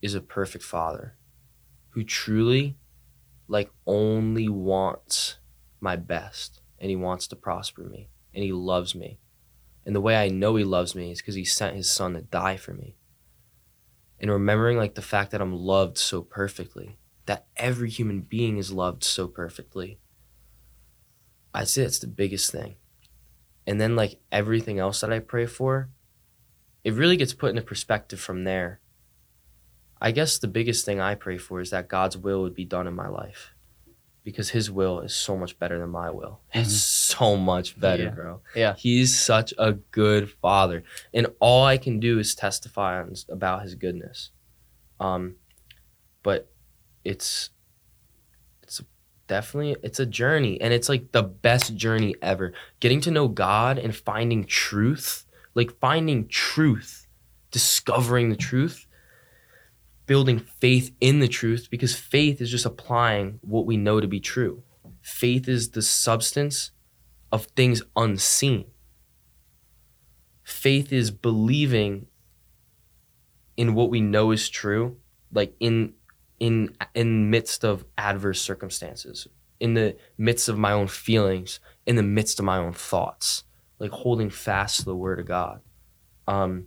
is 0.02 0.16
a 0.16 0.22
perfect 0.22 0.64
father 0.64 1.18
who 1.90 2.04
truly 2.04 2.78
like 3.48 3.72
only 3.86 4.48
wants 4.48 5.38
my 5.82 5.96
best 5.96 6.62
and 6.80 6.90
he 6.90 6.96
wants 6.96 7.28
to 7.28 7.36
prosper 7.36 7.84
me 7.84 8.10
and 8.34 8.44
he 8.44 8.52
loves 8.52 8.96
me. 8.96 9.20
And 9.86 9.96
the 9.96 10.02
way 10.02 10.16
I 10.16 10.30
know 10.30 10.56
he 10.56 10.64
loves 10.64 10.94
me 10.94 11.12
is 11.12 11.20
because 11.20 11.36
he 11.36 11.46
sent 11.46 11.76
his 11.76 11.92
son 11.92 12.14
to 12.14 12.22
die 12.22 12.58
for 12.58 12.74
me. 12.74 12.96
And 14.20 14.30
remembering 14.30 14.78
like 14.78 14.96
the 14.96 15.02
fact 15.02 15.32
that 15.32 15.42
I'm 15.42 15.56
loved 15.56 15.98
so 15.98 16.22
perfectly, 16.22 17.00
that 17.26 17.48
every 17.58 17.90
human 17.90 18.22
being 18.22 18.58
is 18.58 18.72
loved 18.72 19.04
so 19.04 19.28
perfectly. 19.28 20.00
I'd 21.54 21.70
say 21.70 21.84
it's 21.84 22.00
the 22.00 22.08
biggest 22.08 22.52
thing. 22.52 22.76
And 23.66 23.80
then 23.80 23.96
like 23.96 24.20
everything 24.32 24.80
else 24.80 25.02
that 25.02 25.14
I 25.14 25.20
pray 25.20 25.46
for, 25.46 25.90
it 26.84 26.94
really 26.94 27.18
gets 27.18 27.34
put 27.34 27.50
into 27.50 27.62
perspective 27.62 28.20
from 28.20 28.44
there. 28.44 28.80
I 30.02 30.12
guess 30.12 30.38
the 30.38 30.48
biggest 30.48 30.86
thing 30.86 31.00
I 31.00 31.16
pray 31.16 31.38
for 31.38 31.60
is 31.60 31.72
that 31.72 31.88
God's 31.90 32.18
will 32.18 32.42
would 32.42 32.56
be 32.56 32.66
done 32.66 32.88
in 32.88 32.96
my 32.96 33.08
life. 33.08 33.54
Because 34.24 34.50
his 34.50 34.70
will 34.70 35.00
is 35.02 35.16
so 35.16 35.36
much 35.38 35.58
better 35.60 35.80
than 35.80 35.90
my 35.90 36.10
will. 36.10 36.42
It's 36.54 36.74
so 36.82 37.36
much 37.36 37.80
better, 37.80 38.04
Yeah. 38.04 38.10
bro. 38.10 38.42
Yeah. 38.56 38.76
He's 38.78 39.18
such 39.18 39.54
a 39.58 39.74
good 39.74 40.30
father. 40.30 40.84
And 41.14 41.28
all 41.40 41.66
I 41.66 41.78
can 41.78 42.00
do 42.00 42.20
is 42.20 42.36
testify 42.36 43.00
on, 43.02 43.14
about 43.30 43.64
his 43.64 43.76
goodness. 43.76 44.32
Um 45.00 45.36
but 46.22 46.50
it's 47.06 47.50
it's 48.62 48.82
definitely 49.28 49.78
it's 49.84 50.00
a 50.00 50.06
journey 50.06 50.60
and 50.62 50.74
it's 50.74 50.90
like 50.90 51.12
the 51.12 51.24
best 51.24 51.76
journey 51.76 52.14
ever. 52.22 52.54
Getting 52.82 53.02
to 53.02 53.12
know 53.12 53.28
God 53.28 53.78
and 53.80 53.96
finding 53.96 54.44
truth, 54.46 55.26
like 55.56 55.80
finding 55.80 56.28
truth, 56.28 57.08
discovering 57.52 58.30
the 58.30 58.36
truth 58.36 58.86
building 60.10 60.40
faith 60.40 60.92
in 61.00 61.20
the 61.20 61.28
truth 61.28 61.68
because 61.70 61.94
faith 61.94 62.42
is 62.42 62.50
just 62.50 62.66
applying 62.66 63.38
what 63.44 63.68
we 63.68 63.78
know 63.78 64.02
to 64.02 64.08
be 64.08 64.20
true. 64.20 64.64
Faith 65.04 65.48
is 65.48 65.70
the 65.70 65.84
substance 65.84 66.72
of 67.32 67.46
things 67.56 67.84
unseen. 67.96 68.66
Faith 70.42 70.92
is 70.92 71.12
believing 71.12 72.08
in 73.56 73.76
what 73.76 73.92
we 73.92 74.02
know 74.02 74.32
is 74.32 74.50
true, 74.50 74.98
like 75.32 75.54
in 75.60 75.94
in 76.40 76.76
in 76.96 77.30
midst 77.30 77.64
of 77.64 77.86
adverse 77.96 78.42
circumstances, 78.42 79.28
in 79.60 79.76
the 79.76 79.96
midst 80.18 80.50
of 80.50 80.58
my 80.58 80.72
own 80.72 80.88
feelings, 80.88 81.60
in 81.86 81.98
the 81.98 82.02
midst 82.02 82.40
of 82.40 82.46
my 82.46 82.58
own 82.58 82.74
thoughts, 82.74 83.44
like 83.78 83.92
holding 83.92 84.32
fast 84.32 84.80
to 84.80 84.86
the 84.86 84.96
word 84.96 85.20
of 85.20 85.28
God. 85.28 85.62
Um 86.28 86.66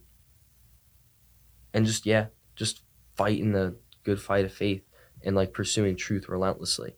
and 1.75 1.85
just 1.85 2.07
yeah, 2.07 2.27
just 2.55 2.85
fighting 3.17 3.53
the 3.53 3.77
good 4.05 4.21
fight 4.21 4.45
of 4.45 4.53
faith 4.53 4.83
and 5.23 5.37
like 5.37 5.53
pursuing 5.53 5.97
truth 5.97 6.29
relentlessly. 6.29 6.97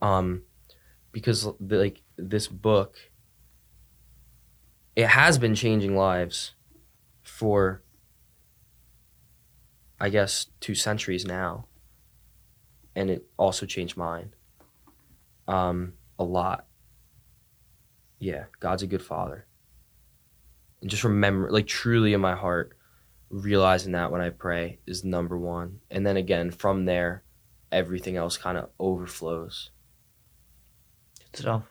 Um, 0.00 0.42
because 1.12 1.46
like 1.60 2.02
this 2.16 2.48
book, 2.48 2.96
it 4.96 5.06
has 5.06 5.38
been 5.38 5.54
changing 5.54 5.96
lives 5.96 6.54
for, 7.22 7.82
I 10.00 10.08
guess, 10.08 10.46
two 10.60 10.74
centuries 10.74 11.24
now, 11.24 11.66
and 12.94 13.10
it 13.10 13.26
also 13.36 13.64
changed 13.66 13.96
mine. 13.96 14.34
Um, 15.48 15.94
a 16.18 16.24
lot. 16.24 16.66
Yeah, 18.18 18.44
God's 18.60 18.82
a 18.82 18.86
good 18.86 19.02
father. 19.02 19.46
And 20.80 20.90
just 20.90 21.04
remember, 21.04 21.50
like 21.50 21.66
truly 21.66 22.12
in 22.12 22.20
my 22.20 22.34
heart, 22.34 22.76
realizing 23.32 23.92
that 23.92 24.12
when 24.12 24.20
I 24.20 24.30
pray 24.30 24.78
is 24.86 25.02
number 25.04 25.36
one. 25.36 25.80
And 25.90 26.06
then 26.06 26.16
again, 26.16 26.50
from 26.50 26.84
there, 26.84 27.24
everything 27.72 28.16
else 28.16 28.36
kind 28.36 28.58
of 28.58 28.68
overflows. 28.78 29.70
Good 31.32 31.40
stuff. 31.40 31.62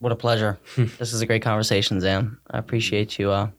What 0.00 0.12
a 0.12 0.16
pleasure. 0.16 0.58
this 0.76 1.12
is 1.12 1.20
a 1.20 1.26
great 1.26 1.42
conversation, 1.42 2.00
Zam. 2.00 2.40
I 2.50 2.58
appreciate 2.58 3.18
you 3.18 3.30
uh, 3.30 3.50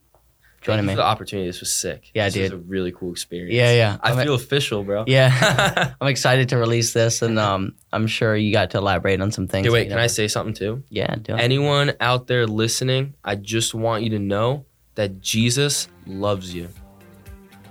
joining 0.61 0.85
me. 0.85 0.95
the 0.95 1.03
opportunity. 1.03 1.47
This 1.47 1.59
was 1.59 1.71
sick. 1.71 2.09
Yeah, 2.15 2.25
this 2.25 2.33
dude. 2.33 2.43
was 2.43 2.51
a 2.53 2.63
really 2.63 2.91
cool 2.93 3.11
experience. 3.11 3.53
Yeah, 3.53 3.73
yeah. 3.73 3.97
I 4.01 4.11
I'm- 4.13 4.25
feel 4.25 4.33
official, 4.33 4.83
bro. 4.83 5.03
Yeah. 5.05 5.93
I'm 6.01 6.07
excited 6.07 6.49
to 6.49 6.57
release 6.57 6.93
this, 6.93 7.21
and 7.21 7.37
um, 7.37 7.75
I'm 7.93 8.07
sure 8.07 8.35
you 8.35 8.51
got 8.53 8.71
to 8.71 8.77
elaborate 8.79 9.21
on 9.21 9.31
some 9.31 9.47
things. 9.47 9.67
That 9.67 9.73
wait, 9.73 9.89
can 9.89 9.99
I 9.99 10.07
say 10.07 10.27
something 10.27 10.53
too? 10.55 10.83
Yeah, 10.89 11.13
do 11.21 11.35
it. 11.35 11.39
Anyone 11.41 11.93
out 11.99 12.27
there 12.27 12.47
listening, 12.47 13.13
I 13.23 13.35
just 13.35 13.75
want 13.75 14.03
you 14.03 14.11
to 14.11 14.19
know 14.19 14.65
that 14.99 15.21
Jesus 15.21 15.87
loves 16.05 16.53
you. 16.53 16.67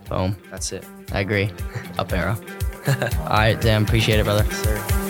Boom. 0.08 0.34
That's 0.50 0.72
it. 0.72 0.82
I 1.12 1.20
agree. 1.20 1.50
Up 1.98 2.10
arrow. 2.10 2.38
All 2.88 3.26
right, 3.28 3.62
Zam. 3.62 3.84
Appreciate 3.84 4.18
it, 4.18 4.24
brother. 4.24 4.50
Sir. 4.50 5.07